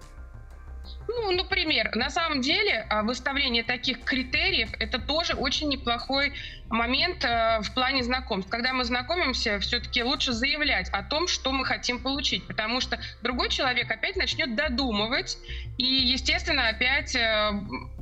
Ну, 1.08 1.32
например, 1.32 1.94
на 1.94 2.10
самом 2.10 2.40
деле 2.40 2.86
а, 2.88 3.02
выставление 3.02 3.64
таких 3.64 4.04
критериев– 4.04 4.70
это 4.78 4.98
тоже 4.98 5.34
очень 5.34 5.68
неплохой 5.68 6.32
момент 6.72 7.24
э, 7.24 7.60
в 7.60 7.72
плане 7.74 8.02
знакомств. 8.02 8.50
Когда 8.50 8.72
мы 8.72 8.84
знакомимся, 8.84 9.60
все-таки 9.60 10.02
лучше 10.02 10.32
заявлять 10.32 10.88
о 10.90 11.02
том, 11.02 11.28
что 11.28 11.52
мы 11.52 11.64
хотим 11.64 12.00
получить, 12.00 12.46
потому 12.46 12.80
что 12.80 12.98
другой 13.22 13.50
человек 13.50 13.90
опять 13.90 14.16
начнет 14.16 14.56
додумывать, 14.56 15.36
и, 15.76 15.84
естественно, 15.84 16.68
опять 16.68 17.14
э, 17.14 17.52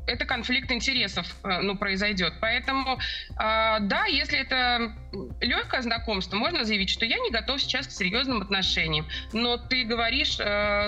это 0.07 0.25
конфликт 0.25 0.71
интересов 0.71 1.27
э, 1.43 1.61
ну, 1.61 1.77
произойдет. 1.77 2.35
Поэтому, 2.41 2.99
да, 3.37 4.07
если 4.07 4.39
это 4.39 4.93
легкое 5.41 5.83
знакомство, 5.83 6.37
можно 6.37 6.64
заявить, 6.64 6.91
что 6.91 7.05
я 7.05 7.18
не 7.18 7.31
готов 7.31 7.61
сейчас 7.61 7.89
к 7.89 7.91
серьезным 7.91 8.41
отношениям. 8.41 9.07
Но 9.33 9.57
ты 9.57 9.85
говоришь 9.85 10.37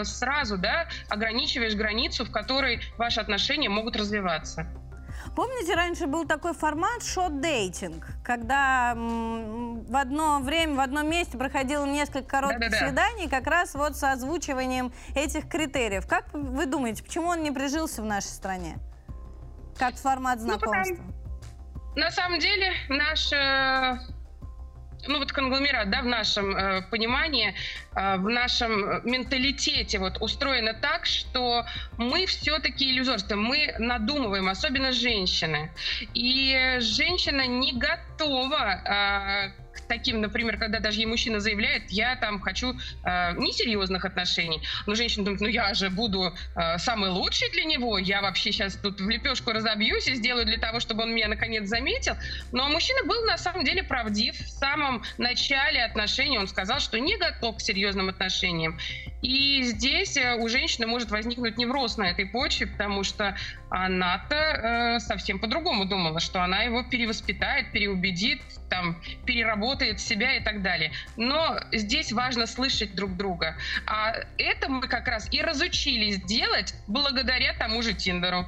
сразу, 0.06 0.56
да, 0.56 0.88
ограничиваешь 1.08 1.74
границу, 1.74 2.24
в 2.24 2.30
которой 2.30 2.80
ваши 2.96 3.20
отношения 3.20 3.68
могут 3.68 3.96
развиваться. 3.96 4.66
Помните, 5.34 5.74
раньше 5.74 6.06
был 6.06 6.26
такой 6.26 6.52
формат 6.52 7.02
шот-дейтинг, 7.02 8.06
когда 8.22 8.92
в 8.94 9.96
одно 9.96 10.40
время, 10.40 10.74
в 10.74 10.80
одном 10.80 11.08
месте 11.08 11.38
проходило 11.38 11.86
несколько 11.86 12.28
коротких 12.28 12.60
да 12.60 12.66
-да 12.66 12.70
-да. 12.70 12.88
свиданий, 12.88 13.28
как 13.28 13.46
раз 13.46 13.74
вот 13.74 13.96
с 13.96 14.04
озвучиванием 14.04 14.92
этих 15.14 15.48
критериев. 15.48 16.06
Как 16.06 16.26
вы 16.34 16.66
думаете, 16.66 17.02
почему 17.02 17.28
он 17.28 17.42
не 17.42 17.50
прижился 17.50 18.02
в 18.02 18.04
нашей 18.04 18.28
стране? 18.28 18.78
Как 19.78 19.94
формат 19.96 20.40
знакомства? 20.40 20.74
Ну, 20.74 20.96
потому... 20.96 21.22
На 21.96 22.10
самом 22.10 22.38
деле, 22.38 22.72
наш 22.88 23.32
э, 23.32 23.98
ну 25.06 25.18
вот 25.18 25.32
конгломерат, 25.32 25.90
да, 25.90 26.02
в 26.02 26.06
нашем 26.06 26.56
э, 26.56 26.82
понимании, 26.90 27.54
э, 27.94 28.16
в 28.16 28.28
нашем 28.28 29.00
менталитете 29.04 29.98
вот 29.98 30.18
устроено 30.20 30.74
так, 30.74 31.06
что 31.06 31.64
мы 31.98 32.26
все-таки 32.26 32.90
иллюзорство, 32.90 33.36
мы 33.36 33.74
надумываем, 33.78 34.48
особенно 34.48 34.92
женщины. 34.92 35.70
И 36.14 36.76
женщина 36.80 37.46
не 37.46 37.72
готова 37.72 39.52
э, 39.54 39.61
таким, 39.88 40.20
например, 40.20 40.58
когда 40.58 40.78
даже 40.80 41.00
ей 41.00 41.06
мужчина 41.06 41.40
заявляет, 41.40 41.90
я 41.90 42.16
там 42.16 42.40
хочу 42.40 42.74
э, 43.04 43.32
несерьезных 43.36 44.04
отношений, 44.04 44.62
но 44.86 44.94
женщина 44.94 45.24
думает, 45.24 45.40
ну 45.40 45.48
я 45.48 45.74
же 45.74 45.90
буду 45.90 46.34
э, 46.56 46.78
самый 46.78 47.10
лучший 47.10 47.50
для 47.50 47.64
него, 47.64 47.98
я 47.98 48.22
вообще 48.22 48.52
сейчас 48.52 48.76
тут 48.76 49.00
в 49.00 49.08
лепешку 49.08 49.52
разобьюсь 49.52 50.08
и 50.08 50.14
сделаю 50.14 50.44
для 50.44 50.58
того, 50.58 50.80
чтобы 50.80 51.02
он 51.02 51.14
меня 51.14 51.28
наконец 51.28 51.68
заметил. 51.68 52.16
Но 52.52 52.68
мужчина 52.68 53.04
был 53.06 53.24
на 53.24 53.38
самом 53.38 53.64
деле 53.64 53.82
правдив. 53.82 54.36
В 54.36 54.48
самом 54.48 55.02
начале 55.18 55.82
отношений 55.84 56.38
он 56.38 56.48
сказал, 56.48 56.80
что 56.80 56.98
не 56.98 57.16
готов 57.16 57.56
к 57.56 57.60
серьезным 57.60 58.08
отношениям. 58.08 58.78
И 59.22 59.62
здесь 59.62 60.16
э, 60.16 60.34
у 60.36 60.48
женщины 60.48 60.86
может 60.86 61.10
возникнуть 61.10 61.56
невроз 61.56 61.96
на 61.96 62.10
этой 62.10 62.26
почве, 62.26 62.66
потому 62.66 63.04
что 63.04 63.36
она-то 63.70 64.34
э, 64.34 65.00
совсем 65.00 65.38
по-другому 65.38 65.84
думала, 65.84 66.20
что 66.20 66.42
она 66.42 66.62
его 66.62 66.82
перевоспитает, 66.82 67.72
переубедит, 67.72 68.42
там, 68.68 69.00
переработает 69.24 69.61
себя 70.00 70.36
и 70.36 70.40
так 70.44 70.62
далее. 70.62 70.92
Но 71.16 71.58
здесь 71.72 72.12
важно 72.12 72.46
слышать 72.46 72.94
друг 72.94 73.16
друга. 73.16 73.56
А 73.86 74.14
это 74.38 74.68
мы 74.68 74.88
как 74.88 75.08
раз 75.08 75.28
и 75.32 75.40
разучились 75.40 76.22
делать 76.22 76.74
благодаря 76.86 77.54
тому 77.54 77.82
же 77.82 77.94
Тиндеру. 77.94 78.46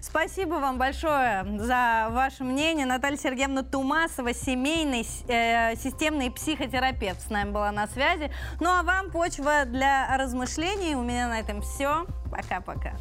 Спасибо 0.00 0.56
вам 0.56 0.76
большое 0.76 1.46
за 1.60 2.08
ваше 2.10 2.44
мнение. 2.44 2.84
Наталья 2.84 3.16
Сергеевна 3.16 3.62
Тумасова, 3.62 4.34
семейный 4.34 5.06
э, 5.28 5.76
системный 5.76 6.30
психотерапевт 6.30 7.22
с 7.22 7.30
нами 7.30 7.50
была 7.50 7.72
на 7.72 7.86
связи. 7.86 8.30
Ну 8.60 8.68
а 8.68 8.82
вам 8.82 9.10
почва 9.10 9.64
для 9.64 10.14
размышлений. 10.18 10.94
У 10.94 11.02
меня 11.02 11.28
на 11.28 11.40
этом 11.40 11.62
все. 11.62 12.06
Пока-пока. 12.30 12.92